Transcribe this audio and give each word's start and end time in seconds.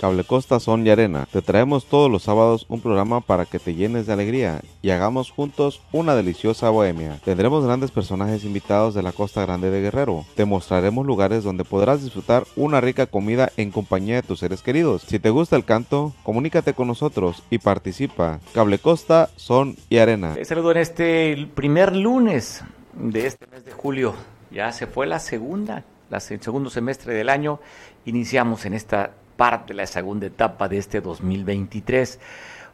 Cable 0.00 0.24
Costa 0.24 0.60
Son 0.60 0.86
y 0.86 0.88
Arena. 0.88 1.28
Te 1.30 1.42
traemos 1.42 1.84
todos 1.84 2.10
los 2.10 2.22
sábados 2.22 2.64
un 2.70 2.80
programa 2.80 3.20
para 3.20 3.44
que 3.44 3.58
te 3.58 3.74
llenes 3.74 4.06
de 4.06 4.14
alegría 4.14 4.62
y 4.80 4.88
hagamos 4.88 5.30
juntos 5.30 5.82
una 5.92 6.14
deliciosa 6.14 6.70
bohemia. 6.70 7.20
Tendremos 7.22 7.66
grandes 7.66 7.90
personajes 7.90 8.44
invitados 8.44 8.94
de 8.94 9.02
la 9.02 9.12
Costa 9.12 9.42
Grande 9.42 9.70
de 9.70 9.82
Guerrero. 9.82 10.24
Te 10.36 10.46
mostraremos 10.46 11.04
lugares 11.04 11.44
donde 11.44 11.66
podrás 11.66 12.02
disfrutar 12.02 12.46
una 12.56 12.80
rica 12.80 13.08
comida 13.08 13.52
en 13.58 13.70
compañía 13.70 14.14
de 14.14 14.22
tus 14.22 14.38
seres 14.38 14.62
queridos. 14.62 15.02
Si 15.02 15.18
te 15.18 15.28
gusta 15.28 15.56
el 15.56 15.66
canto, 15.66 16.14
comunícate 16.22 16.72
con 16.72 16.88
nosotros 16.88 17.42
y 17.50 17.58
participa. 17.58 18.40
Cable 18.54 18.78
Costa 18.78 19.28
Son 19.36 19.76
y 19.90 19.98
Arena. 19.98 20.34
saludo 20.44 20.70
en 20.70 20.78
este 20.78 21.46
primer 21.54 21.94
lunes 21.94 22.64
de 22.94 23.26
este 23.26 23.46
mes 23.48 23.66
de 23.66 23.72
julio. 23.72 24.14
Ya 24.50 24.72
se 24.72 24.86
fue 24.86 25.06
la 25.06 25.18
segunda 25.18 25.84
el 26.12 26.42
segundo 26.42 26.70
semestre 26.70 27.14
del 27.14 27.28
año. 27.28 27.60
Iniciamos 28.04 28.64
en 28.64 28.74
esta 28.74 29.12
parte, 29.40 29.72
la 29.72 29.86
segunda 29.86 30.26
etapa 30.26 30.68
de 30.68 30.76
este 30.76 31.00
2023. 31.00 32.20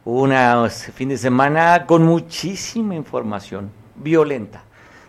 Un 0.03 0.33
fin 0.69 1.07
de 1.07 1.17
semana 1.17 1.85
con 1.85 2.03
muchísima 2.03 2.93
información 2.93 3.71
violenta. 3.95 4.63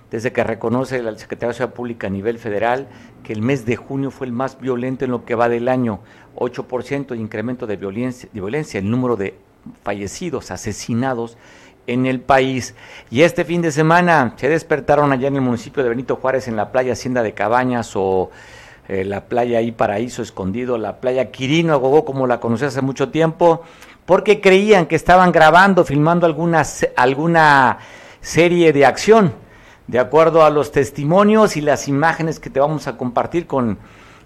Desde 0.09 0.33
que 0.33 0.45
reconoce 0.45 0.99
el 0.99 1.19
secretario 1.19 1.49
de 1.49 1.55
Ciudad 1.57 1.75
Pública 1.75 2.07
a 2.07 2.11
nivel 2.11 2.39
federal 2.39 2.87
que 3.25 3.33
el 3.33 3.43
mes 3.43 3.67
de 3.67 3.75
junio 3.75 4.13
fue 4.13 4.29
el 4.29 4.33
más 4.33 4.61
violento 4.61 5.05
en 5.05 5.11
lo 5.11 5.25
que 5.25 5.35
va 5.35 5.49
del 5.49 5.67
año, 5.67 5.99
8% 6.37 7.09
de 7.09 7.17
incremento 7.17 7.67
de 7.67 7.77
violencia, 7.77 8.29
de 8.33 8.41
violencia, 8.41 8.79
el 8.79 8.89
número 8.89 9.17
de 9.17 9.35
fallecidos, 9.83 10.53
asesinados 10.53 11.37
en 11.89 12.07
el 12.07 12.21
país. 12.21 12.77
Y 13.11 13.23
este 13.23 13.45
fin 13.45 13.63
de 13.63 13.73
semana 13.73 14.35
se 14.37 14.49
despertaron 14.49 15.11
allá 15.11 15.27
en 15.27 15.35
el 15.35 15.43
municipio 15.43 15.83
de 15.83 15.89
Benito 15.89 16.15
Juárez, 16.15 16.47
en 16.47 16.55
la 16.55 16.71
playa 16.71 16.93
Hacienda 16.93 17.25
de 17.25 17.35
Cabañas 17.35 17.97
o 17.97 18.31
eh, 18.89 19.05
la 19.05 19.27
playa 19.27 19.59
ahí 19.59 19.71
Paraíso 19.71 20.23
Escondido, 20.23 20.79
la 20.79 20.97
playa 20.97 21.31
Quirino 21.31 21.75
Agogó, 21.75 22.07
como 22.07 22.27
la 22.27 22.41
conocí 22.41 22.65
hace 22.65 22.81
mucho 22.81 23.11
tiempo, 23.11 23.63
porque 24.07 24.41
creían 24.41 24.87
que 24.87 24.97
estaban 24.97 25.31
grabando, 25.31 25.85
filmando 25.85 26.25
alguna, 26.25 26.63
alguna 26.97 27.79
serie 28.23 28.73
de 28.73 28.87
acción. 28.87 29.35
De 29.87 29.99
acuerdo 29.99 30.43
a 30.43 30.51
los 30.51 30.73
testimonios 30.73 31.59
y 31.59 31.61
las 31.61 31.87
imágenes 31.87 32.41
que 32.41 32.49
te 32.49 32.61
vamos 32.61 32.87
a 32.87 32.97
compartir 32.97 33.47
con 33.47 33.79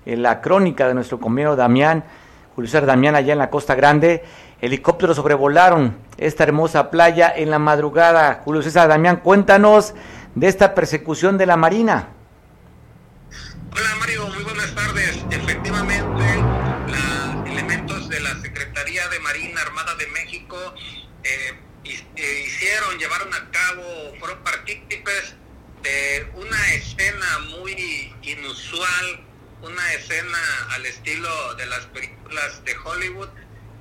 eh, 0.07 0.17
la 0.17 0.41
crónica 0.41 0.87
de 0.87 0.95
nuestro 0.95 1.19
compañero 1.19 1.57
Damián, 1.57 2.05
Julio 2.55 2.69
César 2.69 2.87
Damián, 2.87 3.17
allá 3.17 3.33
en 3.33 3.41
la 3.41 3.51
Costa 3.51 3.75
Grande, 3.75 4.23
helicópteros 4.61 5.17
sobrevolaron 5.17 5.97
esta 6.19 6.45
hermosa 6.45 6.89
playa 6.89 7.33
en 7.35 7.51
la 7.51 7.59
madrugada. 7.59 8.43
Julio 8.45 8.63
César 8.63 8.89
Damián, 8.89 9.17
cuéntanos 9.25 9.95
de 10.37 10.47
esta 10.47 10.73
persecución 10.75 11.37
de 11.37 11.47
la 11.47 11.57
Marina. 11.57 12.09
Hola 13.75 13.95
Mario, 13.97 14.27
muy 14.29 14.43
buenas 14.43 14.75
tardes. 14.75 15.25
Efectivamente, 15.31 16.25
elementos 17.47 18.07
de 18.11 18.21
la 18.21 18.39
Secretaría 18.43 19.09
de 19.09 19.19
Marina 19.21 19.63
Armada 19.63 19.95
de 19.95 20.07
México 20.09 20.75
eh, 21.25 21.55
eh, 21.85 22.45
hicieron, 22.47 22.99
llevaron 22.99 23.33
a 23.33 23.51
cabo, 23.51 24.15
fueron 24.19 24.43
partícipes 24.45 25.37
de 25.83 26.31
una 26.35 26.75
escena 26.75 27.39
muy 27.57 28.15
inusual, 28.21 29.25
una 29.63 29.93
escena 29.95 30.39
al 30.71 30.85
estilo 30.85 31.55
de 31.55 31.65
las 31.65 31.87
películas 31.87 32.63
de 32.67 32.77
Hollywood, 32.77 33.31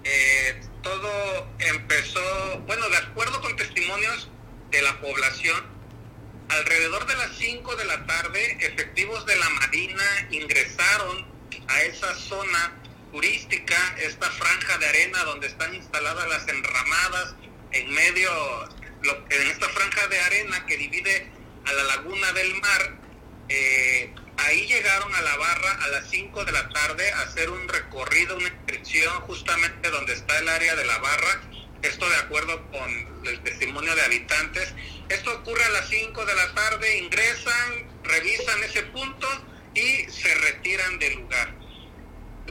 eh, 0.06 0.62
todo 0.84 1.50
empezó, 1.59 2.59
bueno, 2.66 2.88
de 2.88 2.97
acuerdo 2.97 3.42
con 3.42 3.58
testimonios 3.58 4.30
de 4.72 4.81
la 4.84 5.02
población, 5.02 5.71
alrededor 6.52 7.06
de 7.06 7.16
las 7.16 7.32
5 7.38 7.76
de 7.76 7.86
la 7.86 8.06
tarde, 8.06 8.58
efectivos 8.60 9.26
de 9.26 9.36
la 9.38 9.50
Marina 9.50 10.28
ingresaron 10.32 11.25
a 11.68 11.81
esa 11.84 12.14
zona 12.16 12.74
turística, 13.12 13.96
esta 14.00 14.30
franja 14.31 14.78
de 14.78 14.88
arena 14.88 15.24
donde 15.24 15.48
están 15.48 15.74
instaladas 15.74 16.28
las 16.28 16.48
enramadas 16.48 17.36
en 17.72 17.94
medio, 17.94 18.30
en 19.30 19.48
esta 19.48 19.70
franja 19.70 20.08
de 20.08 20.20
arena 20.20 20.66
que 20.66 20.78
divide 20.78 21.31
a 21.66 21.74
la 21.74 21.84
laguna 21.84 22.31
del 22.34 22.54
mar. 22.56 22.98
Eh, 23.50 24.14
ahí 24.38 24.68
llegaron 24.68 25.14
a 25.14 25.22
la 25.22 25.38
barra 25.38 25.72
a 25.84 25.88
las 25.90 26.09
5 26.09 26.46
de 26.46 26.52
la 26.52 26.70
tarde 26.70 27.12
a 27.12 27.22
hacer 27.22 27.50
un 27.50 27.68
recorrido, 27.68 28.38
una 28.38 28.48
inscripción 28.48 29.14
justamente 29.22 29.90
donde 29.90 30.14
está 30.14 30.38
el 30.40 30.50
área 30.50 30.75
de 30.75 30.86
la 30.86 30.98
barra. 30.98 31.42
Esto 31.81 32.08
de 32.09 32.16
acuerdo 32.18 32.62
con 32.72 33.25
el 33.25 33.42
testimonio 33.42 33.96
de 33.96 34.02
habitantes. 34.04 34.74
Esto 35.12 35.32
ocurre 35.34 35.64
a 35.64 35.70
las 35.70 35.90
5 35.90 36.26
de 36.26 36.36
la 36.36 36.54
tarde, 36.54 36.98
ingresan, 36.98 38.02
revisan 38.04 38.64
ese 38.64 38.84
punto 38.84 39.28
y 39.74 40.10
se 40.10 40.34
retiran 40.36 41.00
del 41.00 41.16
lugar. 41.16 41.54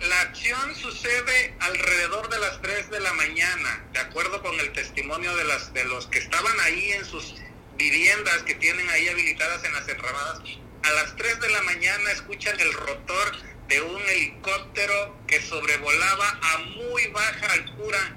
La 0.08 0.20
acción 0.22 0.74
sucede 0.76 1.54
alrededor 1.60 2.28
de 2.28 2.38
las 2.38 2.60
3 2.62 2.90
de 2.90 3.00
la 3.00 3.12
mañana, 3.14 3.84
de 3.92 4.00
acuerdo 4.00 4.42
con 4.42 4.58
el 4.60 4.72
testimonio 4.72 5.34
de, 5.36 5.44
las, 5.44 5.72
de 5.72 5.84
los 5.84 6.06
que 6.06 6.18
estaban 6.18 6.58
ahí 6.60 6.92
en 6.92 7.04
sus 7.04 7.34
viviendas 7.76 8.42
que 8.42 8.54
tienen 8.54 8.88
ahí 8.90 9.08
habilitadas 9.08 9.64
en 9.64 9.72
las 9.72 9.88
enramadas 9.88 10.40
a 10.82 10.90
las 10.92 11.14
3 11.16 11.40
de 11.40 11.50
la 11.50 11.62
mañana 11.62 12.10
escuchan 12.10 12.58
el 12.58 12.72
rotor 12.72 13.36
de 13.68 13.82
un 13.82 14.00
helicóptero 14.02 15.16
que 15.26 15.40
sobrevolaba 15.42 16.38
a 16.42 16.58
muy 16.58 17.06
baja 17.08 17.52
altura 17.52 18.16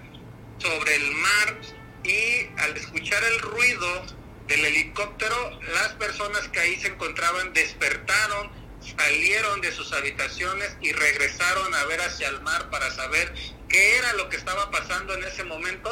sobre 0.57 0.95
el 0.95 1.11
mar 1.11 1.61
y 2.03 2.47
al 2.57 2.75
escuchar 2.77 3.21
el 3.23 3.39
ruido 3.39 4.05
del 4.47 4.65
helicóptero, 4.65 5.59
las 5.73 5.93
personas 5.93 6.47
que 6.49 6.59
ahí 6.59 6.79
se 6.79 6.87
encontraban 6.87 7.53
despertaron, 7.53 8.51
salieron 8.97 9.61
de 9.61 9.71
sus 9.71 9.93
habitaciones 9.93 10.75
y 10.81 10.91
regresaron 10.91 11.73
a 11.73 11.85
ver 11.85 12.01
hacia 12.01 12.27
el 12.29 12.41
mar 12.41 12.69
para 12.69 12.91
saber 12.91 13.33
qué 13.69 13.97
era 13.97 14.13
lo 14.13 14.29
que 14.29 14.37
estaba 14.37 14.69
pasando 14.71 15.13
en 15.13 15.23
ese 15.23 15.43
momento 15.43 15.89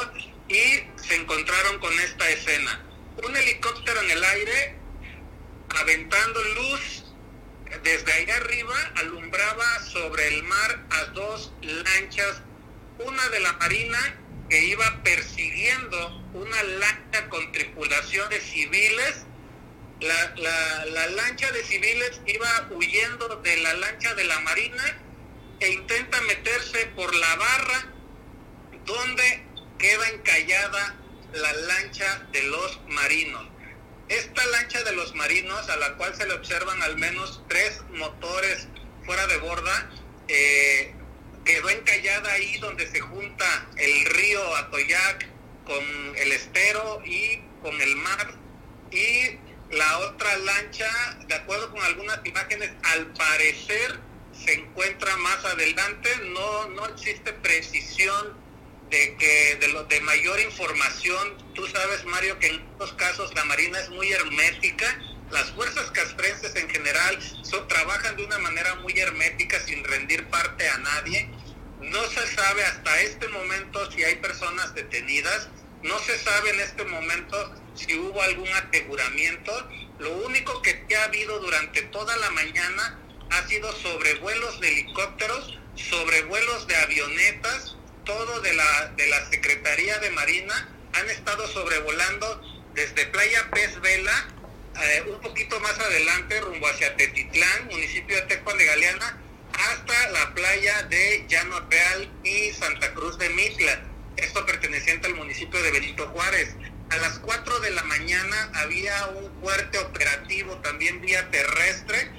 y 0.50 0.84
se 1.02 1.16
encontraron 1.16 1.80
con 1.80 1.98
esta 2.00 2.30
escena. 2.30 2.86
Un 3.24 3.36
helicóptero 3.36 4.02
en 4.02 4.12
el 4.12 4.24
aire 4.24 4.76
aventando 5.70 6.44
luz 6.56 7.06
desde 7.84 8.12
ahí 8.12 8.30
arriba, 8.30 8.76
alumbraba 8.98 9.80
sobre 9.80 10.28
el 10.28 10.44
mar 10.44 10.86
a 10.90 11.06
dos 11.06 11.54
lanchas, 11.62 12.42
una 13.00 13.30
de 13.30 13.40
la 13.40 13.54
Marina 13.54 14.18
que 14.50 14.64
iba 14.66 15.02
persiguiendo 15.04 16.22
una 16.34 16.64
lancha 16.64 17.30
con 17.30 17.51
de 18.12 18.42
civiles. 18.42 19.26
La, 20.02 20.36
la, 20.36 20.86
la 20.86 21.08
lancha 21.08 21.50
de 21.52 21.64
civiles 21.64 22.20
iba 22.26 22.68
huyendo 22.72 23.36
de 23.38 23.58
la 23.58 23.74
lancha 23.76 24.14
de 24.16 24.24
la 24.24 24.40
Marina 24.40 24.84
e 25.60 25.70
intenta 25.70 26.20
meterse 26.22 26.88
por 26.96 27.14
la 27.14 27.36
barra 27.36 27.94
donde 28.86 29.44
queda 29.78 30.10
encallada 30.10 30.96
la 31.34 31.54
lancha 31.54 32.28
de 32.34 32.44
los 32.44 32.82
marinos. 32.88 33.48
Esta 34.10 34.46
lancha 34.48 34.84
de 34.84 34.92
los 34.94 35.16
marinos, 35.16 35.70
a 35.70 35.78
la 35.78 35.94
cual 35.94 36.14
se 36.16 36.28
le 36.28 36.34
observan 36.34 36.82
al 36.82 36.98
menos 36.98 37.44
tres 37.48 37.82
motores 37.92 38.68
fuera 39.06 39.26
de 39.28 39.38
borda, 39.38 39.90
eh, 40.28 40.94
quedó 41.46 41.70
encallada 41.70 42.34
ahí 42.34 42.58
donde 42.58 42.90
se 42.92 43.00
junta 43.00 43.70
el 43.78 44.06
río 44.06 44.56
Atoyac 44.58 45.28
con 45.66 45.84
el 46.18 46.32
estero 46.34 47.02
y 47.06 47.40
con 47.62 47.80
el 47.80 47.96
mar. 47.98 48.34
Y 48.92 49.38
la 49.76 50.00
otra 50.00 50.38
lancha, 50.38 50.90
de 51.28 51.36
acuerdo 51.36 51.72
con 51.72 51.82
algunas 51.82 52.20
imágenes, 52.26 52.72
al 52.84 53.08
parecer 53.14 54.00
se 54.34 54.54
encuentra 54.54 55.16
más 55.18 55.44
adelante. 55.46 56.10
No, 56.34 56.68
no 56.70 56.86
existe 56.88 57.34
precisión 57.34 58.36
de 58.90 59.16
que 59.16 59.56
de 59.62 59.70
lo 59.70 59.86
de 59.86 60.02
mayor 60.02 60.40
información, 60.42 61.38
tú 61.56 61.66
sabes 61.68 62.04
Mario 62.06 62.38
que 62.40 62.48
en 62.48 62.62
estos 62.72 62.94
casos 62.94 63.34
la 63.36 63.46
Marina 63.46 63.80
es 63.80 63.90
muy 63.90 64.12
hermética, 64.12 64.86
las 65.32 65.50
fuerzas 65.52 65.90
castrenses 65.92 66.54
en 66.58 66.70
general 66.70 67.18
trabajan 67.70 68.18
de 68.18 68.26
una 68.26 68.38
manera 68.40 68.76
muy 68.76 68.98
hermética 69.00 69.60
sin 69.62 69.84
rendir 69.86 70.26
parte 70.28 70.68
a 70.68 70.78
nadie. 70.78 71.30
No 71.80 72.04
se 72.10 72.28
sabe 72.36 72.64
hasta 72.64 73.02
este 73.02 73.28
momento 73.30 73.90
si 73.92 74.04
hay 74.04 74.16
personas 74.18 74.74
detenidas, 74.76 75.50
no 75.84 76.00
se 76.00 76.18
sabe 76.18 76.52
en 76.52 76.60
este 76.60 76.84
momento 76.86 77.56
si 77.76 77.98
hubo 77.98 78.22
algún 78.22 78.50
aseguramiento. 78.50 79.52
Lo 80.00 80.12
único 80.18 80.62
que 80.62 80.86
ha 80.96 81.04
habido 81.06 81.40
durante 81.40 81.82
toda 81.84 82.16
la 82.18 82.30
mañana 82.32 83.00
ha 83.30 83.48
sido 83.48 83.72
sobrevuelos 83.72 84.60
de 84.60 84.70
helicópteros, 84.70 85.60
sobrevuelos 85.76 86.68
de 86.68 86.76
avionetas, 86.76 87.78
todo 88.06 88.42
de 88.42 88.54
la, 88.54 88.88
de 88.98 89.08
la 89.08 89.30
Secretaría 89.30 89.98
de 90.00 90.10
Marina 90.12 90.70
han 90.94 91.10
estado 91.10 91.48
sobrevolando 91.48 92.42
desde 92.74 93.06
Playa 93.08 93.50
Pez 93.52 93.80
Vela, 93.82 94.28
eh, 94.82 95.04
un 95.08 95.22
poquito 95.22 95.60
más 95.60 95.78
adelante, 95.80 96.42
rumbo 96.42 96.68
hacia 96.68 96.96
Tetitlán, 96.96 97.68
municipio 97.70 98.16
de 98.16 98.22
Tecuan 98.24 98.58
de 98.58 98.66
Galeana, 98.66 99.18
hasta 99.54 100.10
la 100.12 100.34
playa 100.34 100.84
de 100.84 101.26
Llano 101.28 101.60
Real 101.70 102.12
y 102.24 102.52
Santa 102.52 102.94
Cruz 102.94 103.18
de 103.18 103.30
Mitla, 103.30 103.82
esto 104.22 104.46
perteneciente 104.46 105.08
al 105.08 105.16
municipio 105.16 105.62
de 105.62 105.72
Benito 105.72 106.08
Juárez. 106.10 106.56
A 106.92 106.98
las 106.98 107.20
4 107.20 107.60
de 107.60 107.72
la 107.72 107.84
mañana 107.84 108.52
había 108.56 109.08
un 109.08 109.42
fuerte 109.42 109.80
operativo 109.80 110.58
también 110.58 111.02
vía 111.02 111.30
terrestre 111.32 112.12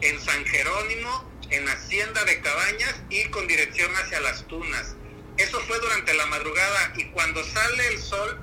en 0.00 0.20
San 0.20 0.44
Jerónimo 0.46 1.28
en 1.50 1.68
Hacienda 1.68 2.24
de 2.24 2.40
Cabañas 2.40 2.94
y 3.10 3.24
con 3.26 3.46
dirección 3.48 3.90
hacia 3.96 4.20
las 4.20 4.46
Tunas. 4.46 4.94
Eso 5.36 5.60
fue 5.62 5.78
durante 5.80 6.14
la 6.14 6.26
madrugada 6.26 6.92
y 6.96 7.06
cuando 7.06 7.42
sale 7.44 7.88
el 7.88 7.98
sol, 7.98 8.40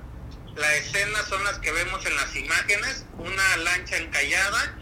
la 0.56 0.76
escena 0.76 1.24
son 1.24 1.44
las 1.44 1.60
que 1.60 1.72
vemos 1.72 2.06
en 2.06 2.16
las 2.16 2.36
imágenes, 2.36 3.06
una 3.18 3.58
lancha 3.58 3.98
encallada, 3.98 4.78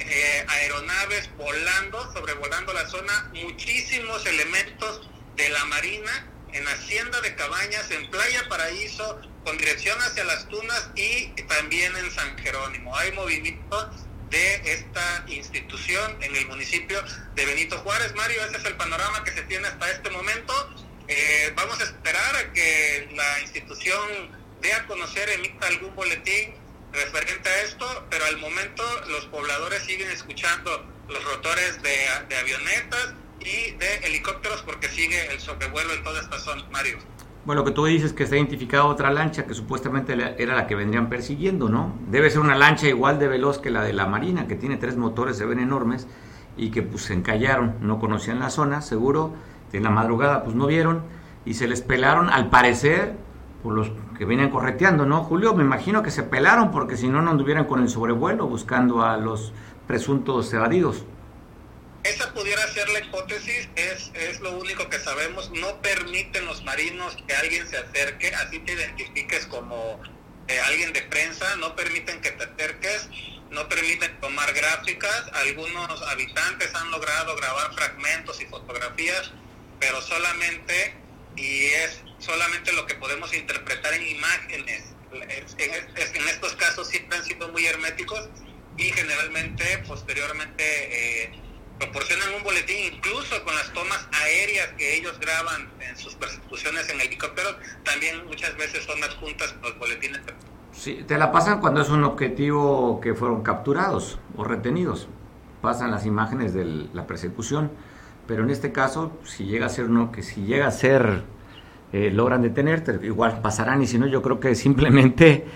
eh, 0.00 0.46
aeronaves 0.48 1.30
volando, 1.36 2.12
sobrevolando 2.12 2.72
la 2.72 2.88
zona, 2.88 3.30
muchísimos 3.34 4.24
elementos 4.26 5.08
de 5.36 5.48
la 5.50 5.64
Marina 5.66 6.33
en 6.54 6.66
Hacienda 6.68 7.20
de 7.20 7.34
Cabañas, 7.34 7.90
en 7.90 8.08
Playa 8.10 8.48
Paraíso, 8.48 9.20
con 9.44 9.58
dirección 9.58 10.00
hacia 10.00 10.24
las 10.24 10.48
Tunas 10.48 10.90
y 10.94 11.26
también 11.48 11.94
en 11.96 12.10
San 12.12 12.38
Jerónimo. 12.38 12.96
Hay 12.96 13.12
movimiento 13.12 13.90
de 14.30 14.72
esta 14.72 15.24
institución 15.26 16.16
en 16.22 16.34
el 16.34 16.46
municipio 16.46 17.02
de 17.34 17.44
Benito 17.44 17.76
Juárez. 17.78 18.14
Mario, 18.14 18.42
ese 18.44 18.56
es 18.56 18.64
el 18.64 18.76
panorama 18.76 19.24
que 19.24 19.32
se 19.32 19.42
tiene 19.42 19.66
hasta 19.66 19.90
este 19.90 20.10
momento. 20.10 20.52
Eh, 21.08 21.52
vamos 21.56 21.80
a 21.80 21.84
esperar 21.84 22.36
a 22.36 22.52
que 22.52 23.10
la 23.14 23.40
institución 23.40 24.30
dé 24.62 24.72
a 24.72 24.86
conocer, 24.86 25.28
emita 25.30 25.66
algún 25.66 25.94
boletín 25.96 26.54
referente 26.92 27.48
a 27.48 27.62
esto, 27.62 28.06
pero 28.10 28.24
al 28.26 28.38
momento 28.38 28.84
los 29.08 29.26
pobladores 29.26 29.82
siguen 29.82 30.08
escuchando 30.10 30.86
los 31.08 31.22
rotores 31.24 31.82
de, 31.82 32.08
de 32.28 32.36
avionetas 32.36 33.14
y 33.44 33.72
de 33.72 34.06
helicópteros 34.06 34.62
porque 34.62 34.88
sigue 34.88 35.32
el 35.32 35.38
sobrevuelo 35.38 35.92
en 35.92 36.02
toda 36.02 36.20
esta 36.20 36.38
zona, 36.38 36.64
Mario. 36.72 36.98
Bueno, 37.44 37.60
lo 37.60 37.66
que 37.66 37.72
tú 37.72 37.84
dices 37.84 38.14
que 38.14 38.26
se 38.26 38.34
ha 38.34 38.38
identificado 38.38 38.86
otra 38.86 39.10
lancha 39.12 39.44
que 39.44 39.52
supuestamente 39.52 40.14
era 40.38 40.54
la 40.54 40.66
que 40.66 40.74
vendrían 40.74 41.10
persiguiendo, 41.10 41.68
¿no? 41.68 41.92
Debe 42.08 42.30
ser 42.30 42.40
una 42.40 42.56
lancha 42.56 42.88
igual 42.88 43.18
de 43.18 43.28
veloz 43.28 43.58
que 43.58 43.70
la 43.70 43.82
de 43.82 43.92
la 43.92 44.06
Marina, 44.06 44.48
que 44.48 44.54
tiene 44.54 44.78
tres 44.78 44.96
motores, 44.96 45.36
se 45.36 45.44
ven 45.44 45.58
enormes, 45.58 46.06
y 46.56 46.70
que 46.70 46.82
pues 46.82 47.02
se 47.02 47.12
encallaron, 47.12 47.74
no 47.80 48.00
conocían 48.00 48.38
la 48.38 48.48
zona, 48.48 48.80
seguro, 48.80 49.34
en 49.74 49.82
la 49.82 49.90
madrugada 49.90 50.42
pues 50.42 50.56
no 50.56 50.66
vieron, 50.66 51.02
y 51.44 51.54
se 51.54 51.66
les 51.66 51.82
pelaron, 51.82 52.30
al 52.30 52.48
parecer, 52.48 53.14
por 53.62 53.74
los 53.74 53.90
que 54.16 54.24
venían 54.24 54.50
correteando, 54.50 55.04
¿no? 55.04 55.24
Julio, 55.24 55.54
me 55.54 55.64
imagino 55.64 56.02
que 56.02 56.10
se 56.10 56.22
pelaron 56.22 56.70
porque 56.70 56.96
si 56.96 57.08
no, 57.08 57.20
no 57.20 57.32
anduvieran 57.32 57.66
con 57.66 57.82
el 57.82 57.88
sobrevuelo 57.90 58.46
buscando 58.46 59.02
a 59.02 59.16
los 59.18 59.52
presuntos 59.86 60.52
evadidos. 60.54 61.04
Esa 62.04 62.34
pudiera 62.34 62.66
ser 62.68 62.86
la 62.90 63.00
hipótesis, 63.00 63.66
es, 63.76 64.10
es 64.12 64.40
lo 64.40 64.58
único 64.58 64.90
que 64.90 64.98
sabemos. 64.98 65.50
No 65.52 65.80
permiten 65.80 66.44
los 66.44 66.62
marinos 66.62 67.16
que 67.26 67.34
alguien 67.34 67.66
se 67.66 67.78
acerque, 67.78 68.28
así 68.34 68.58
te 68.58 68.72
identifiques 68.72 69.46
como 69.46 70.02
eh, 70.48 70.60
alguien 70.60 70.92
de 70.92 71.00
prensa, 71.00 71.56
no 71.56 71.74
permiten 71.74 72.20
que 72.20 72.30
te 72.32 72.44
acerques, 72.44 73.08
no 73.50 73.66
permiten 73.70 74.20
tomar 74.20 74.52
gráficas. 74.52 75.30
Algunos 75.32 76.02
habitantes 76.02 76.74
han 76.74 76.90
logrado 76.90 77.36
grabar 77.36 77.72
fragmentos 77.72 78.38
y 78.42 78.46
fotografías, 78.46 79.32
pero 79.80 80.02
solamente, 80.02 80.94
y 81.36 81.64
es 81.68 82.02
solamente 82.18 82.74
lo 82.74 82.84
que 82.84 82.96
podemos 82.96 83.32
interpretar 83.32 83.94
en 83.94 84.06
imágenes. 84.08 84.84
En, 85.56 86.28
estos 86.28 86.54
casos 86.56 86.86
siempre 86.88 87.16
han 87.16 87.24
sido 87.24 87.48
muy 87.48 87.64
herméticos 87.64 88.28
y 88.76 88.92
generalmente 88.92 89.78
posteriormente... 89.86 91.22
Eh, 91.22 91.43
proporcionan 91.84 92.28
un 92.36 92.42
boletín 92.42 92.94
incluso 92.94 93.42
con 93.44 93.54
las 93.54 93.72
tomas 93.72 94.08
aéreas 94.12 94.68
que 94.78 94.96
ellos 94.96 95.18
graban 95.20 95.68
en 95.80 95.96
sus 95.96 96.14
persecuciones 96.14 96.88
en 96.90 97.00
helicópteros, 97.00 97.56
también 97.84 98.26
muchas 98.26 98.56
veces 98.56 98.84
son 98.84 99.02
adjuntas 99.02 99.52
con 99.54 99.70
los 99.70 99.78
boletines. 99.78 100.20
Sí, 100.72 101.04
te 101.06 101.18
la 101.18 101.30
pasan 101.30 101.60
cuando 101.60 101.82
es 101.82 101.88
un 101.88 102.04
objetivo 102.04 103.00
que 103.00 103.14
fueron 103.14 103.42
capturados 103.42 104.18
o 104.36 104.44
retenidos. 104.44 105.08
Pasan 105.60 105.90
las 105.90 106.04
imágenes 106.04 106.52
de 106.52 106.88
la 106.92 107.06
persecución, 107.06 107.70
pero 108.26 108.42
en 108.42 108.50
este 108.50 108.72
caso, 108.72 109.12
si 109.24 109.44
llega 109.44 109.66
a 109.66 109.68
ser 109.68 109.86
uno 109.86 110.10
que 110.10 110.22
si 110.22 110.42
llega 110.42 110.66
a 110.66 110.70
ser 110.70 111.22
eh, 111.92 112.10
logran 112.10 112.42
detenerte, 112.42 112.98
igual 113.02 113.40
pasarán 113.40 113.82
y 113.82 113.86
si 113.86 113.98
no, 113.98 114.06
yo 114.06 114.20
creo 114.20 114.40
que 114.40 114.54
simplemente 114.54 115.46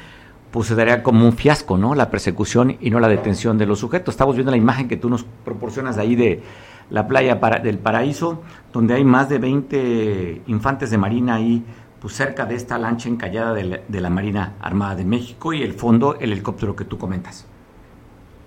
pues 0.51 0.69
se 0.69 1.03
como 1.03 1.27
un 1.27 1.37
fiasco, 1.37 1.77
¿no? 1.77 1.95
La 1.95 2.11
persecución 2.11 2.77
y 2.81 2.91
no 2.91 3.01
la 3.01 3.09
detención 3.09 3.59
de 3.59 3.67
los 3.67 3.81
sujetos. 3.81 4.15
Estamos 4.15 4.35
viendo 4.35 4.51
la 4.51 4.57
imagen 4.57 4.89
que 4.89 4.97
tú 4.97 5.11
nos 5.11 5.25
proporcionas 5.45 5.97
de 5.97 6.03
ahí 6.03 6.17
de 6.17 6.43
la 6.91 7.07
playa 7.07 7.35
del 7.63 7.79
Paraíso, 7.79 8.43
donde 8.73 8.95
hay 8.95 9.05
más 9.05 9.29
de 9.29 9.39
20 9.39 10.43
infantes 10.47 10.91
de 10.91 10.99
marina 10.99 11.35
ahí, 11.35 11.63
pues 12.01 12.15
cerca 12.15 12.47
de 12.47 12.55
esta 12.55 12.79
lancha 12.79 13.09
encallada 13.09 13.53
de 13.53 13.65
la, 13.65 13.81
de 13.87 14.01
la 14.01 14.09
Marina 14.09 14.55
Armada 14.61 14.95
de 14.95 15.05
México 15.05 15.53
y 15.53 15.63
el 15.63 15.75
fondo, 15.75 16.17
el 16.21 16.33
helicóptero 16.33 16.77
que 16.77 16.85
tú 16.85 16.97
comentas. 16.97 17.45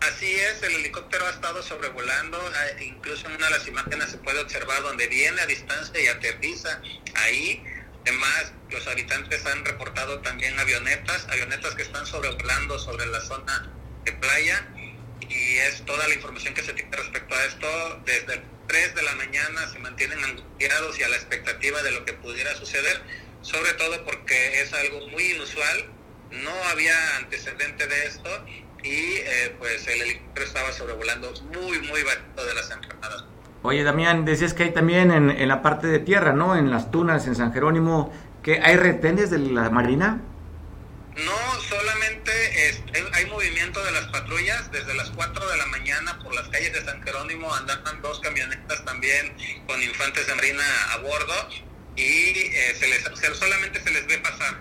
Así 0.02 0.26
es, 0.26 0.64
el 0.64 0.74
helicóptero 0.80 1.26
ha 1.28 1.30
estado 1.30 1.62
sobrevolando, 1.62 2.38
ah, 2.38 2.82
incluso 2.84 3.28
en 3.28 3.36
una 3.36 3.46
de 3.46 3.52
las 3.52 3.68
imágenes 3.68 4.10
se 4.10 4.18
puede 4.18 4.42
observar 4.42 4.82
donde 4.82 5.08
viene 5.08 5.40
a 5.40 5.46
distancia 5.46 6.02
y 6.02 6.08
aterriza 6.08 6.82
ahí 7.14 7.64
Además, 8.06 8.54
los 8.70 8.88
habitantes 8.88 9.46
han 9.46 9.64
reportado 9.64 10.20
también 10.22 10.58
avionetas, 10.60 11.28
avionetas 11.30 11.76
que 11.76 11.84
están 11.84 12.06
sobrevolando 12.06 12.80
sobre 12.80 13.06
la 13.06 13.22
zona 13.22 13.72
de 14.06 14.12
playa 14.14 14.68
y 15.30 15.58
es 15.58 15.86
toda 15.86 16.08
la 16.08 16.16
información 16.16 16.54
que 16.54 16.64
se 16.64 16.74
tiene 16.74 16.96
respecto 16.96 17.36
a 17.36 17.46
esto. 17.46 18.02
Desde 18.06 18.42
3 18.68 18.96
de 18.96 19.04
la 19.04 19.16
mañana 19.16 19.68
se 19.72 19.80
mantienen 19.80 20.24
angustiados 20.24 20.98
y 21.00 21.04
a 21.04 21.10
la 21.10 21.16
expectativa 21.16 21.84
de 21.84 21.92
lo 21.92 22.06
que 22.06 22.14
pudiera 22.14 22.56
suceder, 22.56 23.02
sobre 23.42 23.74
todo 23.74 24.04
porque 24.06 24.62
es 24.62 24.74
algo 24.74 25.08
muy 25.10 25.32
inusual, 25.34 25.92
no 26.32 26.54
había 26.70 27.18
antecedente 27.18 27.86
de 27.86 28.06
esto 28.06 28.46
y 28.84 29.16
eh, 29.18 29.56
pues 29.60 29.86
el 29.88 30.02
helicóptero 30.02 30.46
estaba 30.46 30.72
sobrevolando 30.72 31.34
muy, 31.54 31.80
muy 31.80 32.02
bajito 32.04 32.46
de 32.46 32.54
las 32.56 32.72
entramadas. 32.72 33.26
Oye, 33.64 33.84
Damián, 33.84 34.26
decías 34.26 34.54
que 34.54 34.64
hay 34.64 34.72
también 34.72 35.12
en, 35.12 35.48
la 35.48 35.62
parte 35.62 35.88
de 35.88 36.00
tierra, 36.00 36.34
¿no? 36.34 36.56
En 36.56 36.72
las 36.72 36.90
tunas, 36.90 37.28
en 37.28 37.36
San 37.36 37.54
Jerónimo, 37.54 38.12
que 38.42 38.60
hay 38.60 38.76
retenes 38.76 39.30
de 39.30 39.38
la 39.38 39.70
Marina. 39.70 40.20
No, 41.16 41.62
solamente 41.62 42.32
hay 43.14 43.26
movimiento 43.28 43.84
de 43.84 43.92
las 43.92 44.06
patrullas 44.06 44.72
desde 44.72 44.94
las 44.96 45.12
4 45.12 45.50
de 45.50 45.58
la 45.58 45.66
mañana 45.68 46.18
por 46.24 46.34
las 46.34 46.48
calles 46.50 46.74
de 46.74 46.84
San 46.84 47.02
Jerónimo 47.04 47.54
andan 47.54 48.02
dos 48.02 48.20
camionetas 48.20 48.84
también 48.86 49.34
con 49.68 49.82
infantes 49.82 50.28
de 50.28 50.36
marina 50.36 50.64
a 50.94 50.98
bordo 50.98 51.50
y 51.96 52.02
eh, 52.04 52.76
se 52.78 52.88
les, 52.88 53.04
solamente 53.38 53.82
se 53.82 53.92
les 53.92 54.08
ve 54.08 54.18
pasar. 54.20 54.56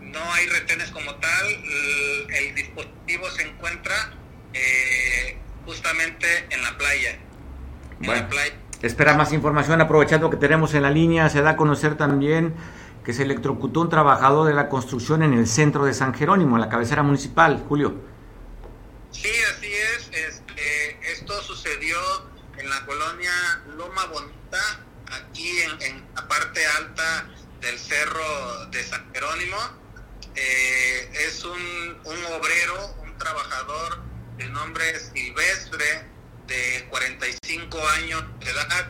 No 0.00 0.32
hay 0.32 0.46
retenes 0.48 0.90
como 0.90 1.14
tal, 1.16 1.46
el, 2.30 2.54
dispositivo 2.54 3.30
se 3.30 3.42
encuentra 3.42 4.12
eh, 4.52 5.36
justamente 5.64 6.46
en 6.50 6.62
la 6.62 6.76
playa. 6.76 7.18
Bueno, 8.00 8.28
espera 8.80 9.14
más 9.14 9.32
información, 9.32 9.80
aprovechando 9.80 10.30
que 10.30 10.36
tenemos 10.36 10.72
en 10.74 10.82
la 10.82 10.90
línea, 10.90 11.28
se 11.28 11.42
da 11.42 11.50
a 11.50 11.56
conocer 11.56 11.96
también 11.96 12.54
que 13.04 13.12
se 13.12 13.22
electrocutó 13.22 13.82
un 13.82 13.90
trabajador 13.90 14.46
de 14.46 14.54
la 14.54 14.68
construcción 14.68 15.22
en 15.22 15.34
el 15.34 15.46
centro 15.46 15.84
de 15.84 15.92
San 15.92 16.14
Jerónimo, 16.14 16.56
en 16.56 16.62
la 16.62 16.68
cabecera 16.68 17.02
municipal, 17.02 17.62
Julio. 17.68 17.94
Sí, 19.10 19.30
así 19.54 19.72
es. 19.72 20.08
Este, 20.12 21.12
esto 21.12 21.42
sucedió 21.42 21.98
en 22.58 22.70
la 22.70 22.86
colonia 22.86 23.32
Loma 23.76 24.06
Bonita, 24.06 24.80
aquí 25.06 25.60
en, 25.80 26.04
la 26.14 26.26
parte 26.28 26.60
alta 26.78 27.28
del 27.60 27.78
cerro 27.78 28.66
de 28.70 28.82
San 28.82 29.12
Jerónimo. 29.12 29.56
Eh, 30.34 31.10
es 31.26 31.44
un, 31.44 31.52
un 32.04 32.24
obrero, 32.32 32.94
un 33.02 33.18
trabajador 33.18 34.00
de 34.36 34.48
nombre 34.48 34.98
Silvestre, 35.00 36.06
de 36.50 36.84
45 36.90 37.88
años 37.90 38.24
de 38.40 38.50
edad 38.50 38.86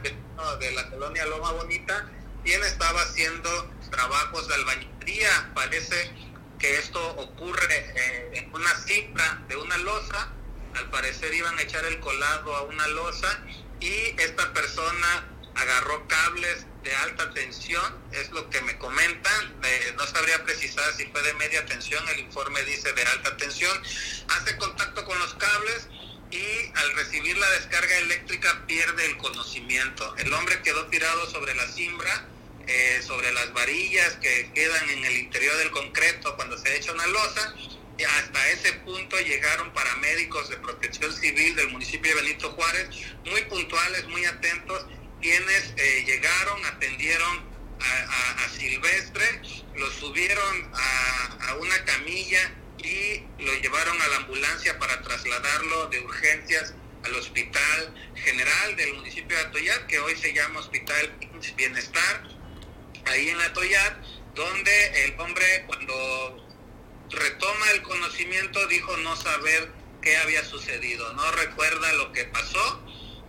de 0.58 0.72
la 0.72 0.88
colonia 0.88 1.26
Loma 1.26 1.52
Bonita, 1.52 2.10
quien 2.42 2.62
estaba 2.64 3.02
haciendo 3.02 3.70
trabajos 3.90 4.48
de 4.48 4.54
albañilería. 4.54 5.52
Parece 5.54 6.10
que 6.58 6.78
esto 6.78 7.06
ocurre 7.16 7.92
eh, 7.94 8.30
en 8.32 8.54
una 8.54 8.74
cifra 8.76 9.42
de 9.46 9.56
una 9.56 9.76
losa. 9.76 10.32
Al 10.74 10.88
parecer 10.88 11.34
iban 11.34 11.58
a 11.58 11.62
echar 11.62 11.84
el 11.84 12.00
colado 12.00 12.56
a 12.56 12.62
una 12.62 12.88
losa 12.88 13.28
y 13.78 13.92
esta 14.18 14.50
persona 14.54 15.28
agarró 15.54 16.08
cables 16.08 16.64
de 16.82 16.96
alta 16.96 17.30
tensión, 17.34 17.94
es 18.12 18.30
lo 18.30 18.48
que 18.48 18.62
me 18.62 18.78
comentan, 18.78 19.54
eh, 19.62 19.94
no 19.98 20.06
sabría 20.06 20.42
precisar 20.44 20.90
si 20.94 21.04
fue 21.06 21.20
de 21.22 21.34
media 21.34 21.66
tensión, 21.66 22.02
el 22.08 22.20
informe 22.20 22.62
dice 22.62 22.90
de 22.94 23.02
alta 23.02 23.36
tensión, 23.36 23.82
hace 24.28 24.56
contacto 24.56 25.04
con 25.04 25.18
los 25.18 25.34
cables 25.34 25.88
y 26.30 26.72
al 26.74 26.94
recibir 26.94 27.36
la 27.36 27.50
descarga 27.50 27.98
eléctrica 27.98 28.64
pierde 28.66 29.06
el 29.06 29.16
conocimiento. 29.16 30.14
El 30.16 30.32
hombre 30.32 30.62
quedó 30.62 30.86
tirado 30.86 31.28
sobre 31.30 31.54
la 31.54 31.66
cimbra, 31.66 32.26
eh, 32.66 33.00
sobre 33.04 33.32
las 33.32 33.52
varillas 33.52 34.14
que 34.16 34.50
quedan 34.54 34.90
en 34.90 35.04
el 35.04 35.16
interior 35.18 35.56
del 35.58 35.70
concreto 35.70 36.36
cuando 36.36 36.56
se 36.56 36.76
echa 36.76 36.92
una 36.92 37.06
losa. 37.08 37.54
Y 37.98 38.04
hasta 38.04 38.48
ese 38.50 38.72
punto 38.74 39.18
llegaron 39.20 39.72
paramédicos 39.72 40.48
de 40.48 40.56
protección 40.56 41.12
civil 41.12 41.54
del 41.56 41.68
municipio 41.68 42.14
de 42.14 42.22
Benito 42.22 42.50
Juárez, 42.52 42.88
muy 43.26 43.42
puntuales, 43.42 44.06
muy 44.08 44.24
atentos, 44.24 44.86
quienes 45.20 45.74
eh, 45.76 46.04
llegaron, 46.06 46.64
atendieron 46.64 47.50
a, 47.80 48.48
Silvestre, 48.58 49.40
lo 49.74 49.90
subieron 49.90 50.70
a 50.74 51.54
una 51.54 51.82
camilla 51.84 52.52
y 52.82 53.22
lo 53.42 53.54
llevaron 53.54 54.00
a 54.00 54.08
la 54.08 54.16
ambulancia 54.16 54.78
para 54.78 55.00
trasladarlo 55.02 55.88
de 55.88 56.00
urgencias 56.00 56.74
al 57.04 57.14
Hospital 57.14 57.94
General 58.14 58.76
del 58.76 58.94
municipio 58.94 59.36
de 59.36 59.42
Atoyat, 59.44 59.86
que 59.86 59.98
hoy 60.00 60.16
se 60.16 60.32
llama 60.32 60.60
Hospital 60.60 61.14
Bienestar, 61.56 62.28
ahí 63.06 63.28
en 63.28 63.40
Atoyat, 63.40 63.96
donde 64.34 65.04
el 65.04 65.20
hombre 65.20 65.64
cuando 65.66 66.46
retoma 67.10 67.70
el 67.72 67.82
conocimiento 67.82 68.66
dijo 68.68 68.96
no 68.98 69.16
saber 69.16 69.72
qué 70.02 70.16
había 70.18 70.44
sucedido, 70.44 71.12
no 71.14 71.30
recuerda 71.32 71.92
lo 71.94 72.12
que 72.12 72.24
pasó 72.24 72.82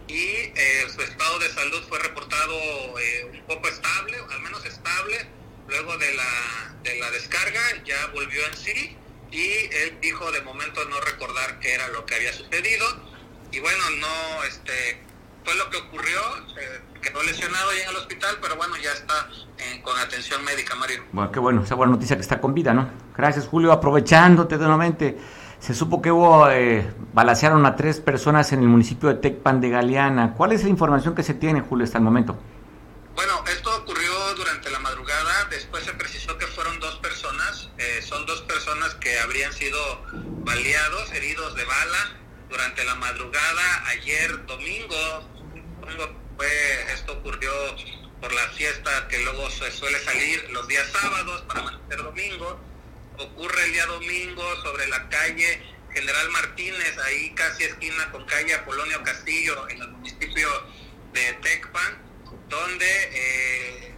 y 0.07 0.23
eh, 0.23 0.87
su 0.93 1.01
estado 1.01 1.39
de 1.39 1.49
salud 1.49 1.81
fue 1.87 1.99
reportado 1.99 2.99
eh, 2.99 3.29
un 3.31 3.45
poco 3.47 3.67
estable, 3.69 4.17
al 4.29 4.41
menos 4.41 4.65
estable, 4.65 5.25
luego 5.67 5.97
de 5.97 6.13
la, 6.13 6.75
de 6.83 6.99
la 6.99 7.11
descarga 7.11 7.61
ya 7.85 8.07
volvió 8.07 8.45
en 8.45 8.57
sí 8.57 8.97
y 9.31 9.43
él 9.83 9.97
dijo 10.01 10.31
de 10.31 10.41
momento 10.41 10.83
no 10.85 10.99
recordar 11.01 11.59
qué 11.59 11.73
era 11.73 11.87
lo 11.89 12.05
que 12.05 12.15
había 12.15 12.33
sucedido 12.33 12.85
y 13.51 13.59
bueno, 13.59 13.83
no, 13.99 14.43
este, 14.45 15.03
fue 15.43 15.55
lo 15.55 15.69
que 15.69 15.77
ocurrió, 15.77 16.19
quedó 17.01 17.21
lesionado 17.23 17.73
ya 17.73 17.83
en 17.83 17.89
el 17.89 17.95
hospital, 17.97 18.37
pero 18.41 18.55
bueno, 18.55 18.75
ya 18.77 18.91
está 18.93 19.27
eh, 19.57 19.81
con 19.83 19.97
atención 19.99 20.43
médica, 20.45 20.75
Mario. 20.75 21.03
Bueno, 21.11 21.31
qué 21.31 21.39
bueno, 21.39 21.63
esa 21.63 21.75
buena 21.75 21.91
noticia 21.91 22.15
que 22.15 22.21
está 22.21 22.39
con 22.39 22.53
vida, 22.53 22.73
¿no? 22.73 22.89
Gracias, 23.17 23.47
Julio, 23.47 23.71
aprovechándote 23.71 24.57
de 24.57 24.63
nuevamente. 24.63 25.17
Se 25.59 25.75
supo 25.75 26.01
que 26.01 26.11
hubo, 26.11 26.49
eh, 26.49 26.89
balacearon 27.13 27.65
a 27.65 27.75
tres 27.75 27.99
personas 27.99 28.51
en 28.51 28.61
el 28.61 28.67
municipio 28.67 29.09
de 29.09 29.15
Tecpan 29.15 29.61
de 29.61 29.69
Galeana. 29.69 30.33
¿Cuál 30.33 30.53
es 30.53 30.63
la 30.63 30.69
información 30.69 31.13
que 31.13 31.23
se 31.23 31.33
tiene, 31.33 31.61
Julio, 31.61 31.83
hasta 31.83 31.97
el 31.97 32.03
momento? 32.03 32.37
Bueno, 33.15 33.43
esto 33.45 33.69
ocurrió 33.77 34.11
durante 34.35 34.71
la 34.71 34.79
madrugada, 34.79 35.45
después 35.49 35.83
se 35.83 35.93
precisó 35.93 36.37
que 36.37 36.47
fueron 36.47 36.79
dos 36.79 36.95
personas, 36.97 37.69
eh, 37.77 38.01
son 38.01 38.25
dos 38.25 38.41
personas 38.41 38.95
que 38.95 39.10
habrían 39.21 39.53
sido 39.53 39.79
baleados, 40.43 41.11
heridos 41.11 41.55
de 41.55 41.63
bala, 41.63 42.17
durante 42.49 42.83
la 42.83 42.95
madrugada, 42.95 43.87
ayer 43.87 44.45
domingo, 44.45 45.29
fue, 46.35 46.93
esto 46.93 47.13
ocurrió 47.13 47.51
por 48.19 48.33
la 48.33 48.47
fiesta 48.49 49.07
que 49.07 49.19
luego 49.19 49.49
se 49.49 49.71
suele 49.71 49.99
salir 49.99 50.49
los 50.51 50.67
días 50.67 50.87
sábados 50.91 51.41
para 51.47 51.63
mantener 51.63 52.03
domingo, 52.03 52.59
ocurre 53.17 53.65
el 53.65 53.71
día 53.71 53.85
domingo 53.85 54.43
sobre 54.63 54.87
la 54.87 55.07
calle 55.09 55.61
General 55.93 56.29
Martínez, 56.29 56.97
ahí 57.05 57.33
casi 57.35 57.63
esquina 57.63 58.11
con 58.11 58.25
calle 58.25 58.53
Apolonio 58.53 59.01
Castillo, 59.03 59.67
en 59.69 59.81
el 59.81 59.87
municipio 59.89 60.49
de 61.13 61.33
Tecpan, 61.41 61.97
donde 62.49 63.09
eh, 63.13 63.95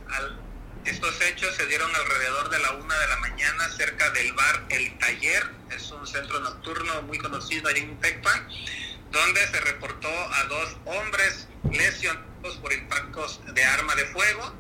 estos 0.86 1.22
hechos 1.22 1.56
se 1.56 1.66
dieron 1.68 1.94
alrededor 1.96 2.50
de 2.50 2.60
la 2.60 2.72
una 2.72 2.98
de 2.98 3.08
la 3.08 3.18
mañana 3.18 3.70
cerca 3.70 4.10
del 4.12 4.34
bar 4.34 4.66
El 4.70 4.98
Taller, 4.98 5.44
es 5.72 5.92
un 5.92 6.06
centro 6.06 6.40
nocturno 6.40 7.02
muy 7.04 7.18
conocido 7.18 7.70
ahí 7.70 7.80
en 7.80 8.00
Tecpan, 8.00 8.48
donde 9.12 9.48
se 9.48 9.60
reportó 9.62 10.10
a 10.10 10.44
dos 10.46 10.78
hombres 10.86 11.48
lesionados 11.72 12.58
por 12.58 12.74
impactos 12.74 13.42
de 13.54 13.64
arma 13.64 13.96
de 13.96 14.06
fuego. 14.08 14.54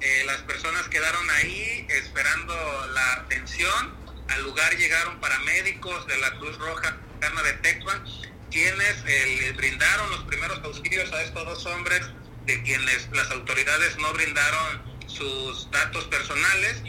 Eh, 0.00 0.24
las 0.26 0.38
personas 0.42 0.88
quedaron 0.88 1.28
ahí 1.30 1.86
esperando 1.90 2.54
la 2.92 3.12
atención. 3.14 3.94
Al 4.28 4.42
lugar 4.42 4.76
llegaron 4.76 5.20
paramédicos 5.20 6.06
de 6.06 6.16
la 6.18 6.30
Cruz 6.38 6.56
Roja 6.58 6.96
de 7.44 7.52
Tecpan, 7.54 8.04
quienes 8.50 9.04
eh, 9.06 9.38
les 9.40 9.56
brindaron 9.56 10.10
los 10.10 10.24
primeros 10.24 10.58
auxilios 10.64 11.12
a 11.12 11.22
estos 11.22 11.44
dos 11.44 11.66
hombres, 11.66 12.02
de 12.44 12.62
quienes 12.62 13.08
las 13.12 13.30
autoridades 13.30 13.96
no 13.98 14.12
brindaron 14.12 14.95
sus 15.16 15.70
datos 15.70 16.04
personales 16.04 16.82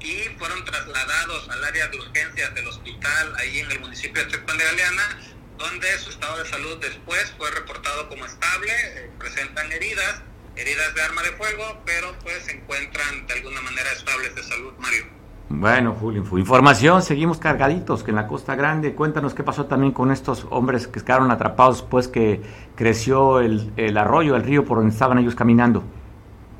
y 0.00 0.12
fueron 0.38 0.64
trasladados 0.64 1.48
al 1.48 1.64
área 1.64 1.88
de 1.88 1.98
urgencias 1.98 2.54
del 2.54 2.66
hospital 2.66 3.34
ahí 3.36 3.58
en 3.60 3.70
el 3.70 3.80
municipio 3.80 4.24
de 4.24 4.30
Tecpan 4.30 4.58
de 4.58 4.64
Galeana, 4.64 5.18
donde 5.58 5.98
su 5.98 6.10
estado 6.10 6.42
de 6.42 6.48
salud 6.48 6.78
después 6.80 7.32
fue 7.38 7.50
reportado 7.50 8.08
como 8.08 8.24
estable, 8.26 8.72
eh, 8.72 9.10
presentan 9.18 9.70
heridas, 9.70 10.22
heridas 10.56 10.94
de 10.94 11.02
arma 11.02 11.22
de 11.22 11.32
fuego, 11.32 11.82
pero 11.86 12.16
pues 12.22 12.44
se 12.44 12.52
encuentran 12.52 13.26
de 13.26 13.34
alguna 13.34 13.60
manera 13.60 13.92
estables 13.92 14.34
de 14.34 14.42
salud, 14.42 14.72
Mario. 14.78 15.22
Bueno, 15.48 15.94
Julio, 15.94 16.24
información, 16.38 17.02
seguimos 17.02 17.38
cargaditos 17.38 18.02
que 18.02 18.10
en 18.10 18.16
la 18.16 18.26
Costa 18.26 18.54
Grande. 18.54 18.94
Cuéntanos 18.94 19.34
qué 19.34 19.42
pasó 19.42 19.66
también 19.66 19.92
con 19.92 20.10
estos 20.10 20.46
hombres 20.48 20.86
que 20.86 21.00
quedaron 21.00 21.30
atrapados 21.30 21.82
después 21.82 22.08
que 22.08 22.40
creció 22.74 23.38
el, 23.40 23.70
el 23.76 23.98
arroyo, 23.98 24.34
el 24.34 24.44
río 24.44 24.64
por 24.64 24.78
donde 24.78 24.92
estaban 24.92 25.18
ellos 25.18 25.34
caminando. 25.34 25.84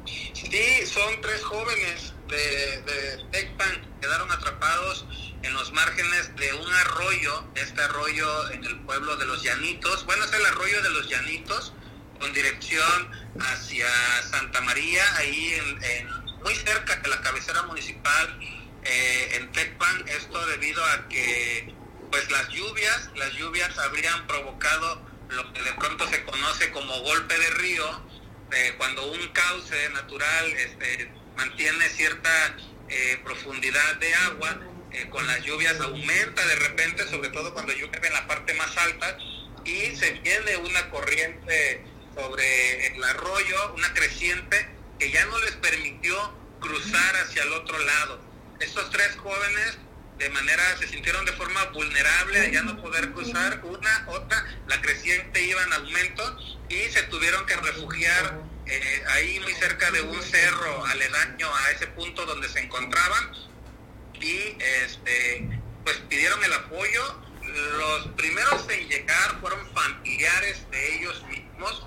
Sí, 0.04 0.84
son 0.84 1.20
tres 1.22 1.42
jóvenes 1.42 2.14
de, 2.28 2.82
de 2.82 3.24
Tecpan, 3.30 3.80
quedaron 4.00 4.30
atrapados 4.30 5.06
en 5.42 5.54
los 5.54 5.72
márgenes 5.72 6.36
de 6.36 6.52
un 6.52 6.74
este 7.54 7.82
arroyo 7.82 8.50
en 8.50 8.64
el 8.64 8.80
pueblo 8.80 9.16
de 9.16 9.26
los 9.26 9.42
Llanitos, 9.42 10.04
bueno, 10.06 10.24
es 10.24 10.32
el 10.32 10.44
arroyo 10.46 10.82
de 10.82 10.90
los 10.90 11.08
Llanitos, 11.08 11.72
con 12.18 12.32
dirección 12.32 13.10
hacia 13.40 13.86
Santa 14.22 14.60
María, 14.62 15.04
ahí 15.16 15.54
en, 15.82 16.08
muy 16.42 16.54
cerca 16.56 16.96
de 16.96 17.08
la 17.08 17.20
cabecera 17.20 17.62
municipal 17.62 18.38
eh, 18.84 19.36
en 19.36 19.52
Tecpan, 19.52 20.08
esto 20.08 20.46
debido 20.46 20.84
a 20.84 21.08
que 21.08 21.72
pues 22.10 22.30
las 22.30 22.48
lluvias, 22.48 23.10
las 23.14 23.32
lluvias 23.34 23.78
habrían 23.78 24.26
provocado 24.26 25.02
lo 25.30 25.52
que 25.52 25.62
de 25.62 25.72
pronto 25.74 26.08
se 26.08 26.24
conoce 26.24 26.70
como 26.72 27.00
golpe 27.00 27.38
de 27.38 27.50
río, 27.50 28.02
cuando 28.76 29.10
un 29.10 29.28
cauce 29.28 29.88
natural 29.90 30.52
este, 30.52 31.10
mantiene 31.36 31.88
cierta 31.88 32.54
eh, 32.88 33.18
profundidad 33.24 33.96
de 33.96 34.14
agua, 34.14 34.58
eh, 34.94 35.08
con 35.10 35.26
las 35.26 35.42
lluvias 35.42 35.80
aumenta 35.80 36.46
de 36.46 36.56
repente, 36.56 37.06
sobre 37.08 37.30
todo 37.30 37.52
cuando 37.52 37.72
llueve 37.72 38.06
en 38.06 38.12
la 38.12 38.26
parte 38.26 38.54
más 38.54 38.76
alta, 38.76 39.16
y 39.64 39.96
se 39.96 40.12
viene 40.12 40.56
una 40.56 40.90
corriente 40.90 41.84
sobre 42.14 42.88
el 42.88 43.02
arroyo, 43.04 43.74
una 43.74 43.92
creciente, 43.94 44.68
que 44.98 45.10
ya 45.10 45.24
no 45.26 45.38
les 45.40 45.52
permitió 45.52 46.16
cruzar 46.60 47.16
hacia 47.16 47.42
el 47.42 47.52
otro 47.52 47.78
lado. 47.78 48.20
Estos 48.60 48.90
tres 48.90 49.16
jóvenes 49.16 49.78
de 50.18 50.30
manera 50.30 50.62
se 50.78 50.86
sintieron 50.86 51.24
de 51.24 51.32
forma 51.32 51.64
vulnerable 51.66 52.50
ya 52.52 52.62
no 52.62 52.80
poder 52.80 53.10
cruzar. 53.12 53.60
Una, 53.64 54.04
otra, 54.08 54.44
la 54.68 54.80
creciente 54.80 55.42
iba 55.42 55.62
en 55.62 55.72
aumento 55.72 56.38
y 56.68 56.90
se 56.90 57.02
tuvieron 57.04 57.44
que 57.46 57.56
refugiar 57.56 58.40
eh, 58.66 59.04
ahí 59.08 59.40
muy 59.40 59.52
cerca 59.54 59.90
de 59.90 60.02
un 60.02 60.22
cerro 60.22 60.86
aledaño 60.86 61.52
a 61.54 61.70
ese 61.72 61.88
punto 61.88 62.24
donde 62.24 62.48
se 62.48 62.60
encontraban 62.60 63.51
y 64.22 64.56
este 64.84 65.60
pues 65.84 65.96
pidieron 66.08 66.42
el 66.44 66.52
apoyo. 66.52 67.20
Los 67.76 68.06
primeros 68.16 68.66
en 68.70 68.88
llegar 68.88 69.40
fueron 69.40 69.60
familiares 69.74 70.64
de 70.70 70.96
ellos 70.96 71.22
mismos 71.28 71.86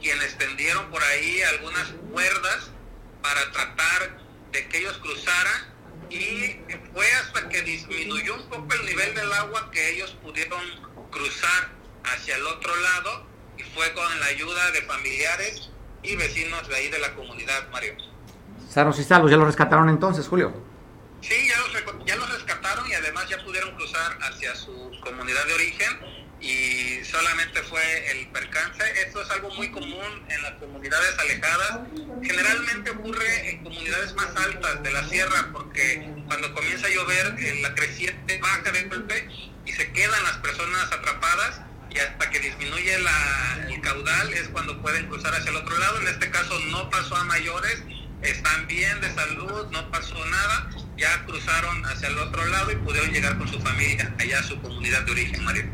quienes 0.00 0.36
tendieron 0.38 0.90
por 0.90 1.02
ahí 1.02 1.42
algunas 1.42 1.88
cuerdas 2.12 2.70
para 3.22 3.50
tratar 3.50 4.18
de 4.52 4.68
que 4.68 4.78
ellos 4.78 4.98
cruzaran 4.98 5.74
y 6.10 6.56
fue 6.92 7.06
hasta 7.12 7.48
que 7.48 7.62
disminuyó 7.62 8.36
un 8.36 8.48
poco 8.48 8.74
el 8.74 8.86
nivel 8.86 9.14
del 9.14 9.32
agua 9.32 9.70
que 9.70 9.94
ellos 9.94 10.16
pudieron 10.22 10.60
cruzar 11.10 11.68
hacia 12.04 12.36
el 12.36 12.46
otro 12.46 12.74
lado 12.76 13.26
y 13.58 13.62
fue 13.62 13.92
con 13.92 14.20
la 14.20 14.26
ayuda 14.26 14.70
de 14.72 14.82
familiares 14.82 15.70
y 16.02 16.16
vecinos 16.16 16.66
de 16.68 16.76
ahí 16.76 16.88
de 16.88 16.98
la 16.98 17.14
comunidad, 17.14 17.68
Mario. 17.70 17.94
Sanos 18.68 18.98
y 18.98 19.04
salvos, 19.04 19.30
¿ya 19.30 19.36
los 19.36 19.46
rescataron 19.46 19.88
entonces, 19.88 20.26
Julio? 20.26 20.69
Sí, 21.22 21.48
ya 21.48 21.58
los, 21.58 22.06
ya 22.06 22.16
los 22.16 22.30
rescataron 22.30 22.88
y 22.90 22.94
además 22.94 23.28
ya 23.28 23.42
pudieron 23.44 23.74
cruzar 23.76 24.18
hacia 24.22 24.54
su 24.54 24.90
comunidad 25.02 25.44
de 25.46 25.54
origen 25.54 25.98
y 26.40 27.04
solamente 27.04 27.62
fue 27.62 28.10
el 28.12 28.28
percance. 28.28 28.82
Esto 29.02 29.22
es 29.22 29.30
algo 29.30 29.50
muy 29.54 29.70
común 29.70 30.26
en 30.28 30.42
las 30.42 30.52
comunidades 30.54 31.18
alejadas. 31.18 31.80
Generalmente 32.22 32.90
ocurre 32.90 33.50
en 33.50 33.64
comunidades 33.64 34.14
más 34.14 34.34
altas 34.36 34.82
de 34.82 34.92
la 34.92 35.06
sierra 35.08 35.50
porque 35.52 36.10
cuando 36.26 36.52
comienza 36.54 36.86
a 36.86 36.90
llover 36.90 37.34
en 37.38 37.62
la 37.62 37.74
creciente 37.74 38.38
baja 38.38 38.70
de 38.70 38.84
golpe 38.84 39.28
y 39.66 39.72
se 39.72 39.92
quedan 39.92 40.22
las 40.24 40.38
personas 40.38 40.90
atrapadas 40.90 41.60
y 41.90 41.98
hasta 41.98 42.30
que 42.30 42.40
disminuye 42.40 42.94
el 42.94 43.80
caudal 43.82 44.32
es 44.32 44.48
cuando 44.48 44.80
pueden 44.80 45.06
cruzar 45.08 45.34
hacia 45.34 45.50
el 45.50 45.56
otro 45.56 45.76
lado. 45.78 46.00
En 46.00 46.08
este 46.08 46.30
caso 46.30 46.58
no 46.70 46.88
pasó 46.88 47.16
a 47.16 47.24
mayores, 47.24 47.82
están 48.22 48.66
bien 48.66 49.00
de 49.00 49.12
salud, 49.14 49.66
no 49.70 49.90
pasó 49.90 50.24
nada, 50.26 50.70
ya 51.00 51.24
cruzaron 51.24 51.82
hacia 51.86 52.08
el 52.08 52.18
otro 52.18 52.44
lado 52.46 52.70
y 52.72 52.76
pudieron 52.76 53.10
llegar 53.10 53.38
con 53.38 53.48
su 53.48 53.58
familia 53.58 54.14
allá 54.18 54.38
a 54.38 54.42
su 54.42 54.60
comunidad 54.60 55.02
de 55.02 55.12
origen, 55.12 55.42
Mario. 55.42 55.64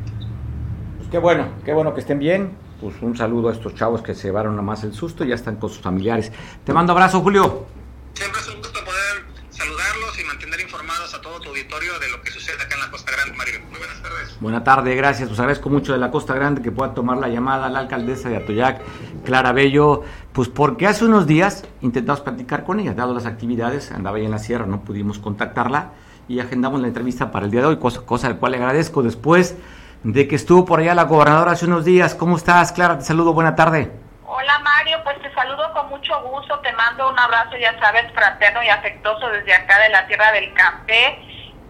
Qué 1.10 1.18
bueno, 1.18 1.48
qué 1.64 1.72
bueno 1.72 1.92
que 1.94 2.00
estén 2.00 2.20
bien. 2.20 2.56
Pues 2.80 2.94
un 3.00 3.16
saludo 3.16 3.48
a 3.48 3.52
estos 3.52 3.74
chavos 3.74 4.02
que 4.02 4.14
se 4.14 4.28
llevaron 4.28 4.62
más 4.64 4.84
el 4.84 4.92
susto 4.94 5.24
y 5.24 5.28
ya 5.28 5.34
están 5.34 5.56
con 5.56 5.70
sus 5.70 5.80
familiares. 5.80 6.30
Te 6.64 6.72
mando 6.72 6.92
abrazo, 6.92 7.20
Julio. 7.22 7.66
Siempre 8.14 8.40
es 8.40 8.48
un 8.48 8.58
gusto 8.58 8.84
poder 8.84 9.24
saludarlos 9.50 10.15
y 10.15 10.15
mantener 10.26 10.60
informados 10.60 11.14
a 11.14 11.20
todo 11.20 11.40
tu 11.40 11.48
auditorio 11.48 11.98
de 11.98 12.08
lo 12.10 12.20
que 12.22 12.30
sucede 12.30 12.56
acá 12.62 12.74
en 12.74 12.80
la 12.80 12.90
Costa 12.90 13.12
Grande, 13.12 13.36
Mario. 13.36 13.60
Muy 13.70 13.78
buenas 13.78 14.02
tardes. 14.02 14.36
Buenas 14.40 14.64
tardes, 14.64 14.96
gracias. 14.96 15.28
Pues 15.28 15.40
agradezco 15.40 15.70
mucho 15.70 15.92
de 15.92 15.98
la 15.98 16.10
Costa 16.10 16.34
Grande 16.34 16.62
que 16.62 16.72
pueda 16.72 16.94
tomar 16.94 17.18
la 17.18 17.28
llamada 17.28 17.66
a 17.66 17.68
la 17.68 17.80
alcaldesa 17.80 18.28
de 18.28 18.36
Atoyac, 18.36 18.82
Clara 19.24 19.52
Bello, 19.52 20.02
pues 20.32 20.48
porque 20.48 20.86
hace 20.86 21.04
unos 21.04 21.26
días 21.26 21.64
intentamos 21.80 22.20
platicar 22.20 22.64
con 22.64 22.80
ella, 22.80 22.94
dado 22.94 23.14
las 23.14 23.26
actividades, 23.26 23.92
andaba 23.92 24.18
ahí 24.18 24.24
en 24.24 24.30
la 24.30 24.38
sierra, 24.38 24.66
no 24.66 24.82
pudimos 24.82 25.18
contactarla 25.18 25.92
y 26.28 26.40
agendamos 26.40 26.80
la 26.80 26.88
entrevista 26.88 27.30
para 27.30 27.46
el 27.46 27.50
día 27.50 27.60
de 27.60 27.66
hoy, 27.68 27.76
cosa, 27.78 28.00
cosa 28.02 28.26
al 28.26 28.38
cual 28.38 28.52
le 28.52 28.58
agradezco. 28.58 29.02
Después 29.02 29.54
de 30.02 30.28
que 30.28 30.36
estuvo 30.36 30.64
por 30.64 30.80
allá 30.80 30.94
la 30.94 31.04
gobernadora 31.04 31.52
hace 31.52 31.66
unos 31.66 31.84
días. 31.84 32.14
¿Cómo 32.14 32.36
estás, 32.36 32.72
Clara? 32.72 32.98
Te 32.98 33.04
saludo, 33.04 33.32
buena 33.32 33.56
tarde. 33.56 34.05
Hola 34.28 34.58
Mario, 34.58 34.98
pues 35.04 35.22
te 35.22 35.32
saludo 35.34 35.72
con 35.72 35.88
mucho 35.88 36.20
gusto, 36.22 36.58
te 36.58 36.72
mando 36.72 37.08
un 37.08 37.18
abrazo, 37.18 37.56
ya 37.56 37.78
sabes, 37.78 38.10
fraterno 38.12 38.60
y 38.60 38.68
afectuoso 38.68 39.28
desde 39.28 39.54
acá 39.54 39.78
de 39.78 39.88
la 39.90 40.04
Tierra 40.08 40.32
del 40.32 40.52
Café. 40.52 41.18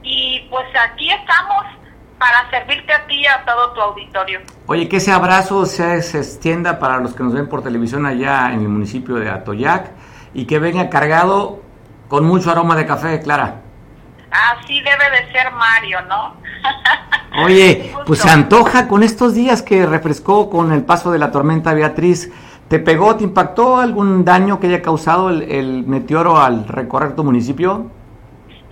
Y 0.02 0.40
pues 0.48 0.66
aquí 0.74 1.10
estamos 1.10 1.66
para 2.18 2.48
servirte 2.48 2.94
a 2.94 3.06
ti 3.06 3.16
y 3.16 3.26
a 3.26 3.44
todo 3.44 3.72
tu 3.72 3.80
auditorio. 3.82 4.40
Oye, 4.66 4.88
que 4.88 4.96
ese 4.96 5.12
abrazo 5.12 5.66
se, 5.66 5.98
extienda 5.98 6.78
para 6.78 6.98
los 6.98 7.14
que 7.14 7.22
nos 7.22 7.34
ven 7.34 7.46
por 7.46 7.62
televisión 7.62 8.06
allá 8.06 8.50
en 8.52 8.60
el 8.60 8.68
municipio 8.68 9.16
de 9.16 9.28
Atoyac 9.28 9.90
y 10.32 10.46
que 10.46 10.58
venga 10.58 10.88
cargado 10.88 11.60
con 12.08 12.24
mucho 12.24 12.50
aroma 12.50 12.74
de 12.74 12.86
café, 12.86 13.20
Clara. 13.20 13.65
Así 14.30 14.80
debe 14.80 15.10
de 15.10 15.32
ser 15.32 15.50
Mario, 15.52 16.02
¿no? 16.02 16.36
Oye, 17.44 17.94
pues 18.06 18.20
se 18.20 18.30
antoja 18.30 18.88
con 18.88 19.02
estos 19.02 19.34
días 19.34 19.62
que 19.62 19.86
refrescó 19.86 20.50
con 20.50 20.72
el 20.72 20.84
paso 20.84 21.10
de 21.10 21.18
la 21.18 21.30
tormenta 21.30 21.74
Beatriz. 21.74 22.30
¿Te 22.68 22.80
pegó, 22.80 23.16
te 23.16 23.24
impactó 23.24 23.78
algún 23.78 24.24
daño 24.24 24.58
que 24.58 24.66
haya 24.66 24.82
causado 24.82 25.30
el, 25.30 25.84
meteoro 25.86 26.38
al 26.38 26.66
recorrer 26.66 27.14
tu 27.14 27.22
municipio? 27.22 27.90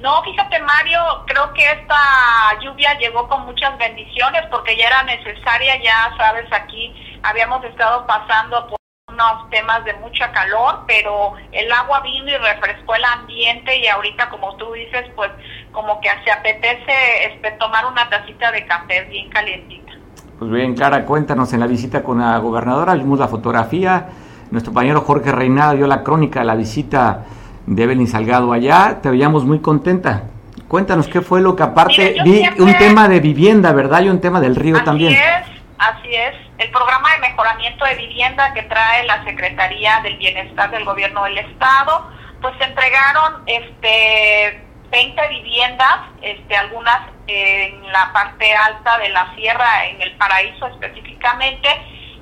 No, 0.01 0.23
fíjate 0.23 0.61
Mario, 0.61 1.01
creo 1.27 1.53
que 1.55 1.65
esta 1.65 2.59
lluvia 2.61 2.99
llegó 2.99 3.29
con 3.29 3.47
muchas 3.47 3.79
bendiciones 3.79 4.43
porque 4.51 4.77
ya 4.77 4.89
era 4.89 5.03
necesaria, 5.05 5.81
ya 5.83 6.13
sabes, 6.19 6.53
aquí 6.53 7.21
habíamos 7.23 7.65
estado 7.65 8.05
pasando 8.07 8.67
por 8.67 8.84
unos 9.15 9.49
temas 9.51 9.85
de 9.85 9.95
mucha 9.95 10.31
calor, 10.33 10.85
pero 10.87 11.35
el 11.53 11.71
agua 11.73 12.01
vino 12.01 12.29
y 12.29 12.37
refrescó 12.37 12.95
el 12.95 13.05
ambiente 13.05 13.79
y 13.79 13.87
ahorita, 13.87 14.29
como 14.29 14.55
tú 14.57 14.73
dices, 14.73 15.07
pues 15.15 15.31
como 15.73 16.01
que 16.01 16.09
se 16.25 16.31
apetece 16.31 17.33
este, 17.33 17.53
tomar 17.53 17.87
una 17.87 18.09
tacita 18.09 18.51
de 18.53 18.67
café 18.67 19.03
bien 19.05 19.31
calientita. 19.31 19.93
Pues 20.39 20.51
bien, 20.51 20.75
Clara, 20.75 21.05
cuéntanos 21.05 21.53
en 21.53 21.61
la 21.61 21.67
visita 21.67 22.03
con 22.03 22.19
la 22.19 22.39
gobernadora, 22.39 22.95
vimos 22.95 23.19
la 23.19 23.29
fotografía, 23.29 24.09
nuestro 24.51 24.73
compañero 24.73 25.01
Jorge 25.01 25.33
Reinada 25.33 25.75
dio 25.75 25.87
la 25.87 26.03
crónica 26.03 26.41
de 26.41 26.47
la 26.47 26.55
visita 26.55 27.25
de 27.67 27.83
Evelyn 27.83 28.07
Salgado 28.07 28.53
allá, 28.53 28.99
te 29.01 29.11
veíamos 29.11 29.45
muy 29.45 29.61
contenta. 29.61 30.25
Cuéntanos 30.69 31.07
qué 31.07 31.21
fue 31.21 31.41
lo 31.41 31.55
que 31.55 31.63
aparte 31.63 32.17
vi 32.25 32.43
un 32.59 32.77
tema 32.79 33.09
de 33.09 33.21
vivienda, 33.21 33.73
¿verdad? 33.73 34.03
Y 34.03 34.09
un 34.09 34.21
tema 34.21 34.41
del 34.41 34.57
río 34.57 34.83
también. 34.83 35.13
Es, 35.13 35.47
así 35.79 36.09
es. 36.09 36.35
El 36.65 36.71
programa 36.71 37.13
de 37.13 37.19
mejoramiento 37.19 37.85
de 37.85 37.95
vivienda 37.97 38.55
que 38.55 38.63
trae 38.63 39.05
la 39.05 39.23
Secretaría 39.25 40.01
del 40.03 40.17
Bienestar 40.17 40.71
del 40.71 40.87
Gobierno 40.87 41.25
del 41.25 41.37
Estado, 41.37 42.11
pues 42.41 42.57
se 42.57 42.65
entregaron 42.65 43.43
este 43.45 44.65
20 44.89 45.29
viviendas, 45.29 45.97
este 46.23 46.57
algunas 46.57 47.01
en 47.27 47.93
la 47.93 48.11
parte 48.15 48.55
alta 48.55 48.97
de 48.97 49.11
la 49.11 49.35
sierra, 49.35 49.85
en 49.89 50.01
el 50.01 50.17
paraíso 50.17 50.67
específicamente, 50.69 51.69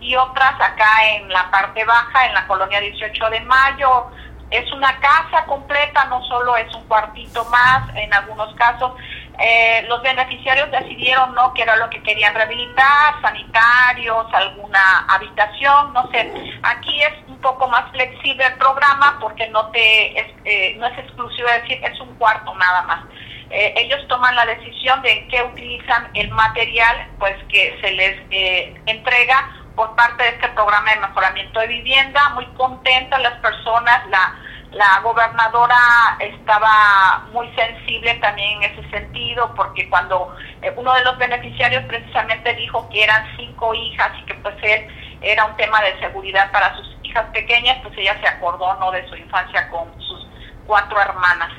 y 0.01 0.17
otras 0.17 0.61
acá 0.61 0.91
en 1.13 1.29
la 1.29 1.49
parte 1.53 1.85
baja, 1.85 2.27
en 2.27 2.35
la 2.35 2.45
colonia 2.49 2.81
18 2.81 3.31
de 3.31 3.41
Mayo. 3.43 4.09
Es 4.51 4.71
una 4.73 4.99
casa 4.99 5.45
completa, 5.47 6.07
no 6.07 6.21
solo 6.25 6.57
es 6.57 6.75
un 6.75 6.83
cuartito 6.89 7.45
más, 7.45 7.95
en 7.95 8.13
algunos 8.13 8.53
casos 8.57 8.91
eh, 9.39 9.85
los 9.89 10.03
beneficiarios 10.03 10.71
decidieron 10.71 11.35
no 11.35 11.55
que 11.55 11.63
era 11.63 11.77
lo 11.77 11.89
que 11.91 12.03
querían 12.03 12.35
rehabilitar, 12.35 13.21
sanitarios, 13.23 14.27
alguna 14.33 15.07
habitación, 15.09 15.93
no 15.93 16.09
sé. 16.11 16.33
Aquí 16.63 17.03
es 17.03 17.13
un 17.29 17.39
poco 17.41 17.69
más 17.69 17.91
flexible 17.93 18.45
el 18.45 18.55
programa 18.55 19.19
porque 19.21 19.49
no 19.49 19.67
te 19.71 20.21
es, 20.21 20.27
eh, 20.45 20.77
no 20.79 20.87
es 20.87 20.99
exclusivo, 20.99 21.49
decir, 21.49 21.81
es 21.83 21.99
un 22.01 22.15
cuarto 22.17 22.55
nada 22.55 22.83
más. 22.83 23.05
Eh, 23.51 23.75
ellos 23.77 24.07
toman 24.09 24.37
la 24.37 24.47
decisión 24.47 25.03
de 25.03 25.27
qué 25.29 25.43
utilizan 25.43 26.09
el 26.15 26.31
material, 26.31 27.09
pues 27.19 27.37
que 27.49 27.79
se 27.81 27.91
les 27.91 28.17
entrega 28.87 29.51
por 29.75 29.95
parte 29.97 30.23
de 30.23 30.29
este 30.31 30.49
programa 30.49 30.91
de 30.91 31.01
mejoramiento 31.01 31.61
de 31.61 31.67
vivienda. 31.67 32.31
Muy 32.31 32.47
contentas 32.55 33.21
las 33.21 33.39
personas, 33.41 34.07
la 34.09 34.35
la 34.73 35.01
gobernadora 35.03 35.77
estaba 36.19 37.27
muy 37.33 37.49
sensible 37.55 38.15
también 38.15 38.63
en 38.63 38.73
ese 38.73 38.91
sentido, 38.91 39.53
porque 39.55 39.89
cuando 39.91 40.35
eh, 40.63 40.73
uno 40.77 40.95
de 40.95 41.05
los 41.05 41.19
beneficiarios 41.19 41.85
precisamente 41.85 42.55
dijo 42.55 42.89
que 42.91 43.05
eran 43.05 43.25
cinco 43.37 43.75
hijas 43.75 44.11
y 44.21 44.25
que 44.25 44.35
pues 44.35 44.55
él 44.63 44.87
era 45.21 45.45
un 45.45 45.57
tema 45.57 45.81
de 45.83 45.99
seguridad 46.01 46.51
para 46.53 46.75
sus 46.77 46.97
hijas 47.03 47.27
pequeñas, 47.33 47.79
pues 47.83 47.97
ella 47.99 48.19
se 48.21 48.29
acordó 48.29 48.75
no 48.81 48.91
de 48.91 49.07
su 49.09 49.17
infancia 49.17 49.69
con 49.69 49.89
sus 50.01 50.27
cuatro 50.67 51.01
hermanas. 51.01 51.51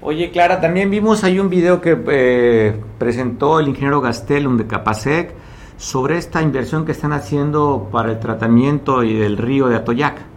Oye, 0.00 0.30
Clara, 0.30 0.60
también 0.60 0.90
vimos 0.90 1.22
ahí 1.24 1.38
un 1.38 1.50
video 1.50 1.82
que 1.82 1.98
eh, 2.08 2.82
presentó 2.98 3.60
el 3.60 3.68
ingeniero 3.68 4.00
Gastelum 4.00 4.56
de 4.56 4.66
Capasec 4.66 5.34
sobre 5.76 6.16
esta 6.16 6.40
inversión 6.40 6.86
que 6.86 6.92
están 6.92 7.12
haciendo 7.12 7.90
para 7.92 8.12
el 8.12 8.18
tratamiento 8.18 9.02
y 9.02 9.18
del 9.18 9.36
río 9.36 9.68
de 9.68 9.76
Atoyac. 9.76 10.29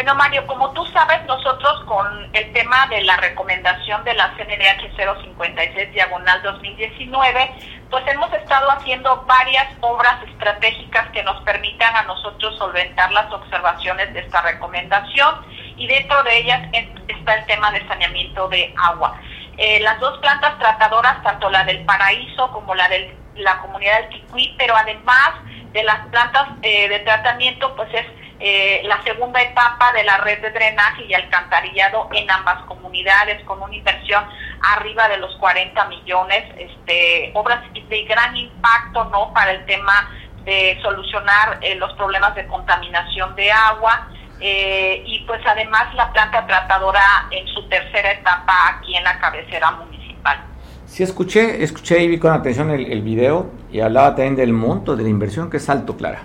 Bueno, 0.00 0.14
Mario, 0.14 0.46
como 0.46 0.70
tú 0.70 0.82
sabes, 0.86 1.22
nosotros 1.26 1.84
con 1.84 2.30
el 2.32 2.52
tema 2.54 2.86
de 2.86 3.02
la 3.02 3.18
recomendación 3.18 4.02
de 4.02 4.14
la 4.14 4.34
CNDH 4.34 4.96
056 4.96 5.92
diagonal 5.92 6.40
2019, 6.42 7.52
pues 7.90 8.06
hemos 8.06 8.32
estado 8.32 8.70
haciendo 8.70 9.22
varias 9.26 9.66
obras 9.82 10.14
estratégicas 10.26 11.06
que 11.10 11.22
nos 11.22 11.42
permitan 11.42 11.94
a 11.94 12.04
nosotros 12.04 12.56
solventar 12.56 13.12
las 13.12 13.30
observaciones 13.30 14.14
de 14.14 14.20
esta 14.20 14.40
recomendación 14.40 15.34
y 15.76 15.86
dentro 15.86 16.22
de 16.22 16.38
ellas 16.38 16.66
está 17.06 17.34
el 17.34 17.44
tema 17.44 17.70
de 17.70 17.86
saneamiento 17.86 18.48
de 18.48 18.72
agua. 18.82 19.20
Eh, 19.58 19.80
las 19.80 20.00
dos 20.00 20.16
plantas 20.20 20.58
tratadoras, 20.58 21.22
tanto 21.22 21.50
la 21.50 21.64
del 21.64 21.84
Paraíso 21.84 22.50
como 22.52 22.74
la 22.74 22.88
de 22.88 23.14
la 23.34 23.58
comunidad 23.58 24.00
del 24.00 24.08
Ticuí, 24.08 24.54
pero 24.56 24.74
además 24.74 25.32
de 25.72 25.84
las 25.84 26.06
plantas 26.06 26.48
eh, 26.62 26.88
de 26.88 27.00
tratamiento, 27.00 27.76
pues 27.76 27.92
es 27.92 28.06
eh, 28.42 28.80
la 28.84 29.02
segunda 29.02 29.42
etapa 29.42 29.92
de 29.92 30.02
la 30.02 30.16
red 30.18 30.40
de 30.40 30.50
drenaje 30.50 31.04
y 31.04 31.12
alcantarillado 31.12 32.08
en 32.14 32.30
ambas 32.30 32.64
comunidades 32.64 33.44
con 33.44 33.60
una 33.60 33.74
inversión 33.74 34.24
arriba 34.62 35.08
de 35.08 35.18
los 35.18 35.36
40 35.36 35.84
millones, 35.88 36.44
este, 36.56 37.32
obras 37.34 37.60
de 37.74 38.02
gran 38.04 38.34
impacto 38.34 39.04
no 39.04 39.30
para 39.34 39.50
el 39.50 39.66
tema 39.66 40.10
de 40.44 40.78
solucionar 40.80 41.58
eh, 41.60 41.74
los 41.74 41.92
problemas 41.94 42.34
de 42.34 42.46
contaminación 42.46 43.36
de 43.36 43.52
agua. 43.52 44.08
Eh, 44.40 45.02
y 45.04 45.18
pues 45.26 45.42
además 45.44 45.94
la 45.94 46.10
planta 46.10 46.46
tratadora 46.46 47.28
en 47.30 47.46
su 47.48 47.68
tercera 47.68 48.12
etapa 48.12 48.54
aquí 48.70 48.96
en 48.96 49.04
la 49.04 49.18
cabecera 49.18 49.70
municipal. 49.72 50.38
Sí, 50.86 51.02
escuché, 51.02 51.62
escuché 51.62 52.02
y 52.02 52.08
vi 52.08 52.18
con 52.18 52.32
atención 52.32 52.70
el, 52.70 52.90
el 52.90 53.02
video 53.02 53.50
y 53.70 53.80
hablaba 53.80 54.14
también 54.14 54.36
del 54.36 54.54
monto 54.54 54.96
de 54.96 55.02
la 55.02 55.10
inversión 55.10 55.50
que 55.50 55.58
es 55.58 55.68
alto, 55.68 55.94
Clara 55.94 56.22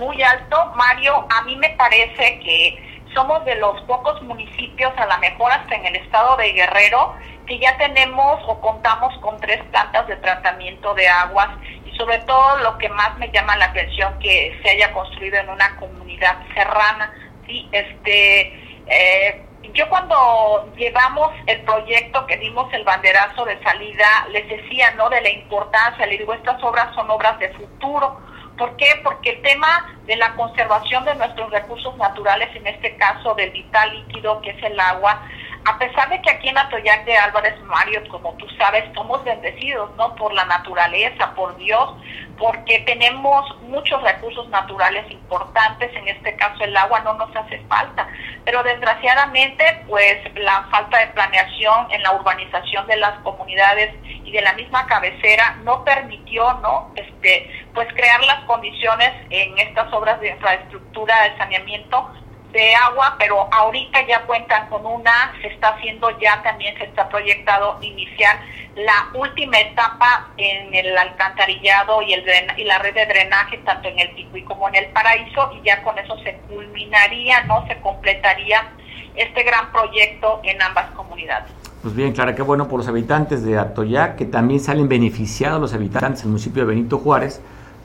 muy 0.00 0.20
alto. 0.22 0.72
Mario, 0.74 1.26
a 1.30 1.42
mí 1.42 1.54
me 1.56 1.70
parece 1.70 2.40
que 2.40 3.04
somos 3.14 3.44
de 3.44 3.54
los 3.56 3.80
pocos 3.82 4.20
municipios, 4.22 4.92
a 4.96 5.06
lo 5.06 5.18
mejor 5.18 5.52
hasta 5.52 5.74
en 5.74 5.86
el 5.86 5.96
estado 5.96 6.36
de 6.36 6.52
Guerrero, 6.52 7.14
que 7.46 7.58
ya 7.58 7.76
tenemos 7.76 8.40
o 8.46 8.60
contamos 8.60 9.16
con 9.18 9.38
tres 9.38 9.62
plantas 9.70 10.06
de 10.08 10.16
tratamiento 10.16 10.94
de 10.94 11.08
aguas 11.08 11.48
y 11.84 11.96
sobre 11.96 12.18
todo 12.20 12.58
lo 12.58 12.78
que 12.78 12.88
más 12.88 13.16
me 13.18 13.30
llama 13.30 13.56
la 13.56 13.66
atención 13.66 14.18
que 14.20 14.58
se 14.62 14.70
haya 14.70 14.92
construido 14.92 15.38
en 15.38 15.50
una 15.50 15.76
comunidad 15.76 16.38
serrana. 16.54 17.12
Sí, 17.46 17.68
este, 17.72 18.80
eh, 18.86 19.44
yo 19.74 19.88
cuando 19.88 20.72
llevamos 20.76 21.30
el 21.46 21.60
proyecto 21.62 22.26
que 22.26 22.36
dimos 22.36 22.72
el 22.72 22.84
banderazo 22.84 23.44
de 23.44 23.60
salida, 23.62 24.26
les 24.30 24.48
decía, 24.48 24.92
¿no? 24.92 25.08
De 25.10 25.20
la 25.20 25.30
importancia, 25.30 26.06
le 26.06 26.18
digo, 26.18 26.32
estas 26.32 26.62
obras 26.62 26.94
son 26.94 27.10
obras 27.10 27.38
de 27.38 27.50
futuro 27.50 28.29
¿Por 28.60 28.76
qué? 28.76 29.00
Porque 29.02 29.30
el 29.30 29.40
tema 29.40 29.96
de 30.04 30.16
la 30.16 30.34
conservación 30.34 31.06
de 31.06 31.14
nuestros 31.14 31.50
recursos 31.50 31.96
naturales, 31.96 32.54
en 32.54 32.66
este 32.66 32.94
caso 32.96 33.32
del 33.34 33.48
vital 33.52 33.90
líquido 33.90 34.42
que 34.42 34.50
es 34.50 34.62
el 34.62 34.78
agua, 34.78 35.18
a 35.64 35.78
pesar 35.78 36.10
de 36.10 36.20
que 36.20 36.28
aquí 36.28 36.50
en 36.50 36.58
Atoyac 36.58 37.06
de 37.06 37.16
Álvarez 37.16 37.58
Mario, 37.62 38.06
como 38.10 38.34
tú 38.34 38.46
sabes, 38.58 38.84
somos 38.94 39.24
bendecidos, 39.24 39.96
¿no? 39.96 40.14
Por 40.14 40.34
la 40.34 40.44
naturaleza, 40.44 41.34
por 41.34 41.56
Dios, 41.56 41.94
porque 42.36 42.80
tenemos 42.80 43.46
muchos 43.62 44.02
recursos 44.02 44.46
naturales 44.50 45.10
importantes, 45.10 45.90
en 45.96 46.08
este 46.08 46.36
caso 46.36 46.62
el 46.62 46.76
agua 46.76 47.00
no 47.00 47.14
nos 47.14 47.34
hace 47.34 47.60
falta, 47.60 48.08
pero 48.44 48.62
desgraciadamente, 48.62 49.82
pues 49.88 50.18
la 50.34 50.66
falta 50.70 50.98
de 50.98 51.08
planeación 51.08 51.90
en 51.90 52.02
la 52.02 52.12
urbanización 52.12 52.86
de 52.86 52.96
las 52.96 53.18
comunidades 53.20 53.94
y 54.24 54.32
de 54.32 54.40
la 54.42 54.52
misma 54.54 54.86
cabecera 54.86 55.56
no 55.64 55.84
permitió, 55.84 56.54
¿no? 56.54 56.92
Este, 56.96 57.50
pues 57.74 57.88
crear 57.94 58.22
las 58.24 58.44
condiciones 58.44 59.12
en 59.30 59.58
estas 59.58 59.92
obras 59.92 60.20
de 60.20 60.30
infraestructura 60.30 61.22
de 61.24 61.36
saneamiento 61.36 62.10
de 62.52 62.74
agua, 62.74 63.16
pero 63.18 63.48
ahorita 63.52 64.06
ya 64.06 64.22
cuentan 64.22 64.68
con 64.68 64.84
una, 64.84 65.32
se 65.40 65.48
está 65.48 65.68
haciendo 65.68 66.10
ya 66.18 66.42
también, 66.42 66.76
se 66.78 66.84
está 66.84 67.08
proyectado 67.08 67.78
iniciar 67.80 68.40
la 68.76 69.08
última 69.14 69.58
etapa 69.58 70.28
en 70.36 70.72
el 70.74 70.96
alcantarillado 70.96 72.02
y, 72.02 72.14
el 72.14 72.24
y 72.56 72.64
la 72.64 72.78
red 72.78 72.94
de 72.94 73.06
drenaje, 73.06 73.58
tanto 73.58 73.88
en 73.88 73.98
el 73.98 74.14
Ticuí 74.14 74.42
como 74.44 74.68
en 74.68 74.76
el 74.76 74.86
Paraíso, 74.86 75.52
y 75.52 75.66
ya 75.66 75.82
con 75.82 75.98
eso 75.98 76.16
se 76.18 76.34
culminaría, 76.48 77.42
¿no? 77.44 77.66
Se 77.66 77.76
completaría 77.80 78.68
este 79.14 79.42
gran 79.42 79.70
proyecto 79.72 80.40
en 80.44 80.60
ambas 80.62 80.86
comunidades. 80.92 81.50
Pues 81.82 81.94
bien, 81.94 82.12
Clara, 82.12 82.34
qué 82.34 82.42
bueno 82.42 82.68
por 82.68 82.78
los 82.78 82.88
habitantes 82.88 83.44
de 83.44 83.58
Atoyac, 83.58 84.16
que 84.16 84.26
también 84.26 84.60
salen 84.60 84.88
beneficiados 84.88 85.60
los 85.60 85.74
habitantes 85.74 86.22
del 86.22 86.28
municipio 86.28 86.62
de 86.62 86.68
Benito 86.68 86.98
Juárez, 86.98 87.40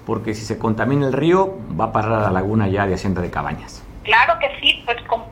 porque 0.06 0.34
si 0.34 0.46
se 0.46 0.58
contamina 0.58 1.08
el 1.08 1.14
río, 1.14 1.58
va 1.80 1.86
a 1.86 1.92
parar 1.92 2.14
a 2.14 2.20
la 2.20 2.32
laguna 2.32 2.68
ya 2.68 2.86
de 2.86 2.94
Hacienda 2.94 3.22
de 3.22 3.32
Cabañas. 3.32 3.85
Claro 4.06 4.38
que 4.40 4.50
sí, 4.62 4.84
pues 4.86 5.02
como, 5.08 5.28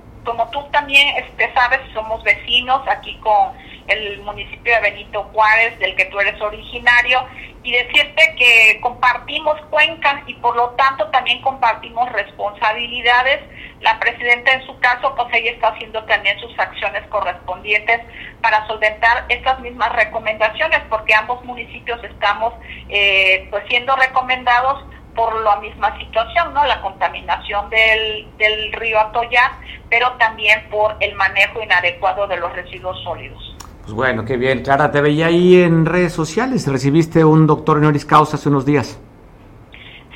tú 0.51 0.63
también 0.71 1.15
este, 1.17 1.53
sabes, 1.53 1.79
somos 1.93 2.23
vecinos 2.23 2.81
aquí 2.87 3.15
con 3.19 3.53
el 3.87 4.19
municipio 4.21 4.73
de 4.73 4.81
Benito 4.81 5.23
Juárez, 5.31 5.77
del 5.77 5.95
que 5.95 6.05
tú 6.05 6.19
eres 6.19 6.41
originario, 6.41 7.23
y 7.61 7.71
decirte 7.71 8.35
que 8.35 8.79
compartimos 8.81 9.61
cuencas 9.69 10.23
y 10.25 10.33
por 10.35 10.55
lo 10.55 10.71
tanto 10.71 11.07
también 11.11 11.41
compartimos 11.41 12.11
responsabilidades. 12.11 13.41
La 13.81 13.99
presidenta 13.99 14.53
en 14.53 14.65
su 14.65 14.77
caso, 14.79 15.13
pues 15.15 15.27
ella 15.33 15.51
está 15.51 15.67
haciendo 15.67 16.03
también 16.05 16.39
sus 16.39 16.57
acciones 16.57 17.05
correspondientes 17.07 18.01
para 18.41 18.65
solventar 18.65 19.25
estas 19.29 19.59
mismas 19.59 19.93
recomendaciones, 19.93 20.81
porque 20.89 21.13
ambos 21.13 21.43
municipios 21.45 22.03
estamos 22.03 22.53
eh, 22.89 23.47
pues 23.51 23.63
siendo 23.67 23.95
recomendados 23.95 24.83
por 25.15 25.41
la 25.43 25.57
misma 25.57 25.97
situación, 25.99 26.53
¿no? 26.53 26.65
La 26.65 26.81
contaminación 26.81 27.69
del, 27.69 28.27
del 28.37 28.73
río 28.73 28.99
Atoyac, 28.99 29.53
pero 29.89 30.11
también 30.13 30.67
por 30.69 30.95
el 30.99 31.13
manejo 31.15 31.61
inadecuado 31.61 32.27
de 32.27 32.37
los 32.37 32.51
residuos 32.53 33.01
sólidos. 33.03 33.55
Pues 33.81 33.93
bueno, 33.93 34.23
qué 34.23 34.37
bien. 34.37 34.63
Clara, 34.63 34.91
te 34.91 35.01
veía 35.01 35.27
ahí 35.27 35.61
en 35.61 35.85
redes 35.85 36.13
sociales. 36.13 36.67
Recibiste 36.67 37.25
un 37.25 37.45
doctor 37.45 37.77
honoris 37.77 38.05
causa 38.05 38.37
hace 38.37 38.49
unos 38.49 38.65
días. 38.65 38.99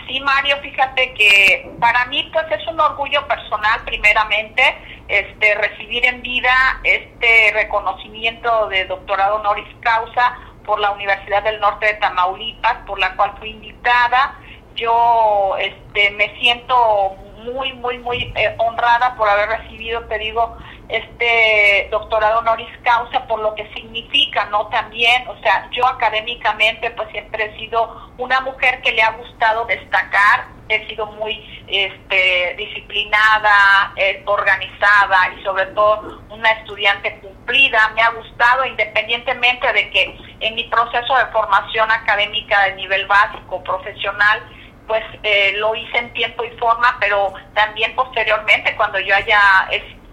Sí, 0.07 0.21
Mario, 0.21 0.55
fíjate 0.61 1.13
que 1.13 1.69
para 1.81 2.05
mí 2.05 2.29
pues 2.31 2.45
es 2.49 2.65
un 2.67 2.79
orgullo 2.79 3.27
personal 3.27 3.81
primeramente 3.83 4.63
este 5.09 5.55
recibir 5.55 6.05
en 6.05 6.21
vida 6.21 6.49
este 6.83 7.51
reconocimiento 7.53 8.67
de 8.69 8.85
doctorado 8.85 9.35
honoris 9.37 9.67
causa 9.81 10.37
por 10.65 10.79
la 10.79 10.91
Universidad 10.91 11.43
del 11.43 11.59
Norte 11.59 11.87
de 11.87 11.93
Tamaulipas, 11.95 12.77
por 12.85 12.99
la 12.99 13.15
cual 13.15 13.33
fui 13.39 13.49
invitada. 13.49 14.35
Yo 14.77 15.55
este 15.59 16.11
me 16.11 16.37
siento 16.39 17.15
muy 17.43 17.73
muy 17.73 17.97
muy 17.99 18.33
eh, 18.35 18.55
honrada 18.59 19.15
por 19.15 19.27
haber 19.27 19.49
recibido, 19.49 20.01
te 20.05 20.19
digo, 20.19 20.57
este 20.89 21.87
doctorado 21.91 22.39
honoris 22.39 22.69
causa 22.83 23.25
por 23.27 23.39
lo 23.39 23.53
que 23.55 23.67
significa, 23.73 24.45
¿no? 24.45 24.67
También, 24.67 25.27
o 25.27 25.37
sea, 25.39 25.69
yo 25.71 25.85
académicamente 25.85 26.91
pues 26.91 27.09
siempre 27.09 27.45
he 27.45 27.57
sido 27.57 28.11
una 28.17 28.39
mujer 28.41 28.81
que 28.81 28.93
le 28.93 29.01
ha 29.01 29.11
gustado 29.11 29.65
destacar, 29.65 30.47
he 30.69 30.87
sido 30.87 31.07
muy 31.07 31.63
este, 31.67 32.55
disciplinada, 32.57 33.93
eh, 33.95 34.21
organizada 34.25 35.33
y 35.37 35.43
sobre 35.43 35.65
todo 35.67 36.21
una 36.29 36.51
estudiante 36.51 37.19
cumplida, 37.19 37.91
me 37.95 38.01
ha 38.01 38.09
gustado 38.11 38.65
independientemente 38.65 39.71
de 39.73 39.89
que 39.89 40.17
en 40.39 40.55
mi 40.55 40.63
proceso 40.65 41.17
de 41.17 41.25
formación 41.27 41.89
académica 41.91 42.63
de 42.65 42.75
nivel 42.75 43.05
básico, 43.07 43.63
profesional, 43.63 44.41
pues 44.87 45.03
eh, 45.23 45.53
lo 45.57 45.75
hice 45.75 45.97
en 45.97 46.13
tiempo 46.13 46.43
y 46.43 46.49
forma, 46.57 46.97
pero 46.99 47.33
también 47.53 47.93
posteriormente 47.95 48.75
cuando 48.75 48.99
yo 48.99 49.15
haya 49.15 49.39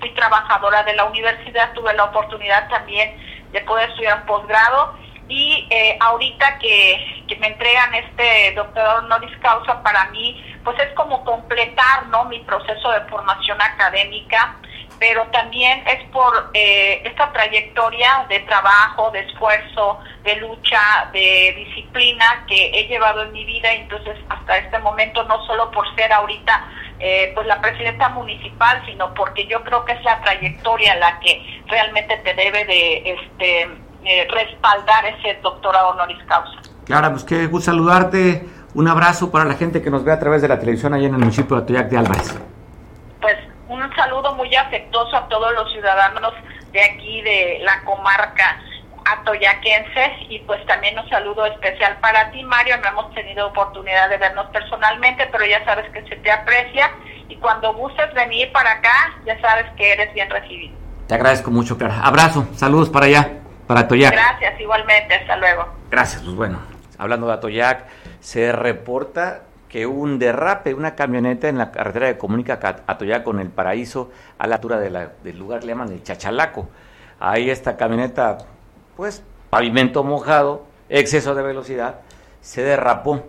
fui 0.01 0.11
trabajadora 0.11 0.83
de 0.83 0.95
la 0.95 1.05
universidad, 1.05 1.73
tuve 1.73 1.95
la 1.95 2.05
oportunidad 2.05 2.69
también 2.69 3.17
de 3.53 3.61
poder 3.61 3.89
estudiar 3.89 4.27
posgrado 4.27 4.99
y 5.29 5.67
eh, 5.71 5.97
ahorita 6.01 6.59
que, 6.59 7.25
que, 7.27 7.37
me 7.37 7.47
entregan 7.47 7.95
este 7.95 8.53
doctorado 8.55 8.99
honoris 8.99 9.35
causa 9.39 9.83
para 9.83 10.11
mí, 10.11 10.45
pues 10.63 10.79
es 10.81 10.93
como 10.95 11.25
completar 11.25 12.07
¿no? 12.09 12.25
mi 12.27 12.41
proceso 12.41 12.91
de 12.91 13.01
formación 13.03 13.61
académica, 13.63 14.57
pero 14.99 15.25
también 15.33 15.83
es 15.87 16.05
por 16.11 16.51
eh, 16.55 17.03
esta 17.05 17.33
trayectoria 17.33 18.27
de 18.29 18.41
trabajo, 18.41 19.11
de 19.11 19.21
esfuerzo, 19.21 19.99
de 20.23 20.37
lucha, 20.37 21.11
de 21.13 21.55
disciplina 21.57 22.45
que 22.47 22.71
he 22.73 22.87
llevado 22.89 23.23
en 23.23 23.33
mi 23.33 23.45
vida, 23.45 23.73
entonces 23.73 24.17
hasta 24.29 24.59
este 24.59 24.79
momento, 24.79 25.25
no 25.25 25.45
solo 25.47 25.71
por 25.71 25.93
ser 25.95 26.13
ahorita 26.13 26.69
eh, 27.01 27.33
pues 27.35 27.47
la 27.47 27.61
presidenta 27.61 28.09
municipal, 28.11 28.83
sino 28.87 29.13
porque 29.15 29.47
yo 29.47 29.63
creo 29.65 29.85
que 29.85 29.93
es 29.93 30.05
la 30.05 30.21
trayectoria 30.23 30.95
la 30.97 31.19
que 31.21 31.63
realmente 31.67 32.17
te 32.19 32.35
debe 32.35 32.65
de 32.65 33.03
este 33.11 33.63
eh, 34.05 34.29
respaldar 34.31 35.07
ese 35.07 35.39
doctorado 35.43 35.91
honoris 35.91 36.23
causa. 36.25 36.61
Clara, 36.85 37.11
pues 37.11 37.25
qué 37.25 37.47
gusto 37.47 37.73
saludarte. 37.73 38.47
Un 38.75 38.89
abrazo 38.89 39.31
para 39.31 39.45
la 39.45 39.55
gente 39.55 39.83
que 39.83 39.91
nos 39.91 40.05
ve 40.05 40.13
a 40.13 40.19
través 40.19 40.43
de 40.43 40.49
la 40.49 40.59
televisión 40.59 40.95
allá 40.95 41.07
en 41.07 41.15
el 41.15 41.21
municipio 41.21 41.57
de 41.57 41.63
Atoyac 41.63 41.89
de 41.89 41.99
Álvarez. 41.99 42.39
Pues 43.21 43.37
un 43.69 43.95
saludo 43.97 44.35
muy 44.35 44.55
afectuoso 44.55 45.17
a 45.17 45.29
todos 45.29 45.53
los 45.55 45.73
ciudadanos 45.73 46.33
de 46.73 46.83
aquí, 46.83 47.23
de 47.23 47.61
la 47.63 47.83
comarca 47.85 48.61
atoyaquenses 49.05 50.13
y 50.29 50.39
pues 50.41 50.65
también 50.67 50.99
un 50.99 51.09
saludo 51.09 51.45
especial 51.47 51.99
para 52.01 52.31
ti 52.31 52.43
Mario, 52.43 52.77
no 52.79 52.89
hemos 52.89 53.15
tenido 53.15 53.49
oportunidad 53.49 54.09
de 54.09 54.17
vernos 54.17 54.47
personalmente, 54.47 55.29
pero 55.31 55.45
ya 55.45 55.65
sabes 55.65 55.91
que 55.93 56.03
se 56.09 56.17
te 56.17 56.31
aprecia 56.31 56.91
y 57.29 57.37
cuando 57.37 57.75
gustes 57.75 58.13
venir 58.15 58.51
para 58.53 58.73
acá, 58.73 59.15
ya 59.27 59.39
sabes 59.41 59.67
que 59.77 59.93
eres 59.93 60.13
bien 60.15 60.31
recibido. 60.31 60.77
Te 61.07 61.15
agradezco 61.15 61.51
mucho, 61.51 61.77
Clara. 61.77 62.01
Abrazo, 62.03 62.47
saludos 62.55 62.89
para 62.89 63.07
allá, 63.07 63.31
para 63.67 63.81
Atoyac. 63.81 64.13
Gracias, 64.13 64.61
igualmente, 64.61 65.15
hasta 65.15 65.37
luego. 65.37 65.69
Gracias, 65.91 66.23
pues 66.23 66.35
bueno, 66.35 66.61
hablando 66.99 67.27
de 67.27 67.35
Atoyac, 67.35 67.87
se 68.21 68.53
reporta 68.53 69.43
que 69.75 69.89
un 69.89 70.21
derrape, 70.21 70.73
una 70.73 70.95
camioneta 70.95 71.49
en 71.49 71.59
la 71.59 71.73
carretera 71.73 72.07
de 72.07 72.17
comunica 72.17 72.61
Atoyac 72.87 73.25
con 73.25 73.41
el 73.41 73.49
paraíso 73.49 74.09
a 74.39 74.47
la 74.47 74.55
altura 74.55 74.79
de 74.79 75.09
del 75.25 75.37
lugar 75.37 75.65
le 75.65 75.71
llaman 75.71 75.91
el 75.91 76.01
Chachalaco. 76.01 76.69
Ahí 77.19 77.51
esta 77.51 77.77
camioneta 77.77 78.39
pues 78.97 79.25
pavimento 79.51 80.05
mojado, 80.05 80.65
exceso 80.89 81.35
de 81.35 81.43
velocidad, 81.43 82.03
se 82.41 82.63
derrapó 82.63 83.25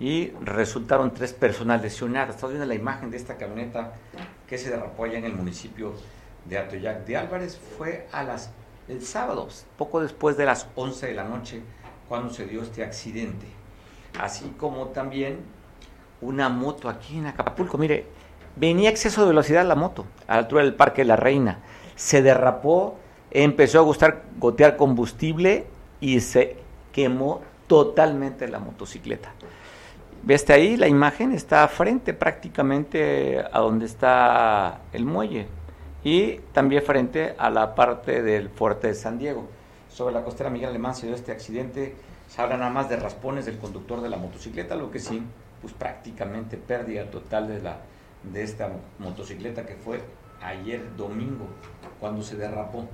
y 0.00 0.32
resultaron 0.42 1.14
tres 1.14 1.32
personas 1.32 1.80
lesionadas. 1.80 2.34
Estás 2.34 2.50
viendo 2.50 2.66
la 2.66 2.74
imagen 2.74 3.12
de 3.12 3.16
esta 3.16 3.36
camioneta 3.36 3.92
que 4.48 4.58
se 4.58 4.70
derrapó 4.70 5.04
allá 5.04 5.18
en 5.18 5.26
el 5.26 5.34
municipio 5.34 5.92
de 6.46 6.58
Atoyac 6.58 7.04
de 7.04 7.18
Álvarez. 7.18 7.56
Fue 7.56 8.08
a 8.10 8.24
las 8.24 8.50
el 8.88 9.00
sábado, 9.04 9.46
poco 9.76 10.00
después 10.00 10.36
de 10.36 10.44
las 10.44 10.66
11 10.74 11.06
de 11.06 11.14
la 11.14 11.22
noche, 11.22 11.62
cuando 12.08 12.34
se 12.34 12.46
dio 12.46 12.62
este 12.62 12.82
accidente. 12.82 13.46
Así 14.18 14.52
como 14.58 14.88
también 14.88 15.56
una 16.20 16.48
moto 16.48 16.88
aquí 16.88 17.18
en 17.18 17.26
Acapulco. 17.26 17.78
Mire, 17.78 18.06
venía 18.56 18.90
exceso 18.90 19.22
de 19.22 19.28
velocidad 19.28 19.66
la 19.66 19.74
moto 19.74 20.06
a 20.26 20.34
la 20.34 20.38
altura 20.40 20.62
del 20.62 20.74
Parque 20.74 21.02
de 21.02 21.08
la 21.08 21.16
Reina. 21.16 21.60
Se 21.96 22.22
derrapó 22.22 22.96
empezó 23.30 23.78
a 23.78 23.82
gustar 23.82 24.22
gotear 24.38 24.76
combustible 24.76 25.66
y 26.00 26.20
se 26.20 26.56
quemó 26.92 27.42
totalmente 27.66 28.48
la 28.48 28.58
motocicleta. 28.58 29.32
¿Viste 30.22 30.52
ahí? 30.52 30.76
La 30.76 30.88
imagen 30.88 31.32
está 31.32 31.66
frente 31.68 32.12
prácticamente 32.12 33.44
a 33.52 33.60
donde 33.60 33.86
está 33.86 34.80
el 34.92 35.04
muelle 35.04 35.46
y 36.02 36.38
también 36.52 36.82
frente 36.82 37.34
a 37.38 37.50
la 37.50 37.74
parte 37.74 38.22
del 38.22 38.48
fuerte 38.48 38.88
de 38.88 38.94
San 38.94 39.18
Diego. 39.18 39.46
Sobre 39.88 40.14
la 40.14 40.24
costera 40.24 40.50
Miguel 40.50 40.70
Alemán 40.70 40.94
se 40.94 41.06
dio 41.06 41.14
este 41.14 41.32
accidente. 41.32 41.94
Se 42.28 42.42
habla 42.42 42.56
nada 42.56 42.70
más 42.70 42.88
de 42.88 42.96
raspones 42.96 43.46
del 43.46 43.58
conductor 43.58 44.00
de 44.00 44.08
la 44.08 44.16
motocicleta, 44.16 44.74
lo 44.74 44.90
que 44.90 44.98
sí, 44.98 45.22
pues 45.60 45.72
prácticamente 45.72 46.56
pérdida 46.56 47.10
total 47.10 47.48
de, 47.48 47.60
la, 47.60 47.78
de 48.22 48.42
esta 48.42 48.70
motocicleta 48.98 49.66
que 49.66 49.74
fue 49.74 50.00
ayer 50.42 50.80
domingo 50.96 51.46
cuando 52.00 52.22
se 52.22 52.36
derrapó 52.36 52.88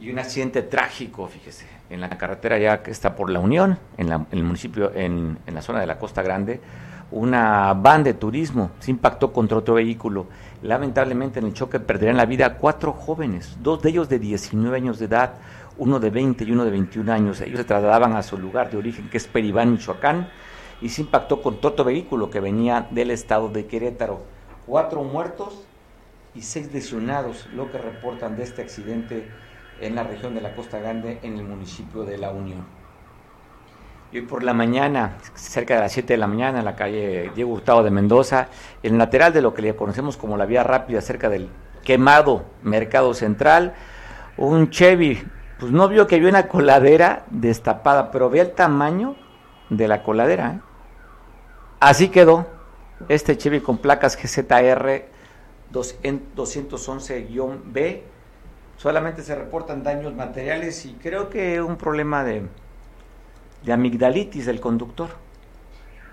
y 0.00 0.10
un 0.10 0.18
accidente 0.18 0.62
trágico, 0.62 1.26
fíjese, 1.26 1.66
en 1.90 2.00
la 2.00 2.08
carretera 2.16 2.58
ya 2.58 2.82
que 2.82 2.90
está 2.90 3.14
por 3.14 3.28
la 3.28 3.38
Unión, 3.38 3.78
en, 3.98 4.10
el 4.30 4.42
municipio, 4.42 4.92
en, 4.94 5.38
la 5.46 5.60
zona 5.60 5.80
de 5.80 5.86
la 5.86 5.98
Costa 5.98 6.22
Grande, 6.22 6.60
una 7.10 7.74
van 7.74 8.02
de 8.02 8.14
turismo 8.14 8.70
se 8.78 8.92
impactó 8.92 9.32
contra 9.32 9.58
otro 9.58 9.74
vehículo. 9.74 10.26
Lamentablemente 10.62 11.40
en 11.40 11.46
el 11.46 11.52
choque 11.52 11.80
perderían 11.80 12.16
la 12.16 12.24
vida 12.24 12.56
cuatro 12.56 12.92
jóvenes, 12.92 13.58
dos 13.60 13.82
de 13.82 13.90
ellos 13.90 14.08
de 14.08 14.18
19 14.18 14.74
años 14.74 14.98
de 14.98 15.04
edad, 15.04 15.34
uno 15.76 16.00
de 16.00 16.08
20 16.08 16.44
y 16.44 16.52
uno 16.52 16.64
de 16.64 16.70
21 16.70 17.12
años. 17.12 17.40
Ellos 17.42 17.58
se 17.58 17.64
trasladaban 17.64 18.16
a 18.16 18.22
su 18.22 18.38
lugar 18.38 18.70
de 18.70 18.78
origen, 18.78 19.10
que 19.10 19.18
es 19.18 19.26
Peribán, 19.26 19.72
Michoacán, 19.72 20.30
y 20.80 20.88
se 20.88 21.02
impactó 21.02 21.42
contra 21.42 21.70
otro 21.70 21.84
vehículo 21.84 22.30
que 22.30 22.40
venía 22.40 22.86
del 22.90 23.10
estado 23.10 23.48
de 23.48 23.66
Querétaro. 23.66 24.20
Cuatro 24.66 25.02
muertos 25.02 25.64
y 26.34 26.42
seis 26.42 26.72
lesionados, 26.72 27.46
lo 27.52 27.70
que 27.70 27.78
reportan 27.78 28.36
de 28.36 28.44
este 28.44 28.62
accidente 28.62 29.28
en 29.80 29.94
la 29.94 30.04
región 30.04 30.34
de 30.34 30.40
la 30.40 30.54
Costa 30.54 30.78
Grande, 30.78 31.18
en 31.22 31.36
el 31.36 31.44
municipio 31.44 32.04
de 32.04 32.18
La 32.18 32.30
Unión. 32.30 32.64
Y 34.12 34.18
hoy 34.18 34.26
por 34.26 34.42
la 34.42 34.52
mañana, 34.52 35.18
cerca 35.34 35.74
de 35.74 35.80
las 35.82 35.92
7 35.92 36.14
de 36.14 36.16
la 36.16 36.26
mañana, 36.26 36.58
en 36.58 36.64
la 36.64 36.74
calle 36.74 37.30
Diego 37.34 37.52
Hurtado 37.52 37.84
de 37.84 37.92
Mendoza, 37.92 38.48
en 38.82 38.94
el 38.94 38.98
lateral 38.98 39.32
de 39.32 39.40
lo 39.40 39.54
que 39.54 39.62
le 39.62 39.76
conocemos 39.76 40.16
como 40.16 40.36
la 40.36 40.46
vía 40.46 40.64
rápida, 40.64 41.00
cerca 41.00 41.28
del 41.28 41.48
quemado 41.84 42.44
Mercado 42.64 43.14
Central, 43.14 43.74
un 44.36 44.70
Chevy, 44.70 45.22
pues 45.60 45.70
no 45.70 45.88
vio 45.88 46.08
que 46.08 46.16
había 46.16 46.28
una 46.28 46.48
coladera 46.48 47.24
destapada, 47.30 48.10
pero 48.10 48.30
ve 48.30 48.40
el 48.40 48.50
tamaño 48.50 49.14
de 49.68 49.86
la 49.86 50.02
coladera. 50.02 50.54
¿eh? 50.54 50.69
Así 51.80 52.08
quedó 52.08 52.46
este 53.08 53.38
Chevy 53.38 53.60
con 53.60 53.78
placas 53.78 54.16
GZR 54.16 55.04
211-B 55.72 58.02
solamente 58.76 59.22
se 59.22 59.34
reportan 59.34 59.82
daños 59.82 60.14
materiales 60.14 60.86
y 60.86 60.92
creo 60.94 61.28
que 61.28 61.60
un 61.60 61.76
problema 61.76 62.24
de, 62.24 62.44
de 63.62 63.72
amigdalitis 63.72 64.46
del 64.46 64.60
conductor. 64.60 65.10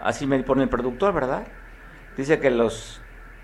Así 0.01 0.27
me 0.27 0.41
pone 0.43 0.63
el 0.63 0.69
productor, 0.69 1.13
¿verdad? 1.13 1.47
Dice 2.17 2.39
que 2.39 2.51
los 2.51 2.99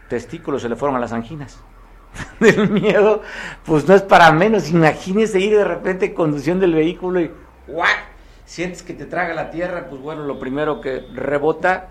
testículos 0.10 0.62
se 0.62 0.70
le 0.70 0.76
fueron 0.76 0.98
a 0.98 1.00
las 1.00 1.14
anginas. 1.14 1.60
del 2.40 2.70
miedo, 2.70 3.22
pues 3.66 3.88
no 3.88 3.96
es 3.96 4.02
para 4.02 4.32
menos. 4.32 4.70
Imagínese 4.70 5.40
ir 5.40 5.58
de 5.58 5.64
repente 5.64 6.14
conduciendo 6.14 6.66
el 6.66 6.74
vehículo 6.74 7.22
y 7.22 7.32
¡guac! 7.68 8.12
Sientes 8.46 8.84
que 8.84 8.94
te 8.94 9.06
traga 9.06 9.34
la 9.34 9.52
tierra, 9.52 9.88
pues 9.90 10.02
bueno, 10.02 10.24
lo 10.24 10.38
primero 10.38 10.82
que 10.82 11.06
rebota 11.14 11.88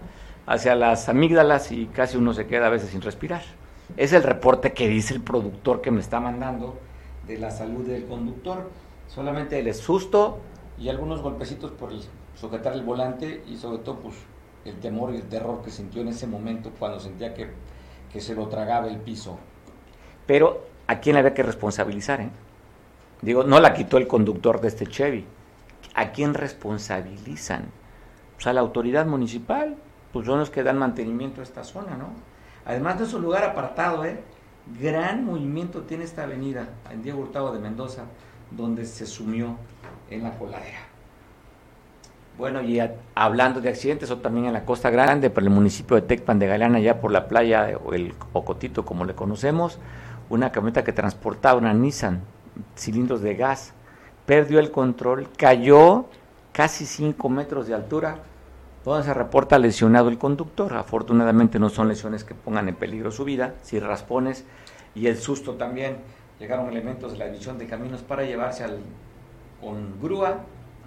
hacia 0.46 0.74
las 0.74 1.09
amígdalas 1.09 1.72
y 1.72 1.87
casi 1.87 2.16
uno 2.16 2.35
se 2.35 2.46
queda 2.46 2.66
a 2.66 2.70
veces 2.70 2.90
sin 2.90 3.00
respirar. 3.00 3.42
Es 3.96 4.12
el 4.12 4.22
reporte 4.22 4.72
que 4.72 4.88
dice 4.88 5.14
el 5.14 5.20
productor 5.20 5.81
que 5.81 5.90
me 5.90 6.00
está 6.00 6.20
mandando 6.20 6.78
de 7.26 7.38
la 7.38 7.50
salud 7.50 7.87
del 7.87 8.07
conductor. 8.07 8.70
Solamente 9.09 9.59
el 9.59 9.72
susto 9.74 10.38
y 10.78 10.88
algunos 10.88 11.20
golpecitos 11.20 11.70
por 11.72 11.90
sujetar 12.35 12.72
el 12.72 12.83
volante 12.83 13.42
y 13.46 13.57
sobre 13.57 13.78
todo 13.78 13.96
pues 13.96 14.16
el 14.64 14.76
temor 14.76 15.12
y 15.12 15.16
el 15.16 15.24
terror 15.24 15.62
que 15.62 15.70
sintió 15.70 16.02
en 16.02 16.09
ese 16.09 16.26
momento 16.26 16.70
cuando 16.78 17.00
sentía 17.00 17.35
que, 17.35 17.48
que 18.12 18.20
se 18.20 18.35
lo 18.35 18.48
tragaba 18.48 18.88
el 18.88 18.98
piso. 18.98 19.38
Pero 20.26 20.64
¿a 20.87 21.00
quién 21.00 21.16
había 21.16 21.35
que 21.35 21.42
responsabilizar? 21.42 22.20
Eh? 22.20 22.31
Digo, 23.20 23.44
no 23.44 23.61
la 23.61 23.74
quitó 23.74 23.98
el 23.98 24.07
conductor 24.07 24.61
de 24.61 24.68
este 24.68 24.87
Chevy. 24.87 25.24
¿A 25.94 26.12
quién 26.12 26.35
responsabilizan? 26.35 27.66
Pues 28.35 28.46
a 28.46 28.52
la 28.52 28.61
autoridad 28.61 29.07
municipal, 29.07 29.76
pues 30.12 30.27
son 30.27 30.38
los 30.38 30.51
que 30.51 30.62
dan 30.62 30.79
mantenimiento 30.79 31.40
a 31.40 31.44
esta 31.44 31.64
zona, 31.64 31.96
¿no? 31.96 32.11
Además 32.64 32.98
de 32.98 33.07
su 33.07 33.18
lugar 33.18 33.44
apartado, 33.44 34.05
¿eh? 34.05 34.20
gran 34.79 35.25
movimiento 35.25 35.83
tiene 35.83 36.05
esta 36.05 36.22
avenida 36.22 36.68
en 36.90 37.03
Diego 37.03 37.20
Hurtado 37.20 37.53
de 37.53 37.59
Mendoza, 37.59 38.05
donde 38.51 38.85
se 38.85 39.07
sumió 39.07 39.57
en 40.11 40.22
la 40.22 40.38
coladera. 40.38 40.79
Bueno, 42.38 42.62
y 42.62 42.81
hablando 43.14 43.61
de 43.61 43.68
accidentes, 43.68 44.11
o 44.11 44.18
también 44.18 44.46
en 44.46 44.53
la 44.53 44.64
Costa 44.64 44.90
Grande, 44.90 45.31
por 45.31 45.42
el 45.42 45.51
municipio 45.51 45.96
de 45.96 46.03
Tecpan 46.03 46.38
de 46.38 46.46
Galeana, 46.46 46.81
ya 46.81 47.01
por 47.01 47.11
la 47.11 47.29
playa 47.29 47.79
o 47.85 47.92
el 47.92 48.14
Ocotito, 48.33 48.85
como 48.85 49.05
le 49.05 49.14
conocemos, 49.14 49.79
una 50.31 50.51
camioneta 50.51 50.83
que 50.83 50.92
transportaba 50.92 51.59
una 51.59 51.75
Nissan, 51.75 52.22
cilindros 52.77 53.20
de 53.20 53.35
gas, 53.35 53.75
perdió 54.25 54.61
el 54.61 54.70
control, 54.70 55.29
cayó 55.37 56.07
casi 56.53 56.87
5 56.87 57.29
metros 57.29 57.66
de 57.66 57.75
altura, 57.75 58.18
donde 58.84 59.04
se 59.04 59.14
reporta 59.14 59.58
lesionado 59.58 60.08
el 60.08 60.18
conductor. 60.18 60.74
Afortunadamente 60.74 61.58
no 61.58 61.68
son 61.68 61.88
lesiones 61.88 62.24
que 62.24 62.34
pongan 62.34 62.68
en 62.68 62.74
peligro 62.74 63.10
su 63.10 63.24
vida, 63.24 63.54
si 63.62 63.78
raspones 63.78 64.44
y 64.94 65.06
el 65.06 65.16
susto 65.16 65.54
también. 65.54 65.98
Llegaron 66.40 66.68
elementos 66.68 67.12
de 67.12 67.18
la 67.18 67.26
división 67.26 67.58
de 67.58 67.66
caminos 67.66 68.02
para 68.02 68.24
llevarse 68.24 68.64
al, 68.64 68.80
con 69.60 70.00
grúa 70.00 70.40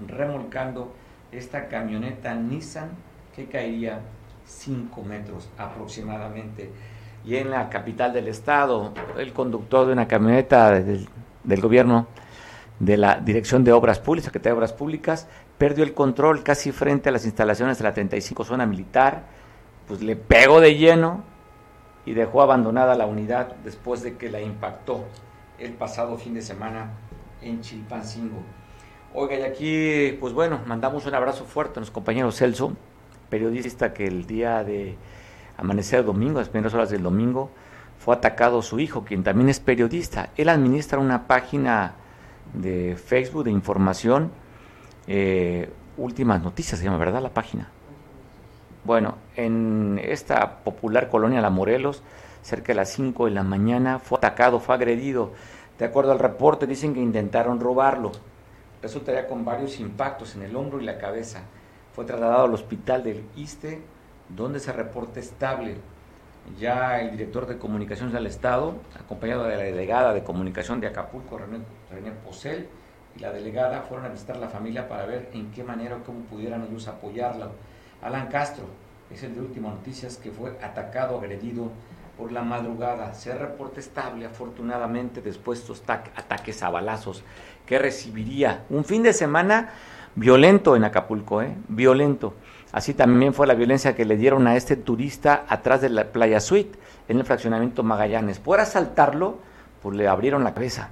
remolcando 0.06 0.94
esta 1.32 1.68
camioneta 1.70 2.36
Nissan 2.36 2.90
que 3.36 3.46
caería 3.46 4.02
5 4.46 5.02
metros 5.04 5.50
aproximadamente. 5.58 6.72
Y 7.26 7.38
en 7.38 7.50
la 7.50 7.70
capital 7.70 8.14
del 8.14 8.28
estado, 8.28 8.94
el 9.18 9.34
conductor 9.34 9.88
de 9.88 9.94
una 9.94 10.08
camioneta 10.08 10.72
del, 10.72 11.08
del 11.44 11.62
gobierno 11.62 12.08
de 12.80 12.98
la 12.98 13.16
Dirección 13.20 13.64
de 13.64 13.72
Obras 13.72 14.00
Públicas, 14.00 14.26
Secretaría 14.26 14.54
de 14.54 14.58
Obras 14.58 14.74
Públicas, 14.74 15.28
perdió 15.58 15.84
el 15.84 15.94
control 15.94 16.44
casi 16.44 16.72
frente 16.72 17.10
a 17.10 17.12
las 17.12 17.26
instalaciones 17.26 17.78
de 17.78 17.84
la 17.84 17.94
35 17.94 18.44
zona 18.44 18.66
militar, 18.66 19.24
pues 19.88 20.02
le 20.02 20.16
pegó 20.16 20.60
de 20.60 20.76
lleno 20.76 21.24
y 22.06 22.14
dejó 22.14 22.42
abandonada 22.42 22.96
la 22.96 23.06
unidad 23.06 23.56
después 23.64 24.04
de 24.04 24.18
que 24.18 24.30
la 24.30 24.42
impactó 24.42 25.06
el 25.60 25.74
pasado 25.74 26.18
fin 26.18 26.34
de 26.34 26.42
semana 26.42 26.92
en 27.42 27.62
Chilpancingo. 27.62 28.42
Oiga, 29.14 29.40
y 29.40 29.44
aquí, 29.44 30.18
pues 30.20 30.34
bueno, 30.34 30.60
mandamos 30.66 31.06
un 31.06 31.16
abrazo 31.16 31.46
fuerte 31.46 31.74
a 31.76 31.80
nuestro 31.80 31.94
compañero 31.94 32.32
Celso, 32.32 32.74
periodista 33.30 33.94
que 33.94 34.06
el 34.06 34.28
día 34.28 34.64
de 34.64 34.98
amanecer 35.58 36.04
domingo, 36.04 36.40
las 36.40 36.50
primeras 36.50 36.74
horas 36.74 36.90
del 36.90 37.02
domingo, 37.04 37.50
fue 37.98 38.14
atacado 38.14 38.62
su 38.62 38.80
hijo, 38.80 39.06
quien 39.06 39.24
también 39.24 39.50
es 39.50 39.62
periodista. 39.62 40.30
Él 40.36 40.50
administra 40.50 41.00
una 41.00 41.28
página 41.28 41.94
de 42.54 42.98
Facebook 42.98 43.46
de 43.46 43.52
información 43.52 44.32
eh, 45.08 45.70
últimas 45.98 46.42
Noticias, 46.42 46.80
se 46.80 46.86
llama, 46.86 46.98
¿verdad? 46.98 47.22
La 47.22 47.30
página. 47.30 47.70
Bueno, 48.84 49.16
en 49.36 50.00
esta 50.04 50.58
popular 50.64 51.10
colonia 51.10 51.42
La 51.42 51.50
Morelos, 51.50 52.04
cerca 52.44 52.68
de 52.68 52.76
las 52.76 52.90
5 52.92 53.26
de 53.26 53.32
la 53.32 53.44
mañana, 53.44 54.00
fue 54.00 54.18
atacado, 54.20 54.60
fue 54.60 54.76
agredido. 54.76 55.32
De 55.80 55.86
acuerdo 55.86 56.12
al 56.12 56.20
reporte, 56.20 56.68
dicen 56.68 56.94
que 56.94 57.02
intentaron 57.02 57.60
robarlo. 57.60 58.12
Resultaría 58.82 59.28
con 59.28 59.44
varios 59.44 59.80
impactos 59.80 60.36
en 60.36 60.44
el 60.44 60.56
hombro 60.56 60.80
y 60.80 60.86
la 60.86 61.00
cabeza. 61.00 61.42
Fue 61.96 62.06
trasladado 62.06 62.46
al 62.46 62.54
hospital 62.54 63.04
del 63.04 63.24
ISTE, 63.36 63.82
donde 64.30 64.60
se 64.60 64.72
reporta 64.72 65.20
estable. 65.20 65.78
Ya 66.60 67.02
el 67.02 67.12
director 67.12 67.48
de 67.48 67.58
comunicaciones 67.58 68.14
del 68.14 68.28
Estado, 68.28 68.76
acompañado 69.00 69.46
de 69.46 69.58
la 69.58 69.64
delegada 69.64 70.14
de 70.14 70.24
comunicación 70.24 70.80
de 70.80 70.88
Acapulco, 70.88 71.40
René, 71.40 71.60
René 71.92 72.12
Posel, 72.12 72.68
y 73.16 73.20
la 73.20 73.32
delegada 73.32 73.82
fueron 73.82 74.06
a 74.06 74.10
visitar 74.10 74.36
a 74.36 74.40
la 74.40 74.50
familia 74.50 74.88
para 74.88 75.06
ver 75.06 75.30
en 75.34 75.52
qué 75.52 75.64
manera 75.64 75.96
o 75.96 76.04
cómo 76.04 76.20
pudieran 76.22 76.66
ellos 76.70 76.88
apoyarla. 76.88 77.50
Alan 78.02 78.28
Castro 78.28 78.66
es 79.10 79.24
el 79.24 79.36
de 79.36 79.42
Última 79.42 79.70
Noticias 79.70 80.18
que 80.18 80.32
fue 80.32 80.52
atacado, 80.62 81.18
agredido 81.18 81.72
por 82.18 82.32
la 82.32 82.44
madrugada. 82.44 83.14
Se 83.14 83.34
reporta 83.34 83.80
estable, 83.80 84.26
afortunadamente, 84.26 85.22
después 85.22 85.60
de 85.60 85.74
estos 85.74 85.84
ataques 85.90 86.62
a 86.64 86.70
balazos 86.70 87.24
que 87.66 87.80
recibiría. 87.80 88.64
Un 88.70 88.84
fin 88.84 89.04
de 89.04 89.14
semana 89.14 89.70
violento 90.16 90.76
en 90.76 90.84
Acapulco, 90.84 91.42
¿eh? 91.42 91.56
violento. 91.68 92.34
Así 92.72 92.94
también 92.94 93.34
fue 93.34 93.48
la 93.48 93.54
violencia 93.54 93.96
que 93.96 94.04
le 94.04 94.18
dieron 94.18 94.48
a 94.48 94.58
este 94.58 94.76
turista 94.76 95.46
atrás 95.48 95.82
de 95.82 95.90
la 95.90 96.06
playa 96.06 96.42
Suite, 96.42 96.78
en 97.08 97.20
el 97.20 97.26
fraccionamiento 97.26 97.84
Magallanes. 97.84 98.40
Por 98.40 98.60
asaltarlo, 98.60 99.38
pues 99.82 99.96
le 99.96 100.08
abrieron 100.08 100.44
la 100.44 100.54
cabeza 100.54 100.90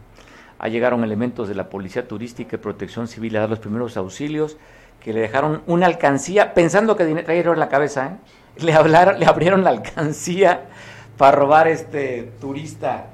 llegaron 0.70 1.04
elementos 1.04 1.50
de 1.50 1.56
la 1.56 1.68
Policía 1.68 2.08
Turística 2.08 2.56
y 2.56 2.60
Protección 2.60 3.10
Civil 3.10 3.36
a 3.36 3.42
dar 3.42 3.50
los 3.50 3.60
primeros 3.60 3.98
auxilios, 3.98 4.58
que 5.02 5.12
le 5.12 5.20
dejaron 5.20 5.62
una 5.68 5.88
alcancía, 5.88 6.54
pensando 6.54 6.96
que 6.96 7.04
traía 7.24 7.42
en 7.42 7.60
la 7.60 7.68
cabeza, 7.68 8.08
¿eh? 8.08 8.64
le, 8.64 8.74
hablaron, 8.74 9.20
le 9.20 9.26
abrieron 9.26 9.66
la 9.66 9.72
alcancía 9.72 10.70
para 11.18 11.36
robar 11.36 11.68
este 11.68 12.32
turista. 12.40 13.08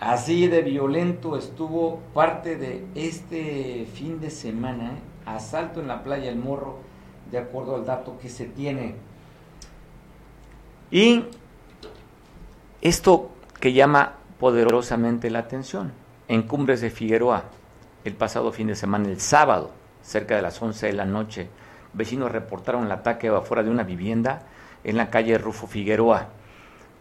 Así 0.00 0.46
de 0.46 0.62
violento 0.62 1.36
estuvo 1.36 2.00
parte 2.14 2.56
de 2.56 2.86
este 2.94 3.86
fin 3.92 4.20
de 4.20 4.30
semana, 4.30 4.92
¿eh? 4.92 4.98
asalto 5.26 5.80
en 5.80 5.88
la 5.88 6.02
playa 6.02 6.30
El 6.30 6.38
Morro, 6.38 6.78
de 7.30 7.36
acuerdo 7.36 7.74
al 7.74 7.84
dato 7.84 8.16
que 8.18 8.30
se 8.30 8.46
tiene. 8.46 8.94
Y 10.90 11.24
esto 12.80 13.30
que 13.60 13.74
llama 13.74 14.14
poderosamente 14.38 15.28
la 15.28 15.40
atención 15.40 15.92
en 16.28 16.42
Cumbres 16.42 16.80
de 16.80 16.90
Figueroa 16.90 17.44
el 18.04 18.14
pasado 18.14 18.52
fin 18.52 18.68
de 18.68 18.74
semana, 18.74 19.08
el 19.08 19.20
sábado, 19.20 19.70
cerca 20.02 20.36
de 20.36 20.42
las 20.42 20.60
11 20.60 20.86
de 20.86 20.92
la 20.92 21.04
noche. 21.04 21.48
Vecinos 21.92 22.32
reportaron 22.32 22.84
el 22.84 22.92
ataque 22.92 23.28
afuera 23.28 23.62
de 23.62 23.70
una 23.70 23.82
vivienda 23.82 24.42
en 24.84 24.96
la 24.96 25.10
calle 25.10 25.38
Rufo 25.38 25.66
Figueroa. 25.66 26.28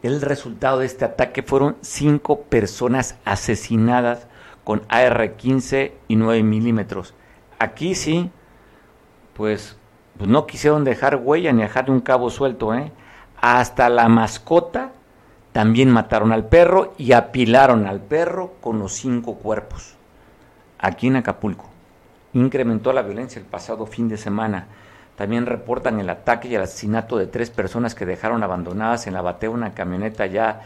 El 0.04 0.22
resultado 0.22 0.80
de 0.80 0.86
este 0.86 1.06
ataque 1.06 1.44
fueron 1.44 1.78
cinco 1.82 2.42
personas 2.42 3.18
asesinadas 3.26 4.28
con 4.64 4.82
AR-15 4.90 5.92
y 6.08 6.16
9 6.16 6.44
milímetros. 6.44 7.14
Aquí 7.60 7.96
sí, 7.96 8.30
pues, 9.34 9.78
pues, 10.18 10.30
no 10.30 10.46
quisieron 10.46 10.84
dejar 10.84 11.16
huella 11.16 11.54
ni 11.54 11.62
dejar 11.62 11.90
un 11.90 12.02
cabo 12.02 12.30
suelto, 12.30 12.74
¿eh? 12.74 12.92
Hasta 13.40 13.90
la 13.90 14.08
mascota 14.10 14.92
también 15.58 15.90
mataron 15.90 16.34
al 16.34 16.46
perro 16.46 16.94
y 17.00 17.14
apilaron 17.14 17.88
al 17.88 18.00
perro 18.00 18.54
con 18.62 18.78
los 18.78 18.94
cinco 18.94 19.40
cuerpos. 19.40 19.96
Aquí 20.78 21.08
en 21.08 21.16
Acapulco. 21.16 21.68
Incrementó 22.34 22.94
la 22.94 23.02
violencia 23.02 23.40
el 23.40 23.46
pasado 23.48 23.88
fin 23.88 24.08
de 24.08 24.18
semana. 24.18 24.68
También 25.16 25.48
reportan 25.48 26.00
el 26.00 26.12
ataque 26.12 26.48
y 26.48 26.54
el 26.54 26.62
asesinato 26.62 27.18
de 27.18 27.26
tres 27.26 27.50
personas 27.50 27.96
que 27.96 28.06
dejaron 28.06 28.44
abandonadas 28.44 29.08
en 29.08 29.16
la 29.16 29.24
batea 29.24 29.50
una 29.50 29.74
camioneta 29.74 30.28
ya 30.28 30.62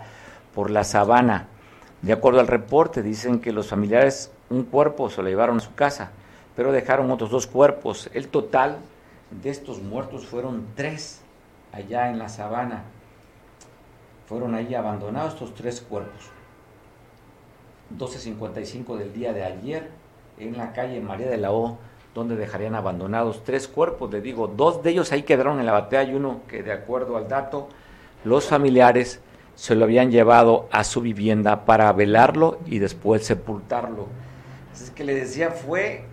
por 0.54 0.70
la 0.70 0.84
sabana. 0.84 1.48
De 2.02 2.12
acuerdo 2.12 2.42
al 2.42 2.48
reporte, 2.48 3.02
dicen 3.02 3.40
que 3.40 3.54
los 3.54 3.70
familiares 3.70 4.30
un 4.50 4.64
cuerpo 4.64 5.10
se 5.10 5.24
lo 5.24 5.30
llevaron 5.30 5.56
a 5.56 5.62
su 5.62 5.74
casa, 5.74 6.12
pero 6.54 6.74
dejaron 6.74 7.10
otros 7.12 7.30
dos 7.30 7.48
cuerpos. 7.48 8.10
El 8.14 8.28
total 8.28 8.80
de 9.42 9.52
estos 9.52 9.82
muertos 9.82 10.26
fueron 10.26 10.66
tres 10.76 11.22
allá 11.72 12.10
en 12.10 12.20
la 12.20 12.28
sabana. 12.28 12.84
Fueron 14.32 14.56
ahí 14.56 14.74
abandonados 14.76 15.34
estos 15.34 15.54
tres 15.54 15.82
cuerpos. 15.82 16.22
12.55 18.00 18.96
del 18.96 19.12
día 19.12 19.34
de 19.34 19.44
ayer, 19.44 19.90
en 20.40 20.56
la 20.56 20.72
calle 20.72 21.02
María 21.02 21.30
de 21.30 21.36
la 21.36 21.52
O, 21.52 21.78
donde 22.16 22.38
dejarían 22.38 22.76
abandonados 22.76 23.44
tres 23.44 23.68
cuerpos. 23.68 24.10
Le 24.10 24.22
digo, 24.22 24.48
dos 24.48 24.84
de 24.84 24.92
ellos 24.92 25.12
ahí 25.12 25.24
quedaron 25.24 25.60
en 25.60 25.66
la 25.66 25.74
batea 25.74 26.04
y 26.04 26.14
uno 26.14 26.44
que, 26.48 26.64
de 26.64 26.72
acuerdo 26.72 27.18
al 27.18 27.28
dato, 27.28 27.68
los 28.24 28.48
familiares 28.48 29.20
se 29.56 29.76
lo 29.76 29.84
habían 29.84 30.12
llevado 30.12 30.70
a 30.72 30.86
su 30.86 31.02
vivienda 31.02 31.66
para 31.66 31.92
velarlo 31.92 32.60
y 32.66 32.80
después 32.80 33.26
sepultarlo. 33.26 34.08
Así 34.72 34.94
que 34.94 35.04
le 35.04 35.14
decía, 35.14 35.52
fue 35.52 36.06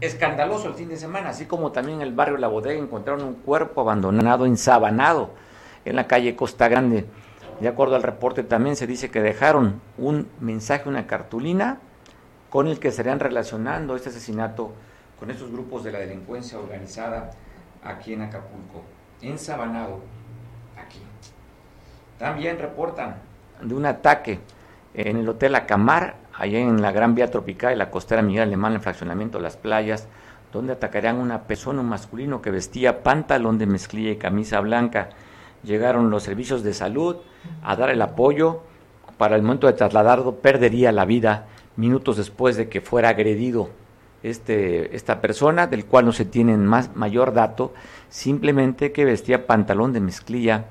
escandaloso 0.00 0.66
el 0.66 0.74
fin 0.74 0.88
de 0.88 0.96
semana, 0.96 1.28
así 1.28 1.46
como 1.46 1.70
también 1.70 2.00
en 2.00 2.08
el 2.08 2.14
barrio 2.14 2.36
La 2.36 2.48
Bodega 2.48 2.82
encontraron 2.82 3.22
un 3.22 3.34
cuerpo 3.34 3.82
abandonado, 3.82 4.44
ensabanado, 4.44 5.30
en 5.84 5.94
la 5.94 6.08
calle 6.08 6.34
Costa 6.34 6.66
Grande. 6.66 7.06
De 7.60 7.68
acuerdo 7.68 7.94
al 7.96 8.02
reporte 8.02 8.42
también 8.42 8.76
se 8.76 8.86
dice 8.86 9.10
que 9.10 9.20
dejaron 9.20 9.80
un 9.98 10.28
mensaje, 10.40 10.88
una 10.88 11.06
cartulina, 11.06 11.78
con 12.48 12.66
el 12.66 12.80
que 12.80 12.88
estarían 12.88 13.20
relacionando 13.20 13.94
este 13.94 14.08
asesinato 14.08 14.72
con 15.18 15.30
estos 15.30 15.52
grupos 15.52 15.84
de 15.84 15.92
la 15.92 15.98
delincuencia 15.98 16.58
organizada 16.58 17.30
aquí 17.84 18.14
en 18.14 18.22
Acapulco, 18.22 18.82
ensabanado, 19.20 20.00
aquí. 20.76 21.00
También 22.18 22.58
reportan 22.58 23.16
de 23.62 23.74
un 23.74 23.84
ataque 23.84 24.40
en 24.94 25.18
el 25.18 25.28
Hotel 25.28 25.54
Acamar, 25.54 26.16
allá 26.34 26.58
en 26.58 26.80
la 26.80 26.90
Gran 26.92 27.14
Vía 27.14 27.30
Tropical 27.30 27.74
y 27.74 27.76
la 27.76 27.90
costera 27.90 28.22
Miguel 28.22 28.44
Alemán, 28.44 28.72
en 28.72 28.80
fraccionamiento 28.80 29.38
de 29.38 29.42
las 29.42 29.56
playas, 29.56 30.08
donde 30.52 30.72
atacarían 30.72 31.18
a 31.18 31.22
una 31.22 31.42
persona, 31.42 31.82
masculino 31.82 32.42
que 32.42 32.50
vestía 32.50 33.02
pantalón 33.02 33.58
de 33.58 33.66
mezclilla 33.66 34.10
y 34.10 34.16
camisa 34.16 34.60
blanca. 34.60 35.10
Llegaron 35.62 36.10
los 36.10 36.22
servicios 36.22 36.62
de 36.62 36.74
salud 36.74 37.16
a 37.62 37.76
dar 37.76 37.90
el 37.90 38.02
apoyo. 38.02 38.62
Para 39.18 39.36
el 39.36 39.42
momento 39.42 39.66
de 39.66 39.74
trasladarlo, 39.74 40.36
perdería 40.36 40.92
la 40.92 41.04
vida 41.04 41.46
minutos 41.76 42.16
después 42.16 42.56
de 42.56 42.68
que 42.68 42.80
fuera 42.80 43.10
agredido 43.10 43.68
este, 44.22 44.94
esta 44.96 45.20
persona, 45.20 45.66
del 45.66 45.86
cual 45.86 46.06
no 46.06 46.12
se 46.12 46.24
tiene 46.24 46.56
más, 46.56 46.94
mayor 46.96 47.32
dato, 47.32 47.72
simplemente 48.08 48.92
que 48.92 49.04
vestía 49.04 49.46
pantalón 49.46 49.92
de 49.92 50.00
mezclilla 50.00 50.66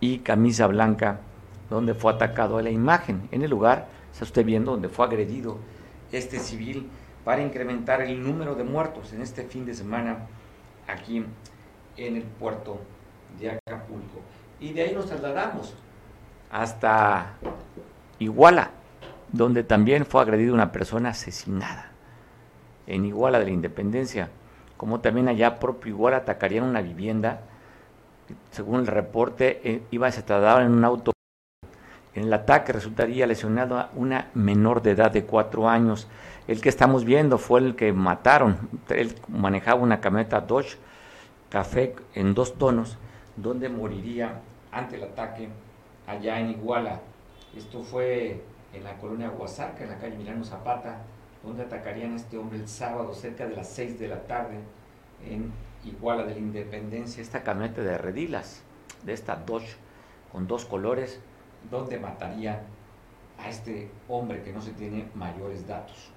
y 0.00 0.18
camisa 0.18 0.66
blanca, 0.66 1.20
donde 1.68 1.94
fue 1.94 2.12
atacado 2.12 2.58
a 2.58 2.62
la 2.62 2.70
imagen. 2.70 3.28
En 3.32 3.42
el 3.42 3.50
lugar, 3.50 3.88
está 4.12 4.24
usted 4.24 4.44
viendo, 4.44 4.72
donde 4.72 4.88
fue 4.88 5.06
agredido 5.06 5.58
este 6.12 6.38
civil 6.38 6.88
para 7.24 7.42
incrementar 7.42 8.02
el 8.02 8.22
número 8.22 8.54
de 8.54 8.64
muertos 8.64 9.12
en 9.12 9.22
este 9.22 9.44
fin 9.44 9.64
de 9.64 9.74
semana 9.74 10.26
aquí 10.88 11.24
en 11.96 12.16
el 12.16 12.22
puerto 12.22 12.80
de 13.38 13.50
Acapulco. 13.50 14.20
Y 14.58 14.72
de 14.72 14.82
ahí 14.82 14.94
nos 14.94 15.06
trasladamos 15.06 15.74
hasta 16.50 17.34
Iguala, 18.18 18.70
donde 19.32 19.62
también 19.64 20.04
fue 20.04 20.22
agredida 20.22 20.52
una 20.52 20.72
persona 20.72 21.10
asesinada. 21.10 21.92
En 22.86 23.04
Iguala 23.04 23.38
de 23.38 23.46
la 23.46 23.50
Independencia, 23.52 24.28
como 24.76 25.00
también 25.00 25.28
allá 25.28 25.58
propio 25.58 25.92
Iguala 25.92 26.18
atacarían 26.18 26.64
una 26.64 26.82
vivienda, 26.82 27.42
según 28.50 28.80
el 28.80 28.86
reporte, 28.86 29.60
eh, 29.64 29.82
iba 29.90 30.06
a 30.06 30.12
se 30.12 30.22
trasladar 30.22 30.62
en 30.62 30.72
un 30.72 30.84
auto. 30.84 31.12
En 32.14 32.24
el 32.24 32.32
ataque 32.32 32.72
resultaría 32.72 33.26
lesionada 33.26 33.90
una 33.94 34.30
menor 34.34 34.82
de 34.82 34.92
edad 34.92 35.10
de 35.10 35.24
cuatro 35.24 35.68
años. 35.68 36.08
El 36.48 36.60
que 36.60 36.68
estamos 36.68 37.04
viendo 37.04 37.38
fue 37.38 37.60
el 37.60 37.76
que 37.76 37.92
mataron. 37.92 38.68
Él 38.88 39.14
manejaba 39.28 39.80
una 39.80 40.00
camioneta 40.00 40.40
Dodge 40.40 40.76
Café 41.48 41.96
en 42.14 42.34
dos 42.34 42.54
tonos, 42.58 42.96
donde 43.42 43.68
moriría 43.68 44.40
ante 44.72 44.96
el 44.96 45.04
ataque 45.04 45.48
allá 46.06 46.40
en 46.40 46.50
Iguala. 46.50 47.00
Esto 47.56 47.82
fue 47.82 48.42
en 48.72 48.84
la 48.84 48.96
colonia 48.98 49.30
Huasaca, 49.30 49.84
en 49.84 49.90
la 49.90 49.98
calle 49.98 50.16
Milano 50.16 50.44
Zapata, 50.44 50.98
donde 51.42 51.64
atacarían 51.64 52.12
a 52.12 52.16
este 52.16 52.38
hombre 52.38 52.58
el 52.58 52.68
sábado 52.68 53.12
cerca 53.14 53.46
de 53.46 53.56
las 53.56 53.68
6 53.70 53.98
de 53.98 54.08
la 54.08 54.22
tarde 54.26 54.58
en 55.26 55.52
Iguala 55.84 56.24
de 56.24 56.34
la 56.34 56.40
Independencia, 56.40 57.22
esta 57.22 57.42
camioneta 57.42 57.80
de 57.82 57.96
redilas, 57.96 58.62
de 59.04 59.12
esta 59.12 59.36
Dodge 59.36 59.76
con 60.30 60.46
dos 60.46 60.64
colores, 60.64 61.20
donde 61.70 61.98
mataría 61.98 62.62
a 63.38 63.48
este 63.48 63.90
hombre 64.08 64.42
que 64.42 64.52
no 64.52 64.60
se 64.60 64.72
tiene 64.72 65.08
mayores 65.14 65.66
datos. 65.66 66.10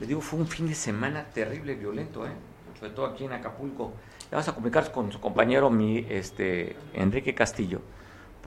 Le 0.00 0.06
digo, 0.06 0.20
fue 0.20 0.38
un 0.38 0.46
fin 0.46 0.68
de 0.68 0.74
semana 0.74 1.24
terrible, 1.24 1.74
violento, 1.74 2.26
¿eh? 2.26 2.32
sobre 2.78 2.92
todo 2.92 3.06
aquí 3.06 3.24
en 3.24 3.32
Acapulco. 3.32 3.92
Ya 4.30 4.36
vas 4.36 4.48
a 4.48 4.54
comunicar 4.54 4.92
con 4.92 5.10
su 5.10 5.20
compañero, 5.20 5.70
mi 5.70 6.06
este, 6.08 6.76
Enrique 6.94 7.34
Castillo 7.34 7.80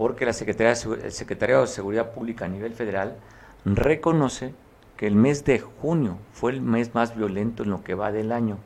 porque 0.01 0.25
la 0.25 0.33
Secretaría, 0.33 0.71
el 1.03 1.11
Secretario 1.11 1.61
de 1.61 1.67
Seguridad 1.67 2.11
Pública 2.11 2.45
a 2.45 2.47
nivel 2.47 2.73
federal 2.73 3.17
reconoce 3.65 4.53
que 4.97 5.05
el 5.05 5.15
mes 5.15 5.45
de 5.45 5.59
junio 5.59 6.17
fue 6.33 6.53
el 6.53 6.61
mes 6.61 6.95
más 6.95 7.15
violento 7.15 7.61
en 7.61 7.69
lo 7.69 7.83
que 7.83 7.93
va 7.93 8.11
del 8.11 8.31
año. 8.31 8.57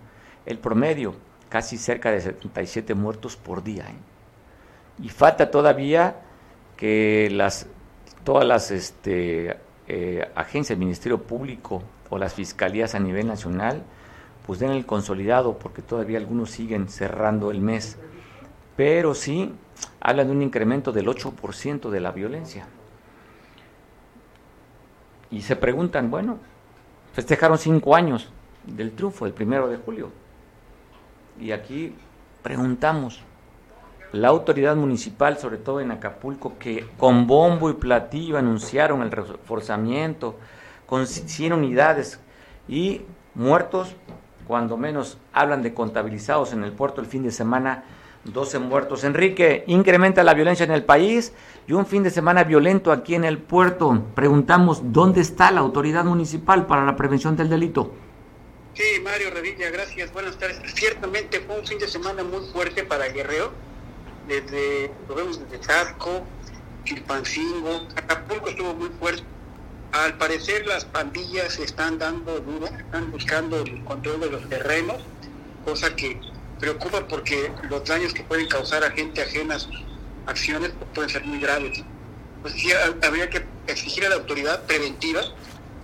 El 0.45 0.59
promedio, 0.59 1.15
casi 1.49 1.77
cerca 1.77 2.11
de 2.11 2.21
77 2.21 2.93
muertos 2.93 3.35
por 3.35 3.63
día. 3.63 3.83
¿eh? 3.83 5.03
Y 5.03 5.09
falta 5.09 5.51
todavía 5.51 6.21
que 6.77 7.29
las, 7.31 7.67
todas 8.23 8.45
las 8.45 8.71
este, 8.71 9.57
eh, 9.87 10.29
agencias 10.35 10.69
del 10.69 10.79
Ministerio 10.79 11.21
Público 11.21 11.83
o 12.09 12.17
las 12.17 12.33
fiscalías 12.33 12.95
a 12.95 12.99
nivel 12.99 13.27
nacional 13.27 13.83
pues 14.45 14.59
den 14.59 14.71
el 14.71 14.85
consolidado, 14.85 15.57
porque 15.57 15.81
todavía 15.81 16.17
algunos 16.17 16.51
siguen 16.51 16.87
cerrando 16.87 17.51
el 17.51 17.61
mes. 17.61 17.97
Pero 18.75 19.15
sí 19.15 19.53
hablan 19.99 20.27
de 20.27 20.33
un 20.33 20.41
incremento 20.41 20.91
del 20.91 21.07
8% 21.07 21.89
de 21.89 21.99
la 21.99 22.11
violencia. 22.11 22.67
Y 25.31 25.41
se 25.41 25.55
preguntan, 25.55 26.11
bueno, 26.11 26.37
festejaron 27.13 27.57
cinco 27.57 27.95
años 27.95 28.29
del 28.65 28.91
triunfo, 28.91 29.25
el 29.25 29.33
primero 29.33 29.67
de 29.67 29.77
julio. 29.77 30.11
Y 31.39 31.51
aquí 31.51 31.95
preguntamos, 32.43 33.23
la 34.11 34.29
autoridad 34.29 34.75
municipal, 34.75 35.37
sobre 35.37 35.57
todo 35.57 35.81
en 35.81 35.91
Acapulco, 35.91 36.57
que 36.57 36.87
con 36.97 37.27
bombo 37.27 37.69
y 37.69 37.73
platillo 37.73 38.37
anunciaron 38.37 39.01
el 39.01 39.11
reforzamiento, 39.11 40.37
con 40.85 41.07
100 41.07 41.51
unidades 41.51 42.19
y 42.69 43.01
muertos, 43.33 43.95
cuando 44.47 44.77
menos 44.77 45.17
hablan 45.33 45.63
de 45.63 45.73
contabilizados 45.73 46.53
en 46.53 46.63
el 46.63 46.71
puerto 46.71 47.01
el 47.01 47.07
fin 47.07 47.23
de 47.23 47.31
semana, 47.31 47.83
12 48.25 48.59
muertos. 48.59 49.03
Enrique, 49.03 49.63
incrementa 49.67 50.23
la 50.23 50.33
violencia 50.33 50.63
en 50.63 50.71
el 50.71 50.83
país 50.83 51.33
y 51.67 51.73
un 51.73 51.85
fin 51.85 52.03
de 52.03 52.09
semana 52.09 52.43
violento 52.43 52.91
aquí 52.91 53.15
en 53.15 53.23
el 53.23 53.37
puerto. 53.37 54.03
Preguntamos, 54.15 54.91
¿dónde 54.91 55.21
está 55.21 55.51
la 55.51 55.61
autoridad 55.61 56.05
municipal 56.05 56.65
para 56.65 56.85
la 56.85 56.95
prevención 56.95 57.35
del 57.35 57.49
delito? 57.49 57.93
Sí, 58.73 58.99
Mario 59.03 59.29
Revilla, 59.31 59.69
gracias. 59.69 60.11
Buenas 60.11 60.37
tardes. 60.37 60.59
Ciertamente 60.73 61.39
fue 61.39 61.59
un 61.59 61.65
fin 61.65 61.79
de 61.79 61.87
semana 61.87 62.23
muy 62.23 62.45
fuerte 62.51 62.83
para 62.83 63.07
Guerrero. 63.07 63.51
Desde, 64.27 64.91
lo 65.07 65.15
vemos 65.15 65.39
desde 65.39 65.59
Charco, 65.65 66.23
Chilpancingo, 66.83 67.87
Acapulco 67.95 68.49
estuvo 68.49 68.73
muy 68.73 68.89
fuerte. 68.99 69.23
Al 69.95 70.17
parecer 70.17 70.67
las 70.67 70.83
pandillas 70.83 71.57
están 71.57 71.97
dando 71.97 72.41
duro, 72.41 72.65
están 72.65 73.11
buscando 73.11 73.61
el 73.61 73.81
control 73.85 74.19
de 74.19 74.29
los 74.29 74.49
terrenos, 74.49 74.97
cosa 75.63 75.95
que 75.95 76.19
preocupa 76.59 77.07
porque 77.07 77.49
los 77.69 77.85
daños 77.85 78.13
que 78.13 78.21
pueden 78.23 78.45
causar 78.49 78.83
a 78.83 78.91
gente 78.91 79.21
ajena 79.21 79.55
a 79.55 79.59
sus 79.59 79.83
acciones 80.25 80.73
pueden 80.93 81.09
ser 81.09 81.23
muy 81.23 81.39
graves. 81.39 81.81
Pues 82.41 82.55
habría 83.07 83.29
que 83.29 83.45
exigir 83.67 84.05
a 84.05 84.09
la 84.09 84.15
autoridad 84.15 84.63
preventiva 84.65 85.21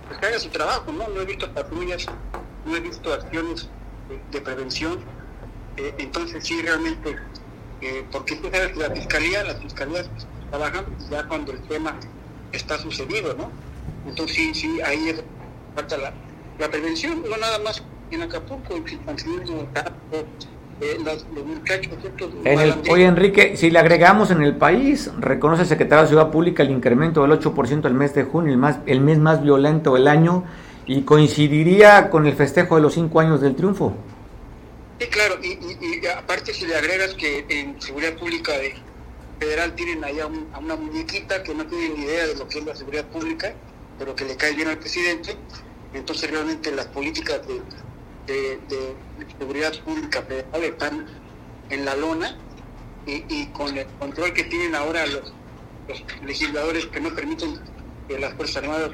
pues, 0.06 0.20
que 0.20 0.26
haga 0.26 0.38
su 0.38 0.50
trabajo, 0.50 0.92
¿no? 0.92 1.08
No 1.08 1.22
he 1.22 1.24
visto 1.24 1.50
patrullas, 1.50 2.04
no 2.66 2.76
he 2.76 2.80
visto 2.80 3.14
acciones 3.14 3.70
de, 4.30 4.40
prevención. 4.42 4.98
Eh, 5.78 5.94
entonces 5.96 6.44
sí, 6.44 6.60
realmente, 6.60 7.16
eh, 7.80 8.04
porque 8.12 8.36
tú 8.36 8.50
sabes 8.52 8.72
que 8.72 8.78
la 8.78 8.90
fiscalía, 8.90 9.42
las 9.42 9.58
fiscalías 9.62 10.06
trabajan 10.50 10.84
ya 11.10 11.26
cuando 11.26 11.52
el 11.52 11.62
tema 11.62 11.98
está 12.52 12.78
sucedido, 12.78 13.32
¿no? 13.32 13.71
Entonces 14.06 14.36
sí, 14.36 14.54
sí, 14.54 14.80
ahí 14.80 15.08
es 15.10 15.22
falta 15.74 15.96
la, 15.96 16.12
la 16.58 16.70
prevención, 16.70 17.22
no 17.28 17.36
nada 17.36 17.58
más 17.60 17.82
en 18.10 18.22
Acapulco, 18.22 18.76
en 18.76 18.84
Chilpancingo, 18.84 19.68
en 22.44 22.60
el, 22.60 22.74
oye 22.90 23.04
Enrique, 23.04 23.56
si 23.56 23.70
le 23.70 23.78
agregamos 23.78 24.30
en 24.30 24.42
el 24.42 24.56
país, 24.56 25.10
reconoce 25.18 25.62
el 25.62 25.68
secretario 25.68 26.02
de 26.02 26.08
Ciudad 26.08 26.30
Pública 26.30 26.62
el 26.62 26.70
incremento 26.70 27.22
del 27.22 27.38
8% 27.38 27.86
el 27.86 27.94
mes 27.94 28.14
de 28.14 28.24
junio, 28.24 28.52
el, 28.52 28.58
más, 28.58 28.78
el 28.86 29.00
mes 29.00 29.18
más 29.18 29.42
violento 29.42 29.94
del 29.94 30.08
año, 30.08 30.44
y 30.86 31.02
coincidiría 31.02 32.10
con 32.10 32.26
el 32.26 32.34
festejo 32.34 32.76
de 32.76 32.82
los 32.82 32.94
cinco 32.94 33.20
años 33.20 33.40
del 33.40 33.54
triunfo. 33.54 33.94
Sí, 34.98 35.06
claro, 35.06 35.36
y, 35.42 36.04
aparte 36.06 36.52
si 36.52 36.66
le 36.66 36.76
agregas 36.76 37.14
que 37.14 37.44
en 37.48 37.80
Seguridad 37.80 38.14
Pública 38.14 38.52
de 38.58 38.74
Federal 39.38 39.74
tienen 39.74 40.02
allá 40.04 40.28
a 40.52 40.58
una 40.58 40.76
muñequita 40.76 41.42
que 41.42 41.54
no 41.54 41.64
tiene 41.66 41.90
ni 41.90 42.04
idea 42.04 42.26
de 42.26 42.34
lo 42.34 42.48
que 42.48 42.58
es 42.58 42.64
la 42.64 42.74
seguridad 42.74 43.04
pública, 43.06 43.52
pero 43.98 44.14
que 44.14 44.24
le 44.24 44.36
cae 44.36 44.54
bien 44.54 44.68
al 44.68 44.78
presidente, 44.78 45.36
entonces 45.94 46.30
realmente 46.30 46.70
las 46.72 46.86
políticas 46.86 47.40
de 48.26 48.94
seguridad 49.38 49.72
pública 49.84 50.22
federal 50.22 50.64
están 50.64 51.06
en 51.70 51.84
la 51.84 51.96
lona 51.96 52.36
y, 53.06 53.46
con 53.46 53.76
el 53.76 53.86
control 53.98 54.32
que 54.32 54.44
tienen 54.44 54.74
ahora 54.74 55.04
los, 55.06 55.32
legisladores 56.24 56.86
que 56.86 57.00
no 57.00 57.14
permiten 57.14 57.58
que 58.08 58.18
las 58.18 58.34
Fuerzas 58.34 58.62
Armadas 58.62 58.92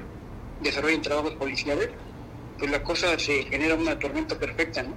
desarrollen 0.63 1.03
trabajos 1.03 1.35
policiales, 1.35 1.91
pues 2.59 2.71
la 2.71 2.83
cosa 2.83 3.19
se 3.19 3.43
genera 3.45 3.75
una 3.75 3.99
tormenta 3.99 4.39
perfecta, 4.39 4.83
¿no? 4.83 4.95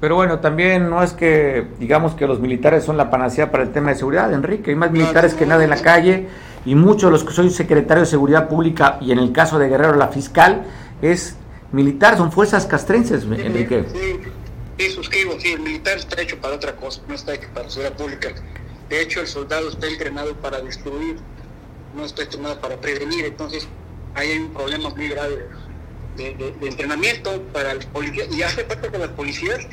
Pero 0.00 0.16
bueno, 0.16 0.40
también 0.40 0.90
no 0.90 1.02
es 1.02 1.12
que 1.12 1.66
digamos 1.78 2.14
que 2.14 2.26
los 2.26 2.40
militares 2.40 2.84
son 2.84 2.96
la 2.96 3.10
panacea 3.10 3.50
para 3.50 3.62
el 3.62 3.72
tema 3.72 3.90
de 3.90 3.96
seguridad, 3.96 4.32
Enrique. 4.32 4.70
Hay 4.70 4.76
más 4.76 4.90
militares 4.90 5.34
que 5.34 5.46
nada 5.46 5.64
en 5.64 5.70
la 5.70 5.80
calle 5.80 6.28
y 6.64 6.74
muchos 6.74 7.04
de 7.04 7.10
los 7.10 7.24
que 7.24 7.32
soy 7.32 7.50
secretario 7.50 8.02
de 8.02 8.06
Seguridad 8.06 8.48
Pública 8.48 8.98
y 9.00 9.12
en 9.12 9.18
el 9.18 9.32
caso 9.32 9.58
de 9.58 9.68
Guerrero 9.68 9.94
la 9.96 10.08
fiscal 10.08 10.64
es 11.02 11.36
militar, 11.72 12.16
son 12.16 12.32
fuerzas 12.32 12.66
castrenses, 12.66 13.24
Enrique. 13.24 13.84
Sí, 13.92 14.20
sí, 14.78 14.90
suscribo, 14.90 15.38
sí, 15.38 15.52
el 15.52 15.60
militar 15.60 15.98
está 15.98 16.20
hecho 16.20 16.38
para 16.38 16.54
otra 16.54 16.76
cosa, 16.76 17.00
no 17.08 17.14
está 17.14 17.34
hecho 17.34 17.48
para 17.54 17.68
seguridad 17.68 17.96
pública. 17.96 18.28
De 18.88 19.02
hecho, 19.02 19.20
el 19.20 19.26
soldado 19.26 19.68
está 19.68 19.86
entrenado 19.86 20.34
para 20.36 20.60
destruir, 20.60 21.16
no 21.96 22.04
está 22.04 22.22
entrenado 22.22 22.60
para 22.60 22.76
prevenir, 22.76 23.24
entonces 23.24 23.66
ahí 24.14 24.30
hay 24.30 24.38
un 24.38 24.50
problema 24.52 24.90
muy 24.90 25.08
grave 25.08 25.46
de, 26.16 26.54
entrenamiento 26.62 27.42
para 27.52 27.74
los 27.74 27.86
policías, 27.86 28.28
y 28.34 28.42
hace 28.42 28.64
parte 28.64 28.88
que 28.88 28.98
las 28.98 29.08
policías 29.10 29.66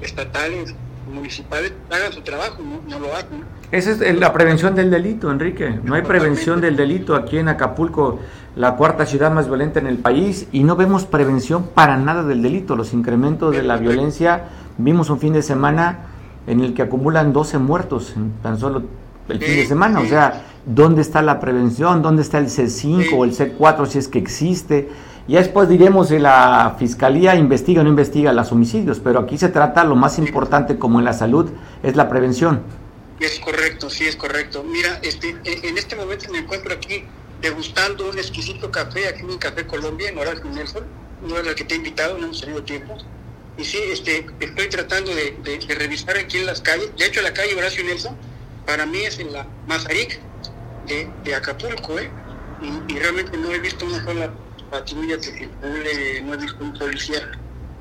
estatales, 0.00 0.74
municipales 1.12 1.72
hagan 1.90 2.12
su 2.12 2.20
trabajo, 2.22 2.62
no, 2.88 2.98
lo 2.98 3.14
hacen. 3.14 3.42
Esa 3.72 3.90
es 3.90 4.18
la 4.18 4.32
prevención 4.32 4.74
del 4.74 4.90
delito, 4.90 5.30
Enrique. 5.30 5.80
No 5.82 5.94
hay 5.94 6.02
prevención 6.02 6.60
del 6.60 6.76
delito 6.76 7.14
aquí 7.14 7.38
en 7.38 7.48
Acapulco, 7.48 8.20
la 8.56 8.76
cuarta 8.76 9.06
ciudad 9.06 9.32
más 9.32 9.46
violenta 9.46 9.80
en 9.80 9.86
el 9.86 9.98
país, 9.98 10.46
y 10.52 10.62
no 10.62 10.76
vemos 10.76 11.04
prevención 11.04 11.68
para 11.74 11.96
nada 11.96 12.22
del 12.22 12.42
delito. 12.42 12.76
Los 12.76 12.92
incrementos 12.92 13.54
de 13.54 13.62
la 13.62 13.76
violencia, 13.76 14.44
vimos 14.78 15.10
un 15.10 15.18
fin 15.18 15.32
de 15.32 15.42
semana 15.42 16.06
en 16.46 16.60
el 16.60 16.74
que 16.74 16.82
acumulan 16.82 17.32
12 17.32 17.58
muertos 17.58 18.14
en 18.16 18.32
tan 18.42 18.58
solo 18.58 18.82
el 19.28 19.38
fin 19.38 19.56
de 19.56 19.66
semana. 19.66 20.00
O 20.00 20.06
sea, 20.06 20.42
¿dónde 20.66 21.02
está 21.02 21.22
la 21.22 21.40
prevención? 21.40 22.02
¿Dónde 22.02 22.22
está 22.22 22.38
el 22.38 22.46
C5 22.46 23.12
o 23.16 23.24
el 23.24 23.32
C4 23.32 23.86
si 23.86 23.98
es 23.98 24.08
que 24.08 24.18
existe? 24.18 24.88
Y 25.28 25.34
después 25.34 25.68
diremos 25.68 26.08
si 26.08 26.18
la 26.18 26.76
fiscalía 26.78 27.34
investiga 27.36 27.82
o 27.82 27.84
no 27.84 27.90
investiga 27.90 28.32
los 28.32 28.50
homicidios, 28.52 29.00
pero 29.00 29.20
aquí 29.20 29.38
se 29.38 29.48
trata 29.48 29.84
lo 29.84 29.96
más 29.96 30.18
importante 30.18 30.78
como 30.78 30.98
en 30.98 31.04
la 31.04 31.12
salud 31.12 31.50
es 31.82 31.96
la 31.96 32.08
prevención. 32.08 32.62
Es 33.20 33.38
correcto, 33.38 33.90
sí 33.90 34.06
es 34.06 34.16
correcto. 34.16 34.64
Mira, 34.64 34.98
este, 35.02 35.36
en 35.44 35.76
este 35.76 35.94
momento 35.94 36.32
me 36.32 36.38
encuentro 36.38 36.72
aquí 36.72 37.04
degustando 37.40 38.08
un 38.08 38.18
exquisito 38.18 38.70
café, 38.70 39.08
aquí 39.08 39.20
en 39.20 39.30
un 39.30 39.38
Café 39.38 39.66
Colombia, 39.66 40.08
en 40.08 40.18
Horacio 40.18 40.44
Nelson, 40.44 40.84
no 41.22 41.38
es 41.38 41.46
el 41.46 41.54
que 41.54 41.64
te 41.64 41.74
he 41.74 41.76
invitado, 41.76 42.18
no 42.18 42.24
hemos 42.24 42.40
tenido 42.40 42.62
tiempo. 42.62 42.96
Y 43.58 43.64
sí, 43.64 43.78
este, 43.90 44.26
estoy 44.40 44.68
tratando 44.68 45.14
de, 45.14 45.36
revisar 45.78 46.16
aquí 46.16 46.38
en 46.38 46.46
las 46.46 46.60
calles. 46.60 46.90
De 46.96 47.06
hecho, 47.06 47.20
la 47.22 47.32
calle 47.32 47.54
Horacio 47.54 47.84
Nelson, 47.84 48.16
para 48.66 48.86
mí 48.86 49.00
es 49.00 49.18
en 49.18 49.32
la 49.32 49.46
Mazaric 49.66 50.20
de, 50.86 51.34
Acapulco, 51.34 51.98
¿eh? 51.98 52.10
Y, 52.62 52.94
y 52.94 52.98
realmente 52.98 53.36
no 53.36 53.52
he 53.52 53.58
visto 53.58 53.86
una 53.86 54.02
sola 54.04 54.30
patrulla 54.70 55.16
que 55.16 55.22
circule, 55.22 56.22
no 56.24 56.36
visto 56.38 56.64
un 56.64 56.72
policía 56.72 57.18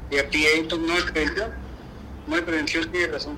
de 0.09 0.19
a 0.19 0.29
pie, 0.29 0.47
entonces 0.57 0.87
no 0.87 0.93
hay 0.95 1.03
prevención, 1.03 1.49
no 2.27 2.35
hay 2.35 2.41
prevención, 2.41 2.91
tiene 2.91 3.07
razón. 3.07 3.33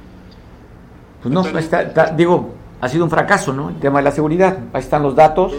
Pues 1.22 1.34
no, 1.34 1.46
está, 1.60 2.06
digo, 2.16 2.56
ha 2.80 2.90
sido 2.90 3.04
un 3.04 3.10
fracaso, 3.10 3.54
¿no? 3.54 3.70
El 3.70 3.80
tema 3.80 4.00
de 4.00 4.04
la 4.04 4.12
seguridad, 4.12 4.58
ahí 4.74 4.82
están 4.82 5.04
los 5.04 5.16
datos. 5.16 5.54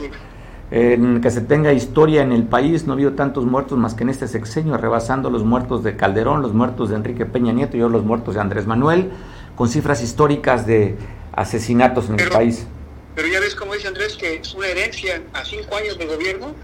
En 0.75 1.21
que 1.21 1.31
se 1.31 1.43
tenga 1.43 1.71
historia 1.75 2.23
en 2.23 2.33
el 2.33 2.45
país, 2.45 2.87
no 2.87 2.93
ha 2.93 2.95
habido 2.95 3.13
tantos 3.13 3.45
muertos 3.45 3.77
más 3.77 3.93
que 3.93 4.05
en 4.05 4.09
este 4.09 4.27
sexenio, 4.27 4.79
rebasando 4.79 5.29
los 5.29 5.45
muertos 5.45 5.85
de 5.85 5.97
Calderón, 5.97 6.41
los 6.41 6.55
muertos 6.55 6.89
de 6.89 6.97
Enrique 6.97 7.27
Peña 7.27 7.53
Nieto 7.53 7.77
y 7.77 7.81
los 7.81 8.05
muertos 8.05 8.37
de 8.37 8.41
Andrés 8.41 8.67
Manuel, 8.67 9.11
con 9.55 9.69
cifras 9.69 10.03
históricas 10.03 10.67
de 10.67 10.97
asesinatos 11.35 12.09
en 12.09 12.19
el 12.19 12.31
país. 12.31 12.67
Pero 13.15 13.29
ya 13.29 13.41
ves, 13.41 13.55
como 13.55 13.75
dice 13.75 13.89
Andrés, 13.89 14.17
que 14.17 14.37
es 14.37 14.55
una 14.55 14.67
herencia 14.67 15.21
a 15.35 15.45
cinco 15.45 15.77
años 15.77 15.99
de 15.99 16.07
gobierno 16.07 16.55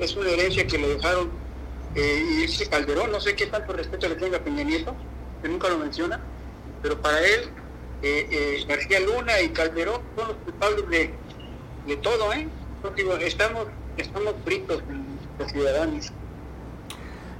es 0.00 0.16
una 0.16 0.30
herencia 0.30 0.66
que 0.66 0.78
le 0.78 0.88
dejaron 0.88 1.30
eh, 1.94 2.24
y 2.30 2.36
dice 2.42 2.68
Calderón, 2.68 3.10
no 3.10 3.20
sé 3.20 3.34
qué 3.34 3.46
tanto 3.46 3.72
respeto 3.72 4.08
le 4.08 4.16
tenga 4.16 4.38
a 4.38 4.44
Peña 4.44 4.62
Nieto, 4.62 4.94
que 5.42 5.48
nunca 5.48 5.68
lo 5.68 5.78
menciona, 5.78 6.20
pero 6.82 7.00
para 7.00 7.18
él 7.20 7.48
eh, 8.02 8.28
eh, 8.30 8.64
García 8.68 9.00
Luna 9.00 9.40
y 9.40 9.48
Calderón 9.50 10.02
son 10.16 10.28
los 10.28 10.36
culpables 10.38 10.88
de, 10.90 11.14
de 11.86 11.96
todo, 11.96 12.32
¿eh? 12.32 12.48
estamos, 13.20 13.66
estamos 13.96 14.34
fritos 14.44 14.82
los 15.38 15.52
ciudadanos. 15.52 16.12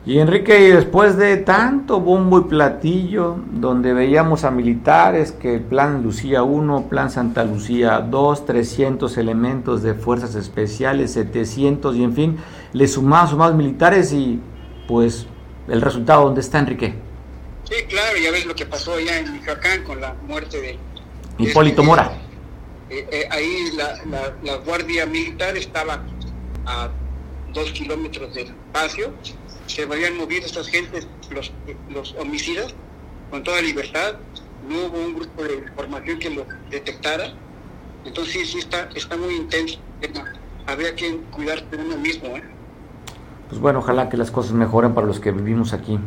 Y 0.07 0.21
Enrique, 0.21 0.61
y 0.61 0.71
después 0.71 1.17
de 1.17 1.37
tanto 1.39 1.99
bombo 1.99 2.39
y 2.39 2.45
platillo, 2.45 3.39
donde 3.51 3.93
veíamos 3.93 4.45
a 4.45 4.53
militares 4.53 5.33
que 5.33 5.57
el 5.57 5.63
plan 5.63 6.05
Lucía 6.05 6.45
1, 6.45 6.89
plan 6.89 7.11
Santa 7.11 7.43
Lucía 7.43 7.99
2, 7.99 8.47
300 8.47 9.19
elementos 9.19 9.83
de 9.83 9.95
fuerzas 9.95 10.37
especiales, 10.37 11.13
700 11.15 11.97
y 11.97 12.05
en 12.05 12.15
fin, 12.15 12.39
le 12.73 12.87
sumamos, 12.87 13.31
sumamos 13.31 13.57
militares 13.57 14.13
y 14.13 14.39
pues 14.87 15.27
el 15.67 15.81
resultado, 15.81 16.23
¿dónde 16.23 16.41
está 16.41 16.61
Enrique? 16.61 16.95
Sí, 17.65 17.75
claro, 17.89 18.17
ya 18.17 18.31
ves 18.31 18.47
lo 18.47 18.55
que 18.55 18.65
pasó 18.65 18.95
allá 18.95 19.19
en 19.19 19.33
Michoacán 19.33 19.83
con 19.83 20.01
la 20.01 20.15
muerte 20.29 20.61
de... 20.61 20.79
Hipólito 21.37 21.83
este, 21.83 21.83
Mora. 21.83 22.13
Eh, 22.91 23.09
eh, 23.11 23.29
ahí 23.29 23.73
la, 23.77 24.33
la 24.45 24.57
Guardia 24.59 25.05
Militar 25.05 25.57
estaba 25.57 26.01
a 26.65 26.91
dos 27.53 27.73
kilómetros 27.73 28.33
del 28.35 28.47
espacio 28.47 29.13
se 29.67 29.83
habían 29.83 30.17
movido 30.17 30.47
estas 30.47 30.69
gentes, 30.69 31.07
los, 31.31 31.53
los 31.91 32.15
homicidas, 32.19 32.75
con 33.31 33.43
toda 33.43 33.61
libertad, 33.61 34.15
no 34.69 34.87
hubo 34.87 34.99
un 34.99 35.15
grupo 35.15 35.43
de 35.43 35.55
información 35.57 36.19
que 36.19 36.31
lo 36.31 36.47
detectara, 36.71 37.33
entonces 38.05 38.51
sí, 38.51 38.59
está, 38.59 38.89
está 38.95 39.17
muy 39.17 39.35
intenso 39.35 39.79
habría 40.67 40.95
que 40.95 41.19
cuidar 41.31 41.69
de 41.71 41.77
uno 41.77 41.97
mismo. 41.97 42.29
¿eh? 42.37 42.43
Pues 43.49 43.61
bueno, 43.61 43.79
ojalá 43.79 44.09
que 44.09 44.17
las 44.17 44.31
cosas 44.31 44.53
mejoren 44.53 44.95
para 44.95 45.07
los 45.07 45.21
que 45.21 45.33
vivimos 45.33 45.73
aquí. 45.73 45.99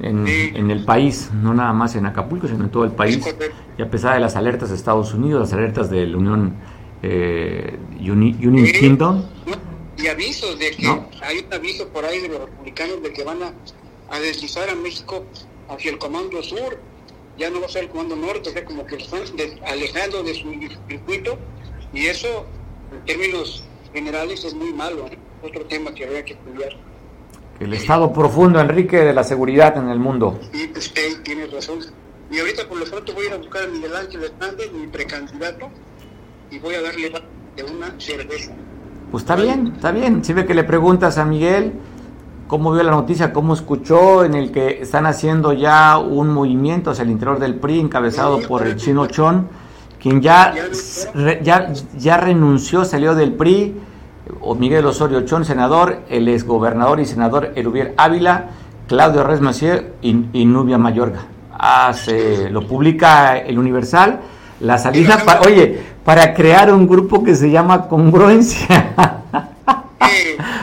En, 0.00 0.26
en, 0.26 0.70
el 0.70 0.84
país, 0.84 1.30
no 1.32 1.54
nada 1.54 1.72
más 1.72 1.94
en 1.94 2.04
Acapulco, 2.06 2.46
sino 2.46 2.64
en 2.64 2.70
todo 2.70 2.84
el 2.84 2.90
país. 2.90 3.24
Y 3.78 3.82
a 3.82 3.88
pesar 3.88 4.14
de 4.14 4.20
las 4.20 4.36
alertas 4.36 4.68
de 4.68 4.74
Estados 4.74 5.14
Unidos, 5.14 5.40
las 5.40 5.52
alertas 5.52 5.88
de 5.90 6.06
la 6.06 6.16
Unión 6.18 6.54
eh, 7.02 7.78
Union 8.00 8.66
Kingdom, 8.78 9.22
y 10.02 10.08
avisos 10.08 10.58
de 10.58 10.70
que 10.72 10.86
hay 11.22 11.44
un 11.46 11.54
aviso 11.54 11.88
por 11.88 12.04
ahí 12.04 12.20
de 12.20 12.28
los 12.28 12.40
republicanos 12.40 13.02
de 13.02 13.12
que 13.12 13.22
van 13.22 13.38
a, 13.42 14.18
deslizar 14.18 14.68
a 14.68 14.74
México 14.74 15.24
hacia 15.68 15.92
el 15.92 15.98
Comando 15.98 16.42
Sur, 16.42 16.78
ya 17.38 17.48
no 17.48 17.60
va 17.60 17.66
a 17.66 17.68
ser 17.68 17.84
el 17.84 17.88
Comando 17.88 18.16
Norte, 18.16 18.50
o 18.50 18.52
sea, 18.52 18.64
como 18.64 18.84
que 18.84 18.96
están 18.96 19.22
alejando 19.66 20.22
de 20.22 20.34
su 20.34 20.52
circuito, 20.88 21.38
y 21.94 22.06
eso, 22.06 22.44
en 22.92 23.04
términos 23.06 23.64
generales, 23.94 24.44
es 24.44 24.54
muy 24.54 24.72
malo, 24.72 25.06
¿eh? 25.06 25.18
otro 25.42 25.64
tema 25.66 25.94
que 25.94 26.04
habría 26.04 26.24
que 26.24 26.34
estudiar. 26.34 26.76
El 27.60 27.72
estado 27.72 28.12
profundo, 28.12 28.60
Enrique, 28.60 28.98
de 28.98 29.14
la 29.14 29.24
seguridad 29.24 29.76
en 29.76 29.88
el 29.88 29.98
mundo. 29.98 30.38
Sí, 30.52 30.70
usted 30.76 31.22
tiene 31.22 31.46
razón. 31.46 31.78
Y 32.30 32.38
ahorita 32.38 32.68
por 32.68 32.78
lo 32.78 32.84
pronto 32.86 33.14
voy 33.14 33.24
a 33.24 33.28
ir 33.28 33.34
a 33.34 33.36
buscar 33.36 33.64
a 33.64 33.66
Miguel 33.68 33.94
Ángel 33.94 34.24
Hernández, 34.24 34.72
mi 34.72 34.86
precandidato, 34.88 35.70
y 36.50 36.58
voy 36.58 36.74
a 36.74 36.82
darle 36.82 37.12
de 37.56 37.64
una 37.64 37.94
cerveza. 37.98 38.52
Pues 39.12 39.24
está 39.24 39.36
bien, 39.36 39.74
está 39.76 39.92
bien. 39.92 40.24
Si 40.24 40.32
ve 40.32 40.46
que 40.46 40.54
le 40.54 40.64
preguntas 40.64 41.18
a 41.18 41.26
Miguel 41.26 41.74
cómo 42.46 42.72
vio 42.72 42.82
la 42.82 42.92
noticia, 42.92 43.30
cómo 43.30 43.52
escuchó, 43.52 44.24
en 44.24 44.32
el 44.32 44.50
que 44.50 44.80
están 44.80 45.04
haciendo 45.04 45.52
ya 45.52 45.98
un 45.98 46.30
movimiento 46.30 46.90
hacia 46.90 47.02
el 47.02 47.10
interior 47.10 47.38
del 47.38 47.56
PRI 47.56 47.80
encabezado 47.80 48.40
por 48.40 48.66
el 48.66 48.76
chino 48.76 49.04
Chon, 49.06 49.48
quien 50.00 50.22
ya, 50.22 50.54
ya, 51.42 51.72
ya 51.98 52.16
renunció, 52.16 52.86
salió 52.86 53.14
del 53.14 53.34
PRI, 53.34 53.76
o 54.40 54.54
Miguel 54.54 54.86
Osorio 54.86 55.20
Chon, 55.26 55.44
senador, 55.44 56.00
el 56.08 56.26
exgobernador 56.28 56.98
y 56.98 57.04
senador 57.04 57.52
Erubier 57.54 57.92
Ávila, 57.98 58.48
Claudio 58.88 59.24
Res 59.24 59.42
Macier 59.42 59.92
y, 60.00 60.44
Nubia 60.46 60.78
Mayorga. 60.78 61.26
Ah, 61.52 61.94
lo 62.50 62.66
publica 62.66 63.36
el 63.36 63.58
Universal. 63.58 64.20
La 64.62 64.78
salida, 64.78 65.24
oye, 65.44 65.76
para 66.04 66.32
crear 66.34 66.72
un 66.72 66.86
grupo 66.86 67.24
que 67.24 67.34
se 67.34 67.50
llama 67.50 67.88
Congruencia. 67.88 68.94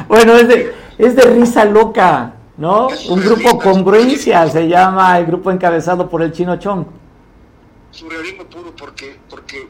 bueno, 0.08 0.38
es 0.38 0.48
de, 0.48 0.74
es 0.98 1.18
de 1.18 1.24
risa 1.24 1.66
loca, 1.66 2.34
¿no? 2.56 2.88
un 3.10 3.20
grupo 3.20 3.60
Congruencia 3.60 4.48
se 4.48 4.70
llama 4.70 5.20
el 5.20 5.26
grupo 5.26 5.52
encabezado 5.52 6.10
por 6.10 6.22
el 6.22 6.32
Chino 6.32 6.58
Chong. 6.58 6.86
Surrealismo 7.92 8.46
puro 8.46 8.74
porque, 8.74 9.18
porque, 9.30 9.68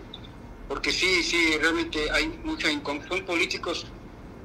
porque 0.67 0.91
sí, 0.91 1.23
sí, 1.23 1.57
realmente 1.59 1.99
hay 2.11 2.39
mucha 2.43 2.67
son 3.07 3.25
políticos 3.25 3.87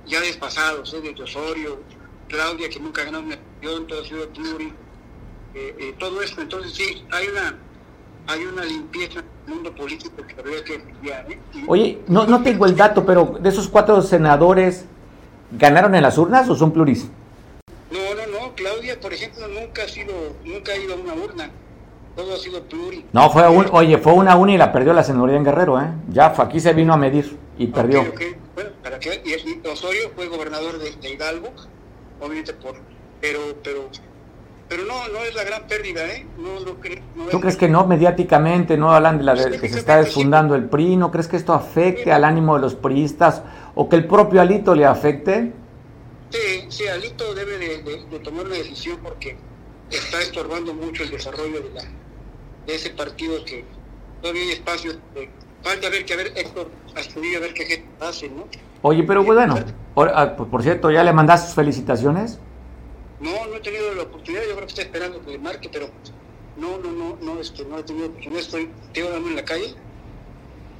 ya 0.07 0.18
despasados, 0.22 0.95
¿eh? 0.95 1.03
de 1.03 1.22
Osorio, 1.22 1.78
Claudia 2.28 2.70
que 2.70 2.80
nunca 2.80 3.05
ganó 3.05 3.20
una 3.20 3.35
elección, 3.35 3.87
todo 3.87 4.01
ha 4.01 4.05
sido 4.07 4.28
pluri, 4.30 4.72
eh, 5.53 5.76
eh, 5.78 5.95
todo 5.99 6.22
esto, 6.22 6.41
entonces 6.41 6.72
sí, 6.72 7.05
hay 7.11 7.28
una 7.28 7.59
hay 8.26 8.44
una 8.44 8.64
limpieza 8.64 9.20
en 9.20 9.26
el 9.46 9.54
mundo 9.54 9.74
político 9.74 10.22
que 10.26 10.40
habría 10.40 10.64
que 10.64 10.74
¿eh? 10.74 11.38
Oye, 11.66 11.98
no, 12.08 12.26
no 12.26 12.42
tengo 12.42 12.66
el 12.66 12.76
dato, 12.76 13.04
pero 13.04 13.38
de 13.40 13.48
esos 13.48 13.68
cuatro 13.68 14.00
senadores, 14.02 14.86
¿ganaron 15.52 15.94
en 15.94 16.02
las 16.02 16.16
urnas 16.18 16.48
o 16.48 16.56
son 16.56 16.72
pluris? 16.72 17.08
No, 17.90 17.98
no, 18.14 18.26
no. 18.38 18.54
Claudia, 18.54 18.98
por 19.00 19.12
ejemplo, 19.12 19.46
nunca 19.48 19.82
ha 19.84 19.88
sido, 19.88 20.12
nunca 20.44 20.72
ha 20.72 20.76
ido 20.76 20.94
a 20.94 20.96
una 20.96 21.14
urna. 21.14 21.50
Todo 22.16 22.34
ha 22.34 22.38
sido 22.38 22.62
pluri. 22.62 23.04
No, 23.12 23.28
fue 23.30 23.48
un, 23.48 23.66
oye, 23.72 23.98
fue 23.98 24.12
una 24.12 24.36
urna 24.36 24.52
y 24.52 24.58
la 24.58 24.72
perdió 24.72 24.92
la 24.92 25.02
senaduría 25.02 25.36
en 25.36 25.44
Guerrero, 25.44 25.80
¿eh? 25.80 25.88
Ya, 26.10 26.26
aquí 26.26 26.60
se 26.60 26.72
vino 26.72 26.92
a 26.92 26.96
medir 26.96 27.36
y 27.58 27.66
perdió. 27.66 28.04
Bueno, 28.54 28.70
¿para 28.82 29.00
qué? 29.00 29.20
Y 29.24 29.66
Osorio 29.66 30.10
fue 30.14 30.28
gobernador 30.28 30.78
de, 30.78 31.08
Hidalgo, 31.08 31.48
obviamente 32.20 32.54
por... 32.54 32.76
Pero, 33.20 33.40
pero 33.64 33.88
pero 34.74 34.88
no, 34.88 35.08
no 35.08 35.20
es 35.20 35.32
la 35.36 35.44
gran 35.44 35.68
pérdida, 35.68 36.04
¿eh? 36.04 36.26
No, 36.36 36.58
no, 36.58 37.28
¿Tú 37.30 37.40
crees 37.40 37.56
que 37.56 37.68
no 37.68 37.86
mediáticamente, 37.86 38.76
no 38.76 38.92
hablan 38.92 39.18
de 39.18 39.24
la 39.24 39.36
que 39.36 39.68
se 39.68 39.78
está 39.78 39.98
desfundando 39.98 40.56
el 40.56 40.64
PRI? 40.64 40.96
¿No 40.96 41.12
crees 41.12 41.28
que 41.28 41.36
esto 41.36 41.52
afecte 41.52 42.10
al 42.10 42.24
ánimo 42.24 42.56
de 42.56 42.62
los 42.62 42.74
priistas 42.74 43.42
o 43.76 43.88
que 43.88 43.94
el 43.94 44.08
propio 44.08 44.40
Alito 44.40 44.74
le 44.74 44.84
afecte? 44.84 45.52
Sí, 46.30 46.64
sí, 46.70 46.88
Alito 46.88 47.34
debe 47.34 47.56
de, 47.56 48.18
tomar 48.18 48.46
una 48.46 48.56
decisión 48.56 48.98
porque 49.00 49.36
está 49.92 50.20
estorbando 50.20 50.74
mucho 50.74 51.04
el 51.04 51.10
desarrollo 51.12 51.60
de, 51.62 51.70
la, 51.70 51.82
de 52.66 52.74
ese 52.74 52.90
partido 52.90 53.44
que 53.44 53.64
todavía 54.22 54.42
hay 54.42 54.50
espacio. 54.50 54.90
falta 55.62 55.88
ver 55.88 56.04
que 56.04 56.14
a 56.14 56.16
ver 56.16 56.32
Héctor 56.34 56.68
Astudillo 56.96 57.38
a 57.38 57.42
ver 57.42 57.54
qué 57.54 57.64
gente 57.64 57.88
hace, 58.00 58.28
¿no? 58.28 58.48
Oye, 58.82 59.04
pero 59.04 59.22
bueno, 59.22 59.54
ah, 59.94 60.34
por, 60.36 60.48
por 60.48 60.64
cierto, 60.64 60.90
¿ya 60.90 61.04
le 61.04 61.12
mandas 61.12 61.44
sus 61.44 61.54
felicitaciones? 61.54 62.40
No, 63.24 63.46
no 63.46 63.56
he 63.56 63.60
tenido 63.60 63.94
la 63.94 64.02
oportunidad, 64.02 64.42
yo 64.42 64.54
creo 64.54 64.66
que 64.66 64.72
está 64.72 64.82
esperando 64.82 65.24
que 65.24 65.30
le 65.30 65.38
marque, 65.38 65.70
pero 65.72 65.86
no, 66.58 66.76
no, 66.76 66.92
no, 66.92 67.16
no, 67.22 67.40
este, 67.40 67.64
no 67.64 67.78
he 67.78 67.82
tenido 67.82 68.08
oportunidad, 68.08 68.40
estoy, 68.42 68.68
dando 68.94 69.28
en 69.30 69.36
la 69.36 69.44
calle, 69.46 69.74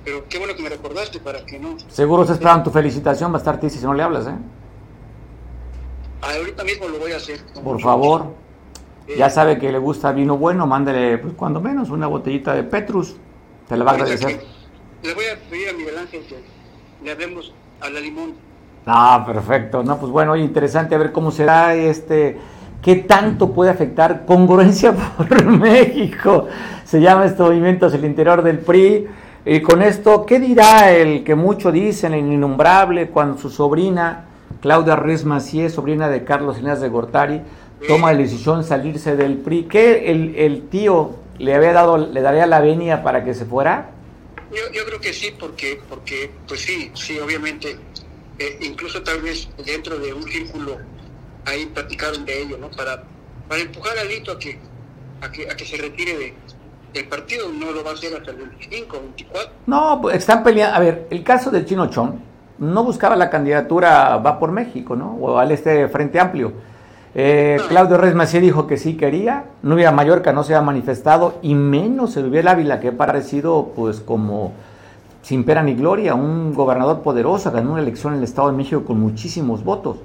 pero 0.05 0.29
qué 0.29 0.39
bueno 0.39 0.55
que 0.55 0.63
me 0.63 0.69
recordaste 0.69 1.21
para 1.21 1.47
que 1.47 1.59
no. 1.59 1.79
Seguro 1.89 2.27
se 2.27 2.35
esperan 2.35 2.63
tu 2.63 2.71
felicitación, 2.71 3.33
va 3.33 3.37
a 3.37 3.39
estar 3.39 3.71
si 3.71 3.83
no 3.83 3.95
le 3.95 4.03
hablas, 4.03 4.27
¿eh? 4.27 4.37
Ahorita 6.21 6.65
mismo 6.65 6.89
lo 6.89 6.99
voy 6.99 7.13
a 7.13 7.17
hacer. 7.17 7.41
Por 7.63 7.81
favor. 7.81 8.35
Ya 9.19 9.29
sabe 9.29 9.59
que 9.59 9.71
le 9.71 9.79
gusta 9.79 10.13
vino 10.13 10.39
bueno, 10.39 10.67
mándele, 10.67 11.19
pues 11.19 11.35
cuando 11.35 11.61
menos, 11.61 11.91
una 11.91 12.07
botellita 12.07 12.55
de 12.55 12.65
Petrus. 12.65 13.17
Te 13.69 13.77
le 13.77 13.85
va 13.85 13.93
a 13.93 13.95
agradecer. 13.95 14.43
Le 15.03 15.15
voy 15.15 15.25
a 15.27 15.39
pedir 15.51 15.69
a 15.69 15.73
Miguel 15.75 15.99
Ángel 15.99 16.25
que 16.27 16.37
le 17.03 17.11
hablemos 17.11 17.53
a 17.81 17.91
la 17.91 18.01
limón. 18.01 18.35
Ah, 18.87 19.25
perfecto. 19.27 19.83
No, 19.83 19.99
pues 19.99 20.13
bueno, 20.13 20.37
interesante 20.37 20.95
a 20.95 20.99
ver 20.99 21.13
cómo 21.13 21.31
será 21.31 21.75
este, 21.75 22.37
qué 22.83 22.97
tanto 22.97 23.53
puede 23.53 23.71
afectar 23.71 24.27
congruencia 24.27 24.93
por 25.17 25.45
México. 25.47 26.49
Se 26.85 27.01
llama 27.01 27.25
este 27.25 27.43
movimiento 27.43 27.87
el 27.87 28.05
interior 28.05 28.43
del 28.43 28.59
PRI. 28.59 29.07
Y 29.47 29.61
con 29.61 29.83
esto, 29.83 30.25
¿qué 30.25 30.39
dirá 30.39 30.91
el 30.93 31.23
que 31.23 31.35
mucho 31.35 31.71
dicen, 31.71 32.15
el 32.15 32.33
innombrable, 32.33 33.09
cuando 33.09 33.39
su 33.39 33.51
sobrina, 33.51 34.27
Claudia 34.61 34.97
Ruiz 34.97 35.25
Macié, 35.25 35.69
sobrina 35.69 36.09
de 36.09 36.25
Carlos 36.25 36.59
Inés 36.59 36.81
de 36.81 36.89
Gortari, 36.89 37.43
toma 37.87 38.13
la 38.13 38.19
decisión 38.19 38.65
salirse 38.65 39.17
del 39.17 39.37
PRI? 39.37 39.65
¿Qué 39.65 40.11
el, 40.11 40.35
el 40.37 40.69
tío 40.69 41.11
le 41.39 41.55
había 41.55 41.73
dado, 41.73 41.99
le 41.99 42.21
daría 42.23 42.47
la 42.47 42.61
venia 42.61 43.03
para 43.03 43.23
que 43.23 43.35
se 43.35 43.45
fuera? 43.45 43.91
Yo, 44.51 44.73
yo 44.73 44.85
creo 44.87 45.01
que 45.01 45.13
sí, 45.13 45.35
porque, 45.39 45.81
porque, 45.91 46.31
pues 46.47 46.61
sí, 46.61 46.91
sí, 46.95 47.19
obviamente 47.19 47.77
eh, 48.39 48.59
incluso 48.63 49.03
tal 49.03 49.21
vez 49.21 49.49
dentro 49.65 49.99
de 49.99 50.13
un 50.13 50.25
círculo 50.25 50.79
ahí 51.47 51.67
platicaron 51.67 52.25
de 52.25 52.43
ello, 52.43 52.59
¿no? 52.59 52.71
Para, 52.71 53.05
para 53.49 53.61
empujar 53.61 53.99
a 53.99 54.05
Lito 54.05 54.33
a 54.33 54.39
que, 54.39 54.59
a 55.21 55.31
que, 55.31 55.51
a 55.51 55.57
que 55.57 55.65
se 55.65 55.77
retire 55.77 56.17
de, 56.17 56.35
del 56.93 57.07
partido, 57.07 57.49
no 57.53 57.73
lo 57.73 57.85
va 57.85 57.91
a 57.91 57.95
hacer 57.95 58.15
hasta 58.15 58.31
el 58.31 58.39
25, 58.39 59.01
24. 59.01 59.53
No, 59.67 59.99
pues 60.01 60.17
están 60.17 60.43
peleando, 60.43 60.77
a 60.77 60.81
ver, 60.81 61.07
el 61.11 61.23
caso 61.23 61.51
del 61.51 61.67
Chino 61.67 61.91
Chón 61.91 62.35
no 62.59 62.85
buscaba 62.85 63.17
la 63.17 63.31
candidatura 63.31 64.17
va 64.19 64.39
por 64.39 64.53
México, 64.53 64.95
¿no? 64.97 65.17
O 65.17 65.39
al 65.39 65.51
este 65.51 65.89
Frente 65.89 66.21
Amplio. 66.21 66.53
Eh, 67.17 67.61
Claudio 67.69 67.97
Reyes 67.97 68.17
Macié 68.17 68.41
dijo 68.41 68.67
que 68.67 68.77
sí 68.77 68.97
quería, 68.97 69.45
Nubia 69.63 69.93
Mallorca 69.93 70.33
no 70.33 70.43
se 70.43 70.55
ha 70.55 70.61
manifestado 70.63 71.39
y 71.43 71.55
menos 71.55 72.17
el 72.17 72.29
Luis 72.29 72.45
Ávila 72.45 72.81
que 72.81 72.89
ha 72.89 72.97
parecido 72.97 73.73
pues 73.77 74.01
como 74.01 74.53
sin 75.25 75.45
pera 75.45 75.63
ni 75.63 75.73
gloria, 75.73 76.15
un 76.15 76.53
gobernador 76.53 77.01
poderoso, 77.01 77.51
ganó 77.51 77.73
una 77.73 77.81
elección 77.81 78.13
en 78.13 78.19
el 78.19 78.25
Estado 78.25 78.51
de 78.51 78.57
México 78.59 78.85
con 78.85 79.01
muchísimos 79.01 79.65
votos. 79.65 79.97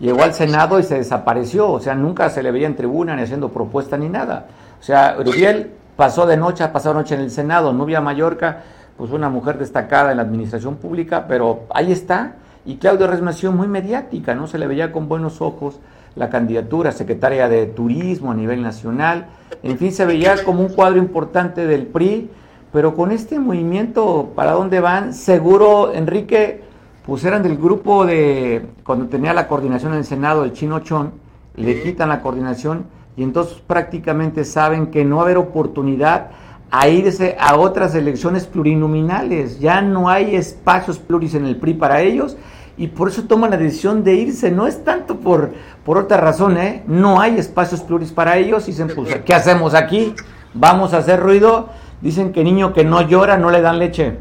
Llegó 0.00 0.24
al 0.24 0.34
Senado 0.34 0.80
y 0.80 0.82
se 0.82 0.96
desapareció, 0.96 1.70
o 1.70 1.78
sea, 1.78 1.94
nunca 1.94 2.28
se 2.28 2.42
le 2.42 2.50
veía 2.50 2.66
en 2.66 2.74
tribuna 2.74 3.14
ni 3.14 3.22
haciendo 3.22 3.50
propuesta 3.50 3.96
ni 3.96 4.08
nada. 4.08 4.48
O 4.80 4.82
sea, 4.82 5.14
Uriel 5.16 5.70
pasó 5.94 6.26
de 6.26 6.36
noche, 6.36 6.64
ha 6.64 6.72
pasado 6.72 6.96
noche 6.96 7.14
en 7.14 7.20
el 7.20 7.30
Senado, 7.30 7.72
Nubia 7.72 8.00
Mallorca, 8.00 8.64
pues 8.96 9.12
una 9.12 9.28
mujer 9.28 9.58
destacada 9.58 10.10
en 10.10 10.16
la 10.16 10.24
administración 10.24 10.74
pública, 10.74 11.26
pero 11.28 11.66
ahí 11.70 11.92
está. 11.92 12.34
Y 12.66 12.78
Claudia 12.78 13.06
Resmació 13.06 13.52
muy 13.52 13.68
mediática, 13.68 14.34
¿no? 14.34 14.48
Se 14.48 14.58
le 14.58 14.66
veía 14.66 14.90
con 14.90 15.08
buenos 15.08 15.40
ojos 15.40 15.78
la 16.16 16.30
candidatura 16.30 16.90
secretaria 16.90 17.48
de 17.48 17.66
Turismo 17.66 18.32
a 18.32 18.34
nivel 18.34 18.60
nacional. 18.60 19.26
En 19.62 19.78
fin, 19.78 19.92
se 19.92 20.04
veía 20.04 20.42
como 20.42 20.62
un 20.62 20.70
cuadro 20.70 20.98
importante 20.98 21.64
del 21.64 21.86
PRI 21.86 22.28
pero 22.74 22.96
con 22.96 23.12
este 23.12 23.38
movimiento, 23.38 24.32
¿para 24.34 24.50
dónde 24.50 24.80
van? 24.80 25.14
Seguro, 25.14 25.92
Enrique, 25.94 26.64
pues 27.06 27.24
eran 27.24 27.44
del 27.44 27.56
grupo 27.56 28.04
de, 28.04 28.66
cuando 28.82 29.06
tenía 29.06 29.32
la 29.32 29.46
coordinación 29.46 29.92
en 29.92 29.98
el 29.98 30.04
Senado, 30.04 30.42
el 30.42 30.54
Chino 30.54 30.80
Chon, 30.80 31.12
le 31.54 31.84
quitan 31.84 32.08
la 32.08 32.20
coordinación 32.20 32.86
y 33.16 33.22
entonces 33.22 33.62
prácticamente 33.64 34.44
saben 34.44 34.88
que 34.88 35.04
no 35.04 35.18
va 35.18 35.22
a 35.22 35.24
haber 35.26 35.36
oportunidad 35.36 36.30
a 36.68 36.88
irse 36.88 37.36
a 37.38 37.56
otras 37.56 37.94
elecciones 37.94 38.44
plurinominales. 38.46 39.60
Ya 39.60 39.80
no 39.80 40.08
hay 40.08 40.34
espacios 40.34 40.98
pluris 40.98 41.36
en 41.36 41.46
el 41.46 41.54
PRI 41.54 41.74
para 41.74 42.00
ellos 42.00 42.36
y 42.76 42.88
por 42.88 43.08
eso 43.08 43.22
toman 43.22 43.52
la 43.52 43.56
decisión 43.56 44.02
de 44.02 44.14
irse. 44.14 44.50
No 44.50 44.66
es 44.66 44.82
tanto 44.82 45.20
por, 45.20 45.52
por 45.84 45.96
otra 45.96 46.16
razón, 46.16 46.58
¿eh? 46.58 46.82
No 46.88 47.20
hay 47.20 47.38
espacios 47.38 47.82
pluris 47.82 48.10
para 48.10 48.36
ellos 48.36 48.66
y 48.66 48.72
dicen, 48.72 48.88
pues, 48.96 49.14
¿qué 49.24 49.32
hacemos 49.32 49.74
aquí? 49.74 50.12
Vamos 50.54 50.92
a 50.92 50.98
hacer 50.98 51.20
ruido 51.20 51.68
Dicen 52.04 52.34
que 52.34 52.44
niño 52.44 52.74
que 52.74 52.84
no 52.84 53.00
llora 53.08 53.38
no 53.38 53.50
le 53.50 53.62
dan 53.62 53.78
leche. 53.78 54.18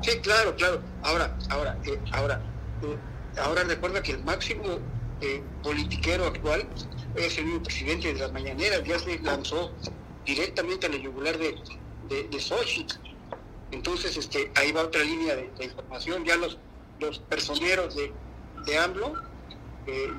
Sí, 0.00 0.12
claro, 0.22 0.54
claro. 0.54 0.80
Ahora, 1.02 1.36
ahora, 1.50 1.76
eh, 1.84 1.98
ahora, 2.12 2.40
eh, 2.82 2.96
ahora 3.42 3.64
recuerda 3.64 4.00
que 4.00 4.12
el 4.12 4.22
máximo 4.22 4.78
eh, 5.20 5.42
politiquero 5.64 6.24
actual 6.24 6.64
es 7.16 7.36
el 7.36 7.60
presidente 7.62 8.14
de 8.14 8.20
las 8.20 8.32
mañaneras, 8.32 8.84
ya 8.84 8.96
se 9.00 9.18
lanzó 9.18 9.72
directamente 10.24 10.86
a 10.86 10.90
la 10.90 10.98
yugular 10.98 11.36
de, 11.36 11.56
de, 12.30 12.40
Sochi. 12.40 12.86
Entonces, 13.72 14.16
este, 14.16 14.52
ahí 14.54 14.70
va 14.70 14.82
otra 14.82 15.02
línea 15.02 15.34
de, 15.34 15.64
información. 15.64 16.24
Ya 16.24 16.36
los, 16.36 16.58
los 17.00 17.18
personeros 17.18 17.96
de, 17.96 18.12
de 18.66 18.78
AMLO 18.78 19.14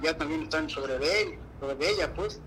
ya 0.04 0.18
también 0.18 0.42
están 0.42 0.70
sobre, 0.70 1.00
de, 1.00 1.40
sobre 1.62 1.90
ella, 1.90 2.14
pues. 2.14 2.42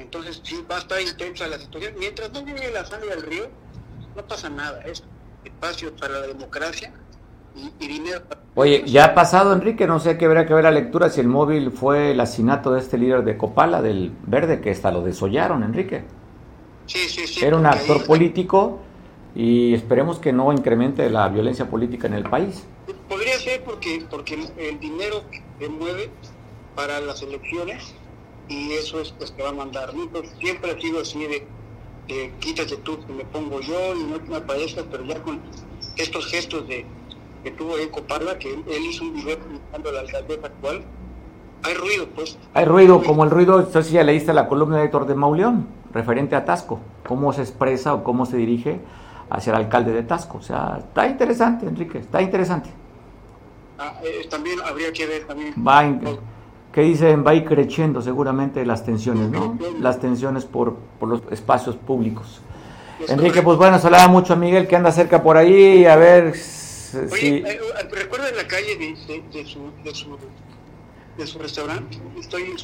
Entonces, 0.00 0.40
sí, 0.42 0.64
va 0.70 0.76
a 0.76 0.78
estar 0.78 1.00
intensa 1.00 1.46
la 1.46 1.58
situación. 1.58 1.94
Mientras 1.98 2.32
no 2.32 2.44
llegue 2.44 2.70
la 2.72 2.84
sangre 2.84 3.10
del 3.10 3.22
río, 3.22 3.48
no 4.16 4.26
pasa 4.26 4.48
nada. 4.48 4.80
Es 4.82 5.04
espacio 5.44 5.94
para 5.96 6.20
la 6.20 6.26
democracia 6.26 6.92
y, 7.54 7.86
dinero 7.86 8.22
para... 8.28 8.40
Oye, 8.54 8.82
ya 8.86 9.06
ha 9.06 9.14
pasado, 9.14 9.52
Enrique, 9.52 9.86
no 9.86 10.00
sé 10.00 10.16
qué 10.16 10.24
habrá 10.24 10.46
que 10.46 10.54
ver 10.54 10.64
la 10.64 10.70
lectura 10.70 11.10
si 11.10 11.20
el 11.20 11.28
móvil 11.28 11.70
fue 11.70 12.12
el 12.12 12.20
asesinato 12.20 12.72
de 12.72 12.80
este 12.80 12.98
líder 12.98 13.24
de 13.24 13.36
Copala, 13.36 13.82
del 13.82 14.12
Verde, 14.26 14.60
que 14.60 14.70
hasta 14.70 14.90
lo 14.90 15.02
desollaron, 15.02 15.62
Enrique. 15.62 16.04
Sí, 16.86 17.08
sí, 17.08 17.26
sí. 17.26 17.44
Era 17.44 17.56
un 17.56 17.66
actor 17.66 18.04
político 18.04 18.80
y 19.34 19.74
esperemos 19.74 20.18
que 20.18 20.32
no 20.32 20.52
incremente 20.52 21.08
la 21.10 21.28
violencia 21.28 21.68
política 21.68 22.06
en 22.06 22.14
el 22.14 22.24
país. 22.24 22.64
Podría 23.08 23.38
ser 23.38 23.62
porque, 23.64 24.04
porque 24.10 24.34
el 24.56 24.80
dinero 24.80 25.22
que 25.58 25.68
mueve 25.68 26.10
para 26.74 27.00
las 27.00 27.22
elecciones 27.22 27.94
y 28.50 28.72
eso 28.72 29.00
es 29.00 29.12
pues 29.12 29.30
que 29.30 29.42
va 29.42 29.50
a 29.50 29.52
mandar. 29.52 29.92
siempre 30.40 30.72
ha 30.72 30.80
sido 30.80 31.00
así 31.00 31.24
de, 31.24 31.46
quítate 32.40 32.76
tú, 32.78 32.98
que 33.06 33.12
me 33.12 33.24
pongo 33.24 33.60
yo 33.60 33.94
y 33.94 34.02
no 34.02 34.18
me 34.28 34.36
aparezcas, 34.36 34.84
pero 34.90 35.04
ya 35.04 35.22
con 35.22 35.40
estos 35.96 36.26
gestos 36.26 36.66
de 36.66 36.84
que 37.44 37.52
tuvo 37.52 37.78
Eco 37.78 38.02
Parla, 38.02 38.38
que 38.38 38.52
él, 38.52 38.84
hizo 38.84 39.04
un 39.04 39.14
video 39.14 39.38
comentando 39.38 39.92
la 39.92 40.00
alcaldesa 40.00 40.48
actual, 40.48 40.82
hay 41.62 41.74
ruido, 41.74 42.08
pues. 42.14 42.38
Hay 42.52 42.64
ruido, 42.64 43.02
como 43.02 43.22
el 43.22 43.30
ruido, 43.30 43.60
no 43.60 43.70
sé 43.70 43.82
si 43.84 43.92
ya 43.92 44.02
leíste 44.02 44.34
la 44.34 44.48
columna 44.48 44.78
de 44.78 44.86
Héctor 44.86 45.06
de 45.06 45.14
Mauleón, 45.14 45.68
referente 45.92 46.34
a 46.34 46.44
Tasco, 46.44 46.80
cómo 47.06 47.32
se 47.32 47.42
expresa 47.42 47.94
o 47.94 48.02
cómo 48.02 48.26
se 48.26 48.36
dirige 48.36 48.80
hacia 49.30 49.52
el 49.52 49.58
alcalde 49.58 49.92
de 49.92 50.02
Tasco. 50.02 50.38
O 50.38 50.42
sea, 50.42 50.78
está 50.80 51.06
interesante, 51.06 51.66
Enrique, 51.66 51.98
está 51.98 52.20
interesante. 52.20 52.70
Ah, 53.78 53.94
eh, 54.02 54.26
también 54.28 54.58
habría 54.60 54.92
que 54.92 55.06
ver 55.06 55.26
también. 55.26 55.54
Va 55.66 55.84
que 56.72 56.82
dicen 56.82 57.24
va 57.26 57.32
a 57.32 57.34
ir 57.34 57.44
creciendo 57.44 58.00
seguramente 58.00 58.64
las 58.64 58.84
tensiones, 58.84 59.28
¿no? 59.30 59.58
Las 59.80 59.98
tensiones 59.98 60.44
por, 60.44 60.76
por 60.98 61.08
los 61.08 61.22
espacios 61.30 61.76
públicos. 61.76 62.40
Enrique, 63.08 63.42
pues 63.42 63.56
bueno, 63.56 63.78
saludaba 63.78 64.08
mucho 64.08 64.34
a 64.34 64.36
Miguel 64.36 64.68
que 64.68 64.76
anda 64.76 64.92
cerca 64.92 65.22
por 65.22 65.36
ahí, 65.36 65.86
a 65.86 65.96
ver 65.96 66.36
si... 66.36 66.96
Oye, 67.12 67.44
eh, 67.46 67.60
recuerda 67.90 68.28
en 68.28 68.36
la 68.36 68.46
calle 68.46 68.76
de, 68.76 68.94
de, 69.32 69.46
su, 69.46 69.70
de, 69.82 69.94
su, 69.94 70.16
de 71.16 71.26
su 71.26 71.38
restaurante, 71.38 71.98
estoy... 72.18 72.54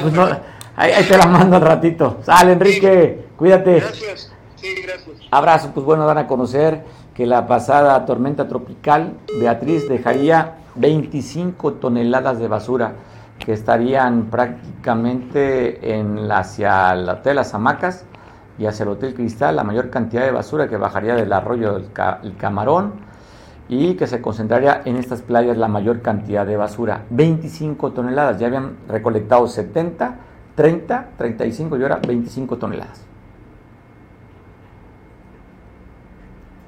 pues 0.00 0.12
no, 0.12 0.28
ahí, 0.76 1.04
te 1.04 1.18
la 1.18 1.26
mando 1.26 1.56
al 1.56 1.62
ratito. 1.62 2.20
Sale, 2.22 2.52
Enrique, 2.52 3.26
cuídate. 3.36 3.80
Gracias, 3.80 4.32
sí, 4.56 4.68
gracias. 4.82 5.16
Abrazo, 5.30 5.72
pues 5.74 5.84
bueno, 5.84 6.06
dan 6.06 6.18
a 6.18 6.26
conocer 6.26 6.84
que 7.14 7.26
la 7.26 7.46
pasada 7.46 8.06
tormenta 8.06 8.48
tropical 8.48 9.18
Beatriz 9.38 9.88
dejaría 9.88 10.59
25 10.76 11.74
toneladas 11.74 12.38
de 12.38 12.48
basura 12.48 12.92
que 13.38 13.52
estarían 13.52 14.24
prácticamente 14.24 15.98
en 15.98 16.30
hacia 16.30 16.92
el 16.92 17.08
Hotel 17.08 17.36
Las 17.36 17.54
Hamacas 17.54 18.04
y 18.58 18.66
hacia 18.66 18.82
el 18.82 18.90
Hotel 18.90 19.14
Cristal, 19.14 19.56
la 19.56 19.64
mayor 19.64 19.88
cantidad 19.90 20.22
de 20.22 20.30
basura 20.30 20.68
que 20.68 20.76
bajaría 20.76 21.14
del 21.14 21.32
arroyo 21.32 21.78
del 21.78 22.36
Camarón 22.36 22.92
y 23.68 23.94
que 23.94 24.06
se 24.06 24.20
concentraría 24.20 24.82
en 24.84 24.96
estas 24.96 25.22
playas 25.22 25.56
la 25.56 25.68
mayor 25.68 26.02
cantidad 26.02 26.44
de 26.44 26.56
basura, 26.56 27.04
25 27.10 27.92
toneladas, 27.92 28.38
ya 28.38 28.48
habían 28.48 28.76
recolectado 28.88 29.46
70, 29.46 30.16
30, 30.56 31.08
35 31.16 31.78
y 31.78 31.82
ahora 31.82 32.00
25 32.06 32.58
toneladas. 32.58 33.06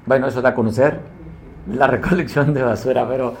Bueno, 0.05 0.27
eso 0.27 0.41
da 0.41 0.49
a 0.49 0.55
conocer 0.55 0.99
la 1.67 1.87
recolección 1.95 2.53
de 2.53 2.63
basura, 2.63 3.07
pero 3.07 3.33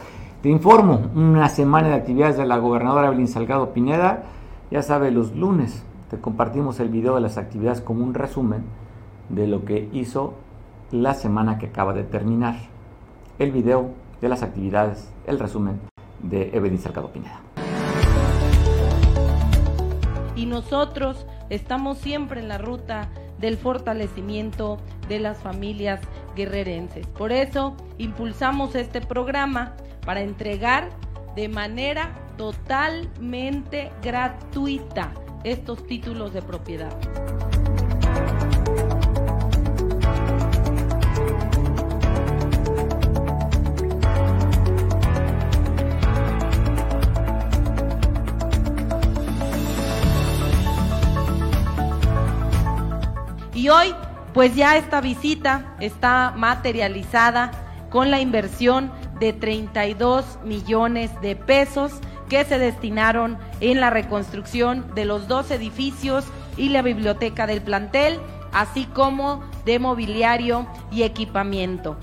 te 0.43 0.49
informo, 0.49 1.09
una 1.15 1.47
semana 1.47 1.87
de 1.87 1.93
actividades 1.93 2.35
de 2.35 2.45
la 2.45 2.57
gobernadora 2.57 3.07
Evelyn 3.07 3.29
Salgado 3.29 3.71
Pineda, 3.71 4.23
ya 4.71 4.81
sabe, 4.81 5.09
los 5.09 5.33
lunes 5.33 5.85
te 6.09 6.19
compartimos 6.19 6.81
el 6.81 6.89
video 6.89 7.15
de 7.15 7.21
las 7.21 7.37
actividades 7.37 7.79
como 7.79 8.03
un 8.03 8.13
resumen 8.13 8.65
de 9.29 9.47
lo 9.47 9.63
que 9.63 9.87
hizo 9.93 10.33
la 10.91 11.13
semana 11.13 11.59
que 11.59 11.67
acaba 11.67 11.93
de 11.93 12.03
terminar. 12.03 12.55
El 13.39 13.53
video 13.53 13.91
de 14.19 14.27
las 14.27 14.43
actividades, 14.43 15.09
el 15.27 15.39
resumen 15.39 15.79
de 16.21 16.49
Evelyn 16.53 16.77
Salgado 16.77 17.07
Pineda. 17.13 17.39
Y 20.35 20.45
nosotros 20.45 21.25
estamos 21.49 21.99
siempre 21.99 22.41
en 22.41 22.49
la 22.49 22.57
ruta 22.57 23.07
del 23.39 23.55
fortalecimiento 23.55 24.77
de 25.07 25.19
las 25.21 25.37
familias 25.37 26.01
guerrerenses. 26.35 27.07
Por 27.07 27.31
eso 27.31 27.77
impulsamos 27.97 28.75
este 28.75 28.99
programa 28.99 29.77
para 30.05 30.21
entregar 30.21 30.89
de 31.35 31.47
manera 31.49 32.11
totalmente 32.37 33.91
gratuita 34.01 35.11
estos 35.43 35.85
títulos 35.87 36.33
de 36.33 36.41
propiedad. 36.41 36.95
Y 53.53 53.69
hoy, 53.69 53.95
pues 54.33 54.55
ya 54.55 54.75
esta 54.75 54.99
visita 54.99 55.75
está 55.79 56.33
materializada 56.35 57.51
con 57.89 58.11
la 58.11 58.19
inversión 58.19 58.91
de 59.19 59.33
32 59.33 60.39
millones 60.43 61.11
de 61.21 61.35
pesos 61.35 61.93
que 62.29 62.45
se 62.45 62.57
destinaron 62.57 63.37
en 63.59 63.79
la 63.79 63.89
reconstrucción 63.89 64.93
de 64.95 65.05
los 65.05 65.27
dos 65.27 65.51
edificios 65.51 66.25
y 66.57 66.69
la 66.69 66.81
biblioteca 66.81 67.47
del 67.47 67.61
plantel, 67.61 68.19
así 68.51 68.85
como 68.85 69.43
de 69.65 69.79
mobiliario 69.79 70.67
y 70.91 71.03
equipamiento. 71.03 71.97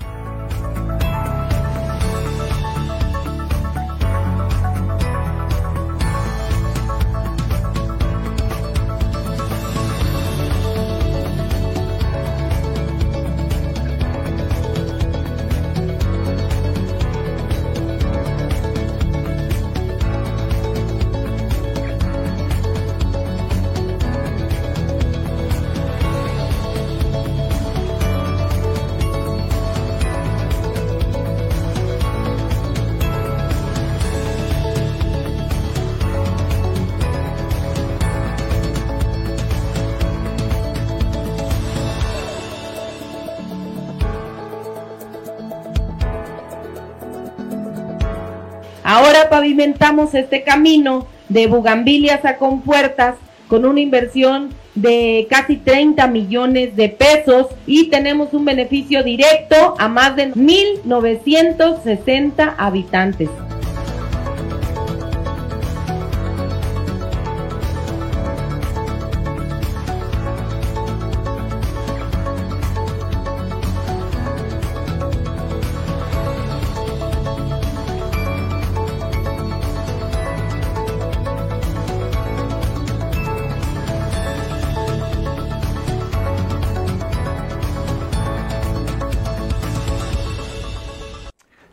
Pavimentamos 49.61 50.15
este 50.15 50.43
camino 50.43 51.05
de 51.29 51.45
Bugambilias 51.45 52.25
a 52.25 52.37
Compuertas 52.37 53.13
con 53.47 53.63
una 53.63 53.79
inversión 53.79 54.49
de 54.73 55.27
casi 55.29 55.57
30 55.57 56.07
millones 56.07 56.75
de 56.75 56.89
pesos 56.89 57.45
y 57.67 57.91
tenemos 57.91 58.33
un 58.33 58.43
beneficio 58.43 59.03
directo 59.03 59.75
a 59.77 59.87
más 59.87 60.15
de 60.15 60.33
1.960 60.33 62.55
habitantes. 62.57 63.29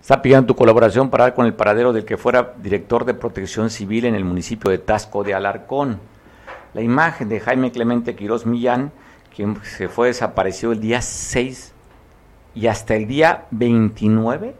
Está 0.08 0.22
pidiendo 0.22 0.46
tu 0.46 0.56
colaboración 0.56 1.10
para 1.10 1.24
dar 1.24 1.34
con 1.34 1.44
el 1.44 1.52
paradero 1.52 1.92
del 1.92 2.06
que 2.06 2.16
fuera 2.16 2.54
director 2.56 3.04
de 3.04 3.12
protección 3.12 3.68
civil 3.68 4.06
en 4.06 4.14
el 4.14 4.24
municipio 4.24 4.70
de 4.70 4.78
Tasco 4.78 5.22
de 5.22 5.34
Alarcón. 5.34 6.00
La 6.72 6.80
imagen 6.80 7.28
de 7.28 7.40
Jaime 7.40 7.72
Clemente 7.72 8.16
Quirós 8.16 8.46
Millán, 8.46 8.90
quien 9.36 9.62
se 9.64 9.90
fue 9.90 10.06
desaparecido 10.06 10.72
el 10.72 10.80
día 10.80 11.02
6 11.02 11.74
y 12.54 12.68
hasta 12.68 12.96
el 12.96 13.06
día 13.06 13.44
29 13.50 14.56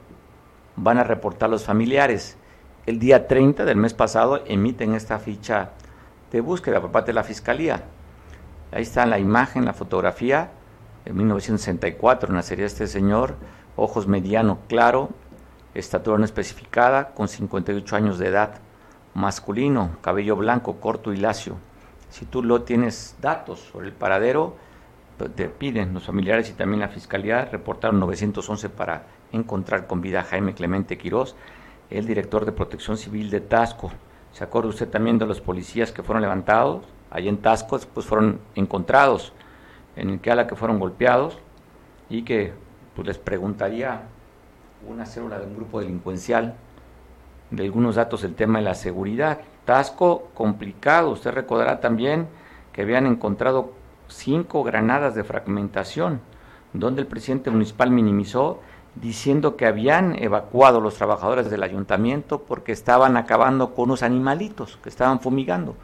van 0.77 0.99
a 0.99 1.05
reportar 1.05 1.49
los 1.49 1.65
familiares. 1.65 2.37
El 2.85 2.99
día 2.99 3.27
30 3.27 3.65
del 3.65 3.79
mes 3.79 3.95
pasado 3.95 4.43
emiten 4.45 4.93
esta 4.93 5.19
ficha 5.19 5.71
de 6.31 6.43
búsqueda 6.43 6.83
por 6.83 6.91
parte 6.91 7.13
de 7.13 7.15
la 7.15 7.25
Fiscalía. 7.25 7.85
Ahí 8.71 8.83
está 8.83 9.07
la 9.07 9.19
imagen, 9.19 9.65
la 9.65 9.73
fotografía, 9.73 10.51
en 11.07 11.17
1964 11.17 12.35
nacería 12.35 12.67
este 12.67 12.87
señor, 12.87 13.37
ojos 13.77 14.07
mediano 14.07 14.59
claro, 14.69 15.09
estatura 15.75 16.19
no 16.19 16.25
especificada, 16.25 17.15
con 17.15 17.29
58 17.29 17.97
años 17.97 18.19
de 18.19 18.29
edad, 18.29 18.61
masculino, 19.15 19.97
cabello 20.01 20.37
blanco, 20.37 20.81
corto 20.81 21.13
y 21.13 21.17
lacio. 21.17 21.57
Si 22.11 22.25
tú 22.25 22.43
lo 22.43 22.63
tienes 22.63 23.17
datos 23.21 23.61
sobre 23.61 23.89
el 23.89 23.93
paradero, 23.93 24.57
pues, 25.19 25.35
te 25.35 25.49
piden 25.49 25.95
los 25.95 26.05
familiares 26.05 26.49
y 26.51 26.53
también 26.53 26.81
la 26.81 26.89
fiscalía 26.89 27.45
reportaron 27.45 28.01
911 28.01 28.69
para 28.71 29.07
encontrar 29.33 29.87
con 29.87 30.01
vida 30.01 30.21
a 30.21 30.25
Jaime 30.25 30.55
Clemente 30.55 30.97
Quirós, 30.97 31.37
el 31.91 32.07
director 32.07 32.45
de 32.45 32.53
Protección 32.53 32.97
Civil 32.97 33.31
de 33.31 33.41
Tasco. 33.41 33.91
¿Se 34.33 34.45
acuerda 34.45 34.69
usted 34.69 34.89
también 34.89 35.19
de 35.19 35.27
los 35.27 35.41
policías 35.41 35.91
que 35.91 36.03
fueron 36.03 36.23
levantados? 36.23 36.85
Allí 37.11 37.29
en 37.29 37.39
Tasco, 37.39 37.79
pues 37.93 38.07
fueron 38.07 38.41
encontrados 38.55 39.33
en 39.97 40.11
el 40.11 40.21
que 40.21 40.31
a 40.31 40.37
la 40.37 40.47
que 40.47 40.55
fueron 40.55 40.79
golpeados 40.79 41.39
y 42.09 42.23
que 42.23 42.53
pues 42.95 43.07
les 43.09 43.19
preguntaría 43.19 44.03
una 44.87 45.07
célula 45.07 45.39
de 45.39 45.47
un 45.47 45.57
grupo 45.57 45.81
delincuencial, 45.81 46.55
de 47.51 47.65
algunos 47.65 47.95
datos 47.97 48.23
del 48.23 48.35
tema 48.35 48.59
de 48.59 48.65
la 48.65 48.75
seguridad. 48.75 49.41
Tasco 49.65 50.29
complicado, 50.35 51.11
usted 51.11 51.33
recordará 51.33 51.81
también 51.81 52.29
que 52.73 52.83
habían 52.83 53.07
encontrado 53.07 53.73
cinco 54.09 54.63
granadas 54.63 55.15
de 55.15 55.25
fragmentación, 55.25 56.21
donde 56.73 57.01
el 57.03 57.07
presidente 57.07 57.51
municipal 57.51 57.91
minimizó 57.91 58.61
diciendo 58.95 59.57
que 59.57 59.67
habían 59.67 60.21
evacuado 60.23 60.81
los 60.81 60.95
trabajadores 60.95 61.51
del 61.51 61.63
ayuntamiento 61.63 62.43
porque 62.43 62.73
estaban 62.73 63.17
acabando 63.17 63.75
con 63.75 63.85
unos 63.85 64.03
animalitos 64.03 64.79
que 64.83 64.89
estaban 64.89 65.21
fumigando. 65.21 65.77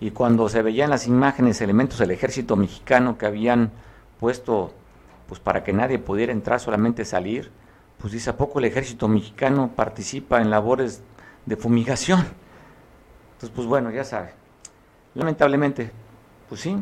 Y 0.00 0.10
cuando 0.10 0.48
se 0.48 0.62
veían 0.62 0.90
las 0.90 1.06
imágenes, 1.06 1.60
elementos 1.60 1.98
del 1.98 2.10
ejército 2.10 2.56
mexicano 2.56 3.16
que 3.16 3.26
habían 3.26 3.70
puesto 4.20 4.72
pues 5.28 5.40
para 5.40 5.64
que 5.64 5.72
nadie 5.72 5.98
pudiera 5.98 6.32
entrar, 6.32 6.60
solamente 6.60 7.04
salir, 7.04 7.50
pues 8.04 8.12
dice, 8.12 8.28
¿a 8.28 8.36
poco 8.36 8.58
el 8.58 8.66
ejército 8.66 9.08
mexicano 9.08 9.70
participa 9.74 10.42
en 10.42 10.50
labores 10.50 11.02
de 11.46 11.56
fumigación? 11.56 12.20
Entonces, 13.32 13.48
pues 13.56 13.66
bueno, 13.66 13.90
ya 13.90 14.04
sabe. 14.04 14.34
Lamentablemente, 15.14 15.90
pues 16.46 16.60
sí, 16.60 16.76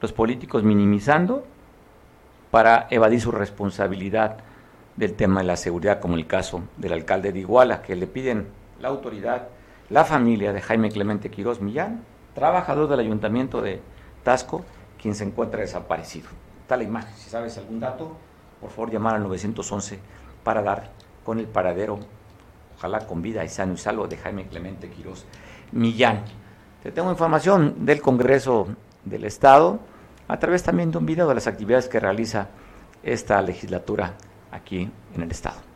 los 0.00 0.10
políticos 0.14 0.62
minimizando 0.62 1.44
para 2.50 2.86
evadir 2.88 3.20
su 3.20 3.30
responsabilidad 3.30 4.38
del 4.96 5.12
tema 5.12 5.40
de 5.42 5.48
la 5.48 5.56
seguridad, 5.56 6.00
como 6.00 6.14
el 6.14 6.26
caso 6.26 6.62
del 6.78 6.94
alcalde 6.94 7.30
de 7.30 7.40
Iguala, 7.40 7.82
que 7.82 7.94
le 7.94 8.06
piden 8.06 8.48
la 8.80 8.88
autoridad, 8.88 9.48
la 9.90 10.06
familia 10.06 10.54
de 10.54 10.62
Jaime 10.62 10.90
Clemente 10.90 11.30
Quirós 11.30 11.60
Millán, 11.60 12.04
trabajador 12.34 12.88
del 12.88 13.00
ayuntamiento 13.00 13.60
de 13.60 13.82
Tasco, 14.24 14.64
quien 14.98 15.14
se 15.14 15.24
encuentra 15.24 15.60
desaparecido. 15.60 16.30
Está 16.62 16.78
la 16.78 16.84
imagen, 16.84 17.14
si 17.16 17.28
sabes 17.28 17.58
algún 17.58 17.80
dato, 17.80 18.16
por 18.62 18.70
favor 18.70 18.90
llamar 18.90 19.16
al 19.16 19.24
911 19.24 20.16
para 20.42 20.62
dar 20.62 20.90
con 21.24 21.38
el 21.38 21.46
paradero, 21.46 22.00
ojalá 22.76 23.06
con 23.06 23.22
vida 23.22 23.44
y 23.44 23.48
sano 23.48 23.74
y 23.74 23.76
salvo, 23.76 24.06
de 24.06 24.16
Jaime 24.16 24.46
Clemente 24.46 24.88
Quirós 24.88 25.26
Millán. 25.72 26.24
Te 26.82 26.92
tengo 26.92 27.10
información 27.10 27.84
del 27.84 28.00
Congreso 28.00 28.68
del 29.04 29.24
Estado 29.24 29.80
a 30.28 30.38
través 30.38 30.62
también 30.62 30.90
de 30.90 30.98
un 30.98 31.06
video 31.06 31.28
de 31.28 31.34
las 31.34 31.46
actividades 31.46 31.88
que 31.88 32.00
realiza 32.00 32.48
esta 33.02 33.40
legislatura 33.42 34.14
aquí 34.50 34.90
en 35.14 35.22
el 35.22 35.30
Estado. 35.30 35.67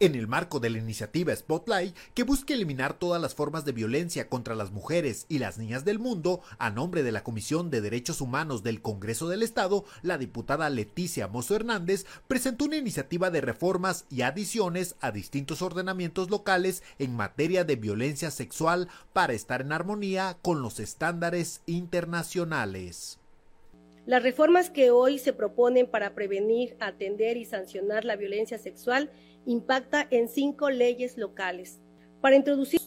En 0.00 0.14
el 0.14 0.26
marco 0.26 0.60
de 0.60 0.70
la 0.70 0.78
iniciativa 0.78 1.36
Spotlight 1.36 1.94
que 2.14 2.22
busca 2.22 2.54
eliminar 2.54 2.98
todas 2.98 3.20
las 3.20 3.34
formas 3.34 3.66
de 3.66 3.72
violencia 3.72 4.28
contra 4.28 4.54
las 4.54 4.72
mujeres 4.72 5.26
y 5.28 5.38
las 5.38 5.58
niñas 5.58 5.84
del 5.84 5.98
mundo, 5.98 6.40
a 6.58 6.70
nombre 6.70 7.02
de 7.02 7.12
la 7.12 7.22
Comisión 7.22 7.70
de 7.70 7.82
Derechos 7.82 8.22
Humanos 8.22 8.62
del 8.62 8.80
Congreso 8.80 9.28
del 9.28 9.42
Estado, 9.42 9.84
la 10.02 10.16
diputada 10.16 10.70
Leticia 10.70 11.28
Mozo 11.28 11.54
Hernández 11.54 12.06
presentó 12.26 12.64
una 12.64 12.78
iniciativa 12.78 13.30
de 13.30 13.42
reformas 13.42 14.06
y 14.10 14.22
adiciones 14.22 14.96
a 15.02 15.12
distintos 15.12 15.60
ordenamientos 15.60 16.30
locales 16.30 16.82
en 16.98 17.14
materia 17.14 17.64
de 17.64 17.76
violencia 17.76 18.30
sexual 18.30 18.88
para 19.12 19.34
estar 19.34 19.60
en 19.60 19.72
armonía 19.72 20.38
con 20.40 20.62
los 20.62 20.80
estándares 20.80 21.60
internacionales. 21.66 23.18
Las 24.06 24.22
reformas 24.22 24.70
que 24.70 24.90
hoy 24.90 25.18
se 25.18 25.34
proponen 25.34 25.86
para 25.86 26.14
prevenir, 26.14 26.74
atender 26.80 27.36
y 27.36 27.44
sancionar 27.44 28.06
la 28.06 28.16
violencia 28.16 28.58
sexual 28.58 29.10
impacta 29.46 30.06
en 30.10 30.28
cinco 30.28 30.70
leyes 30.70 31.16
locales. 31.16 31.80
Para 32.20 32.36
introducir 32.36 32.80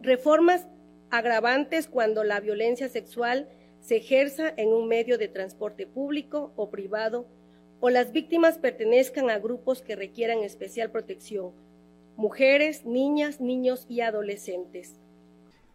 reformas 0.00 0.66
agravantes 1.10 1.88
cuando 1.88 2.24
la 2.24 2.40
violencia 2.40 2.88
sexual 2.88 3.48
se 3.80 3.96
ejerza 3.96 4.52
en 4.56 4.68
un 4.68 4.88
medio 4.88 5.18
de 5.18 5.28
transporte 5.28 5.86
público 5.86 6.52
o 6.56 6.70
privado 6.70 7.26
o 7.80 7.90
las 7.90 8.12
víctimas 8.12 8.58
pertenezcan 8.58 9.30
a 9.30 9.38
grupos 9.38 9.82
que 9.82 9.96
requieran 9.96 10.40
especial 10.40 10.90
protección, 10.90 11.52
mujeres, 12.16 12.84
niñas, 12.84 13.40
niños 13.40 13.86
y 13.88 14.00
adolescentes. 14.00 14.98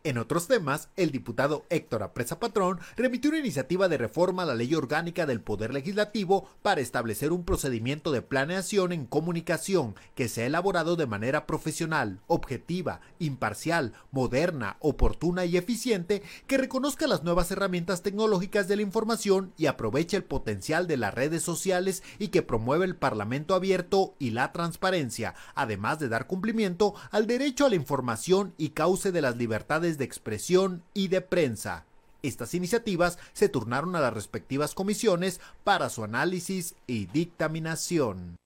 En 0.06 0.18
otros 0.18 0.48
temas, 0.50 0.90
el 0.98 1.12
diputado 1.12 1.66
Héctor 1.70 2.04
Apresa 2.04 2.38
Patrón 2.38 2.78
remitió 2.98 3.30
una 3.30 3.40
iniciativa 3.40 3.88
de 3.88 3.98
reforma 3.98 4.44
a 4.44 4.46
la 4.46 4.54
ley 4.54 4.76
orgánica 4.76 5.26
del 5.26 5.40
Poder 5.40 5.74
Legislativo 5.74 6.50
para 6.62 6.82
establecer 6.82 7.32
un 7.32 7.46
procedimiento 7.46 8.12
de 8.12 8.22
planeación 8.22 8.92
en 8.92 9.06
comunicación 9.06 9.96
que 10.14 10.28
sea 10.28 10.46
elaborado 10.46 10.98
de 10.98 11.06
manera 11.06 11.46
profesional, 11.48 12.20
objetiva, 12.28 13.00
imparcial, 13.18 13.94
moderna, 14.12 14.76
oportuna 14.82 15.46
y 15.46 15.56
eficiente, 15.56 16.22
que 16.48 16.58
reconozca 16.58 17.08
las 17.08 17.24
nuevas 17.24 17.50
herramientas 17.52 18.04
tecnológicas 18.04 18.68
de 18.68 18.76
la 18.76 18.82
información 18.82 19.54
y 19.56 19.68
aproveche 19.68 20.18
el 20.18 20.26
potencial 20.26 20.86
de 20.86 20.98
las 20.98 21.14
redes 21.14 21.44
sociales 21.44 22.04
y 22.20 22.28
que 22.28 22.42
promueva 22.42 22.84
el 22.84 22.98
Parlamento 22.98 23.56
abierto 23.56 24.16
y 24.20 24.32
la 24.32 24.52
transparencia, 24.52 25.34
además 25.56 26.00
de 26.00 26.10
dar 26.10 26.28
cumplimiento 26.28 26.94
al 27.10 27.26
derecho 27.26 27.66
a 27.66 27.70
la 27.70 27.76
información 27.76 28.54
y 28.58 28.72
cauce 28.72 29.14
de 29.14 29.22
las 29.22 29.38
libertades 29.38 29.93
de 29.98 30.06
expresión 30.06 30.84
y 30.94 31.08
de 31.08 31.22
prensa. 31.22 31.86
Estas 32.24 32.54
iniciativas 32.54 33.20
se 33.34 33.50
turnaron 33.50 33.98
a 33.98 34.00
las 34.00 34.14
respectivas 34.14 34.74
comisiones 34.74 35.42
para 35.66 35.90
su 35.90 36.06
análisis 36.06 36.74
y 36.88 37.08
dictaminación. 37.08 38.38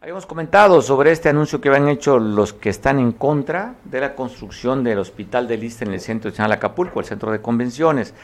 Habíamos 0.00 0.26
comentado 0.26 0.80
sobre 0.80 1.10
este 1.10 1.28
anuncio 1.28 1.60
que 1.60 1.68
habían 1.68 1.88
hecho 1.88 2.20
los 2.20 2.52
que 2.52 2.68
están 2.68 3.00
en 3.00 3.10
contra 3.10 3.74
de 3.82 4.00
la 4.00 4.14
construcción 4.14 4.84
del 4.84 5.00
Hospital 5.00 5.48
de 5.48 5.56
Lista 5.56 5.84
en 5.84 5.94
el 5.94 6.00
Centro 6.00 6.30
Nacional 6.30 6.52
Acapulco, 6.52 7.00
el 7.00 7.06
centro 7.06 7.32
de 7.32 7.42
convenciones. 7.42 8.14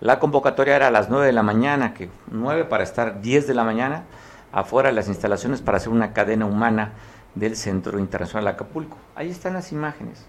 La 0.00 0.18
convocatoria 0.18 0.74
era 0.74 0.88
a 0.88 0.90
las 0.90 1.08
9 1.08 1.26
de 1.26 1.32
la 1.32 1.44
mañana, 1.44 1.94
que 1.94 2.10
9 2.32 2.64
para 2.64 2.82
estar 2.82 3.20
10 3.20 3.46
de 3.46 3.54
la 3.54 3.62
mañana 3.62 4.06
afuera 4.50 4.88
de 4.88 4.96
las 4.96 5.06
instalaciones 5.06 5.62
para 5.62 5.76
hacer 5.76 5.90
una 5.90 6.12
cadena 6.12 6.46
humana 6.46 6.94
del 7.36 7.54
Centro 7.54 8.00
Internacional 8.00 8.48
Acapulco. 8.48 8.96
Ahí 9.14 9.30
están 9.30 9.52
las 9.52 9.70
imágenes 9.70 10.26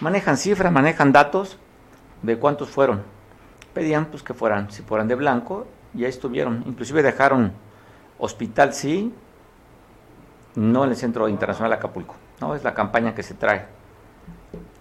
manejan 0.00 0.36
cifras, 0.36 0.72
manejan 0.72 1.12
datos 1.12 1.58
de 2.22 2.38
cuántos 2.38 2.68
fueron. 2.68 3.02
Pedían 3.74 4.06
pues 4.06 4.22
que 4.22 4.34
fueran, 4.34 4.70
si 4.70 4.82
fueran 4.82 5.08
de 5.08 5.14
blanco, 5.14 5.66
y 5.94 6.04
ahí 6.04 6.10
estuvieron. 6.10 6.64
Inclusive 6.66 7.02
dejaron 7.02 7.52
hospital 8.18 8.74
sí, 8.74 9.12
no 10.54 10.84
en 10.84 10.90
el 10.90 10.96
Centro 10.96 11.28
Internacional 11.28 11.72
Acapulco. 11.72 12.16
No, 12.40 12.54
es 12.54 12.64
la 12.64 12.74
campaña 12.74 13.14
que 13.14 13.22
se 13.22 13.34
trae. 13.34 13.66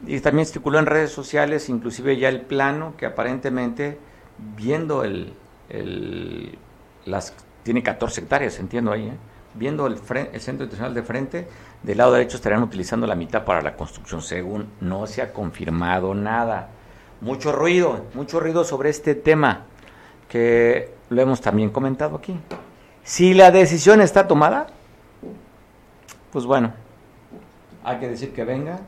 Y 0.05 0.19
también 0.19 0.45
circuló 0.45 0.79
en 0.79 0.85
redes 0.85 1.11
sociales, 1.11 1.69
inclusive 1.69 2.17
ya 2.17 2.29
el 2.29 2.41
plano 2.41 2.93
que 2.97 3.05
aparentemente, 3.05 3.97
viendo 4.55 5.03
el, 5.03 5.33
las 7.05 7.33
tiene 7.63 7.81
14 7.81 8.21
hectáreas, 8.21 8.59
entiendo 8.59 8.91
ahí, 8.91 9.07
¿eh? 9.07 9.17
viendo 9.55 9.87
el, 9.87 9.93
el 9.93 10.41
Centro 10.41 10.65
Internacional 10.65 10.93
de 10.93 11.01
frente, 11.01 11.47
del 11.85 11.99
lado 11.99 12.13
derecho 12.13 12.37
estarían 12.37 12.63
utilizando 12.63 13.05
la 13.05 13.13
mitad 13.13 13.45
para 13.45 13.61
la 13.61 13.75
construcción, 13.75 14.19
según 14.23 14.71
no 14.81 15.05
se 15.05 15.21
ha 15.21 15.31
confirmado 15.31 16.15
nada. 16.15 16.69
Mucho 17.21 17.51
ruido, 17.51 18.05
mucho 18.15 18.39
ruido 18.39 18.63
sobre 18.63 18.89
este 18.89 19.13
tema, 19.13 19.65
que 20.27 20.91
lo 21.09 21.21
hemos 21.21 21.41
también 21.41 21.69
comentado 21.69 22.15
aquí. 22.15 22.35
Si 23.03 23.35
la 23.35 23.51
decisión 23.51 24.01
está 24.01 24.27
tomada, 24.27 24.65
pues 26.31 26.45
bueno, 26.45 26.73
hay 27.83 27.99
que 27.99 28.09
decir 28.09 28.33
que 28.33 28.43
venga 28.43 28.79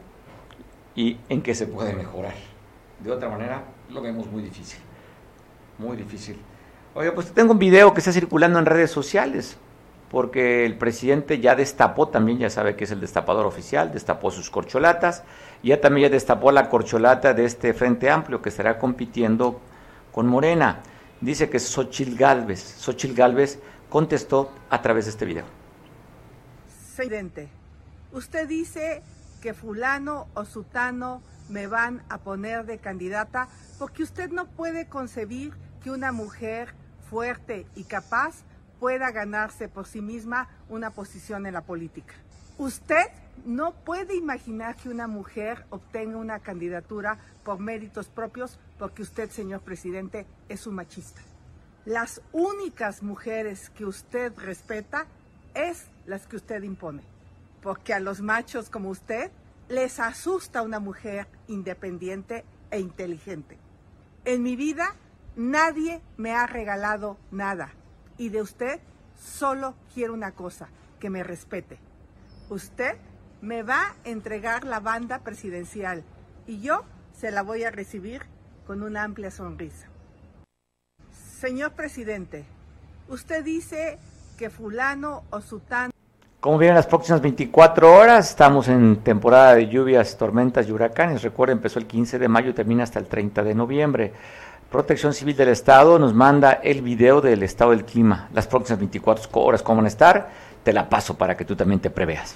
y 0.95 1.19
en 1.29 1.43
que 1.43 1.53
se 1.53 1.67
puede 1.67 1.93
mejorar. 1.93 2.33
De 2.99 3.11
otra 3.11 3.29
manera, 3.29 3.61
lo 3.91 4.01
vemos 4.01 4.25
muy 4.25 4.41
difícil. 4.41 4.79
Muy 5.77 5.95
difícil. 5.97 6.39
Oye, 6.95 7.11
pues 7.11 7.31
tengo 7.31 7.51
un 7.51 7.59
video 7.59 7.93
que 7.93 7.99
está 7.99 8.11
circulando 8.11 8.57
en 8.57 8.65
redes 8.65 8.89
sociales 8.89 9.55
porque 10.09 10.65
el 10.65 10.77
presidente 10.77 11.39
ya 11.39 11.55
destapó 11.55 12.07
también, 12.07 12.39
ya 12.39 12.49
sabe 12.49 12.75
que 12.75 12.85
es 12.85 12.91
el 12.91 13.01
destapador 13.01 13.45
oficial, 13.45 13.91
destapó 13.91 14.31
sus 14.31 14.49
corcholatas, 14.49 15.23
ya 15.63 15.81
también 15.81 16.07
ya 16.07 16.13
destapó 16.13 16.51
la 16.51 16.69
corcholata 16.69 17.33
de 17.33 17.45
este 17.45 17.73
Frente 17.73 18.09
Amplio 18.09 18.41
que 18.41 18.49
estará 18.49 18.77
compitiendo 18.79 19.59
con 20.11 20.27
Morena. 20.27 20.81
Dice 21.19 21.49
que 21.49 21.59
Xochil 21.59 22.15
Gálvez, 22.15 22.77
Xochil 22.79 23.13
Gálvez 23.15 23.59
contestó 23.89 24.51
a 24.69 24.81
través 24.81 25.05
de 25.05 25.11
este 25.11 25.25
video. 25.25 25.45
Presidente, 26.95 27.49
usted 28.13 28.47
dice 28.47 29.03
que 29.41 29.53
fulano 29.53 30.27
o 30.33 30.45
sutano 30.45 31.21
me 31.49 31.67
van 31.67 32.01
a 32.09 32.17
poner 32.17 32.65
de 32.65 32.79
candidata 32.79 33.47
porque 33.77 34.03
usted 34.03 34.31
no 34.31 34.47
puede 34.47 34.87
concebir 34.87 35.53
que 35.83 35.91
una 35.91 36.11
mujer 36.11 36.73
fuerte 37.09 37.65
y 37.75 37.83
capaz 37.83 38.43
pueda 38.80 39.11
ganarse 39.11 39.67
por 39.67 39.86
sí 39.86 40.01
misma 40.01 40.47
una 40.69 40.91
posición 40.91 41.45
en 41.45 41.53
la 41.53 41.61
política. 41.61 42.13
Usted 42.57 43.05
no 43.45 43.71
puede 43.71 44.15
imaginar 44.15 44.75
que 44.75 44.89
una 44.89 45.07
mujer 45.07 45.65
obtenga 45.69 46.17
una 46.17 46.39
candidatura 46.39 47.17
por 47.43 47.59
méritos 47.59 48.07
propios 48.07 48.59
porque 48.80 49.03
usted, 49.03 49.30
señor 49.30 49.61
presidente, 49.61 50.25
es 50.49 50.67
un 50.67 50.75
machista. 50.75 51.21
Las 51.86 52.21
únicas 52.34 53.03
mujeres 53.03 53.69
que 53.69 53.86
usted 53.86 54.34
respeta 54.38 55.05
es 55.53 55.86
las 56.05 56.28
que 56.28 56.36
usted 56.36 56.63
impone, 56.63 57.03
porque 57.61 57.93
a 57.93 57.99
los 57.99 58.21
machos 58.21 58.69
como 58.69 58.89
usted 58.89 59.32
les 59.69 59.99
asusta 59.99 60.61
una 60.61 60.80
mujer 60.80 61.28
independiente 61.47 62.43
e 62.71 62.80
inteligente. 62.80 63.57
En 64.25 64.43
mi 64.43 64.55
vida 64.55 64.95
nadie 65.36 66.01
me 66.17 66.34
ha 66.34 66.47
regalado 66.47 67.17
nada 67.32 67.71
y 68.18 68.30
de 68.30 68.41
usted 68.41 68.80
solo 69.20 69.76
quiero 69.93 70.13
una 70.13 70.32
cosa, 70.32 70.70
que 70.99 71.09
me 71.09 71.24
respete. 71.24 71.78
Usted 72.49 72.97
me 73.41 73.63
va 73.63 73.82
a 73.82 73.95
entregar 74.03 74.63
la 74.63 74.80
banda 74.80 75.20
presidencial 75.20 76.03
y 76.45 76.61
yo 76.61 76.84
se 77.13 77.32
la 77.32 77.43
voy 77.43 77.63
a 77.63 77.72
recibir 77.72 78.24
con 78.65 78.84
una 78.84 79.03
amplia 79.03 79.32
sonrisa. 79.32 79.88
Señor 81.11 81.74
presidente, 81.74 82.45
usted 83.09 83.43
dice 83.43 83.99
que 84.38 84.49
fulano 84.49 85.24
o 85.30 85.41
sutano... 85.41 85.91
Como 86.39 86.57
vienen 86.57 86.76
las 86.76 86.88
próximas 86.88 87.22
24 87.22 87.93
horas, 87.93 88.30
estamos 88.30 88.68
en 88.68 88.97
temporada 88.97 89.55
de 89.55 89.68
lluvias, 89.68 90.18
tormentas 90.18 90.68
y 90.68 90.72
huracanes. 90.72 91.24
Recuerden, 91.24 91.57
empezó 91.57 91.80
el 91.80 91.88
15 91.88 92.20
de 92.20 92.28
mayo 92.28 92.51
y 92.51 92.53
termina 92.53 92.84
hasta 92.84 92.99
el 92.99 93.07
30 93.07 93.43
de 93.43 93.55
noviembre. 93.55 94.13
Protección 94.70 95.13
Civil 95.13 95.38
del 95.38 95.49
Estado 95.49 95.97
nos 95.97 96.13
manda 96.13 96.51
el 96.51 96.82
video 96.82 97.22
del 97.22 97.41
estado 97.43 97.72
del 97.72 97.86
clima, 97.86 98.30
las 98.34 98.47
próximas 98.47 98.80
24 98.80 99.30
horas, 99.41 99.61
cómo 99.61 99.78
van 99.78 99.86
a 99.86 99.88
estar. 99.88 100.30
Te 100.61 100.74
la 100.74 100.89
paso 100.89 101.18
para 101.18 101.38
que 101.38 101.45
tú 101.45 101.55
también 101.55 101.80
te 101.80 101.89
preveas. 101.89 102.36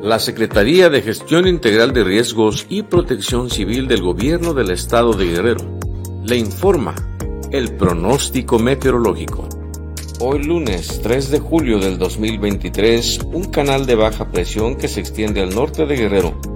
La 0.00 0.18
Secretaría 0.18 0.90
de 0.90 1.00
Gestión 1.00 1.46
Integral 1.46 1.92
de 1.92 2.02
Riesgos 2.02 2.66
y 2.68 2.82
Protección 2.82 3.50
Civil 3.50 3.86
del 3.86 4.02
Gobierno 4.02 4.52
del 4.52 4.70
Estado 4.70 5.12
de 5.12 5.26
Guerrero 5.26 5.78
le 6.24 6.36
informa 6.36 6.94
el 7.52 7.76
pronóstico 7.76 8.58
meteorológico. 8.58 9.48
Hoy 10.18 10.42
lunes 10.42 11.00
3 11.02 11.30
de 11.30 11.38
julio 11.38 11.78
del 11.78 11.98
2023, 11.98 13.20
un 13.32 13.44
canal 13.44 13.86
de 13.86 13.94
baja 13.94 14.30
presión 14.30 14.74
que 14.74 14.88
se 14.88 15.00
extiende 15.00 15.40
al 15.40 15.54
norte 15.54 15.86
de 15.86 15.96
Guerrero 15.96 16.53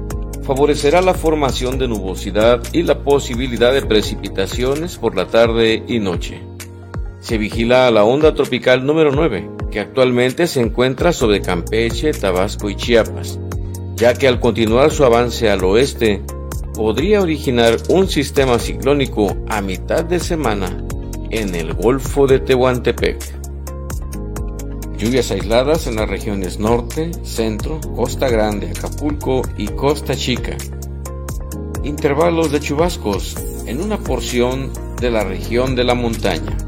favorecerá 0.49 1.03
la 1.03 1.13
formación 1.13 1.79
de 1.79 1.89
nubosidad 1.89 2.63
y 2.73 2.83
la 2.83 3.01
posibilidad 3.03 3.71
de 3.71 3.83
precipitaciones 3.83 4.97
por 4.97 5.15
la 5.15 5.27
tarde 5.27 5.83
y 5.87 5.99
noche. 5.99 6.41
Se 7.21 7.37
vigila 7.37 7.87
a 7.87 7.91
la 7.91 8.05
onda 8.05 8.33
tropical 8.33 8.87
número 8.87 9.13
9 9.13 9.47
que 9.71 9.79
actualmente 9.79 10.47
se 10.47 10.63
encuentra 10.63 11.13
sobre 11.13 11.43
Campeche, 11.43 12.13
Tabasco 12.13 12.71
y 12.71 12.77
Chiapas, 12.77 13.39
ya 13.95 14.15
que 14.15 14.27
al 14.27 14.41
continuar 14.41 14.91
su 14.91 15.05
avance 15.05 15.51
al 15.51 15.63
oeste, 15.65 16.23
podría 16.73 17.21
originar 17.21 17.77
un 17.91 18.09
sistema 18.09 18.59
ciclónico 18.59 19.37
a 19.51 19.61
mitad 19.61 20.03
de 20.03 20.19
semana 20.19 20.83
en 21.29 21.55
el 21.55 21.75
Golfo 21.75 22.27
de 22.27 22.39
Tehuantepec. 22.39 23.38
Lluvias 24.99 25.31
aisladas 25.31 25.87
en 25.87 25.95
las 25.95 26.09
regiones 26.09 26.59
norte, 26.59 27.13
centro, 27.23 27.81
Costa 27.95 28.29
Grande, 28.29 28.73
Acapulco 28.77 29.43
y 29.57 29.69
Costa 29.69 30.17
Chica. 30.17 30.57
Intervalos 31.85 32.51
de 32.51 32.59
chubascos 32.59 33.37
en 33.67 33.81
una 33.81 33.99
porción 33.99 34.73
de 35.01 35.13
la 35.13 35.23
región 35.23 35.77
de 35.77 35.85
la 35.85 35.95
montaña. 35.95 36.59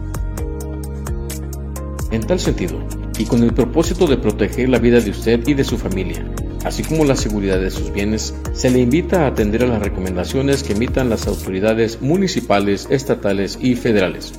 En 2.12 2.24
tal 2.24 2.38
sentido, 2.38 2.78
y 3.18 3.24
con 3.24 3.42
el 3.42 3.52
propósito 3.52 4.06
de 4.06 4.16
proteger 4.16 4.68
la 4.68 4.78
vida 4.78 5.00
de 5.00 5.10
usted 5.10 5.48
y 5.48 5.54
de 5.54 5.64
su 5.64 5.76
familia, 5.76 6.24
así 6.64 6.84
como 6.84 7.04
la 7.04 7.16
seguridad 7.16 7.58
de 7.58 7.72
sus 7.72 7.92
bienes, 7.92 8.32
se 8.52 8.70
le 8.70 8.78
invita 8.78 9.24
a 9.24 9.26
atender 9.26 9.64
a 9.64 9.66
las 9.66 9.82
recomendaciones 9.82 10.62
que 10.62 10.74
emitan 10.74 11.10
las 11.10 11.26
autoridades 11.26 12.00
municipales, 12.00 12.86
estatales 12.90 13.58
y 13.60 13.74
federales 13.74 14.32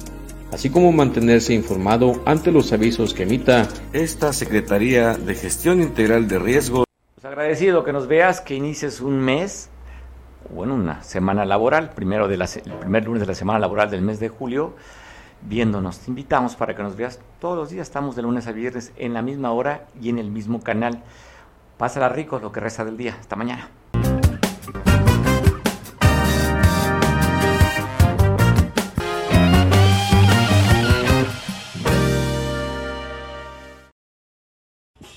así 0.51 0.69
como 0.69 0.91
mantenerse 0.91 1.53
informado 1.53 2.21
ante 2.25 2.51
los 2.51 2.71
avisos 2.73 3.13
que 3.13 3.23
emita 3.23 3.67
esta 3.93 4.33
Secretaría 4.33 5.13
de 5.15 5.35
Gestión 5.35 5.81
Integral 5.81 6.27
de 6.27 6.39
Riesgos. 6.39 6.85
Pues 7.15 7.25
agradecido 7.25 7.83
que 7.83 7.93
nos 7.93 8.07
veas, 8.07 8.41
que 8.41 8.55
inicies 8.55 9.01
un 9.01 9.19
mes, 9.19 9.69
bueno, 10.53 10.75
una 10.75 11.01
semana 11.03 11.45
laboral, 11.45 11.91
primero 11.91 12.27
de 12.27 12.37
la, 12.37 12.45
el 12.45 12.73
primer 12.73 13.05
lunes 13.05 13.21
de 13.21 13.27
la 13.27 13.35
semana 13.35 13.59
laboral 13.59 13.89
del 13.89 14.01
mes 14.01 14.19
de 14.19 14.29
julio, 14.29 14.75
viéndonos. 15.41 15.99
Te 15.99 16.11
invitamos 16.11 16.55
para 16.55 16.75
que 16.75 16.83
nos 16.83 16.95
veas 16.95 17.19
todos 17.39 17.57
los 17.57 17.69
días, 17.69 17.87
estamos 17.87 18.15
de 18.15 18.21
lunes 18.21 18.47
a 18.47 18.51
viernes 18.51 18.91
en 18.97 19.13
la 19.13 19.21
misma 19.21 19.51
hora 19.51 19.87
y 20.01 20.09
en 20.09 20.19
el 20.19 20.29
mismo 20.29 20.61
canal. 20.61 21.03
Pásala 21.77 22.09
rico 22.09 22.39
lo 22.39 22.51
que 22.51 22.59
resta 22.59 22.85
del 22.85 22.97
día. 22.97 23.17
Hasta 23.19 23.35
mañana. 23.35 23.69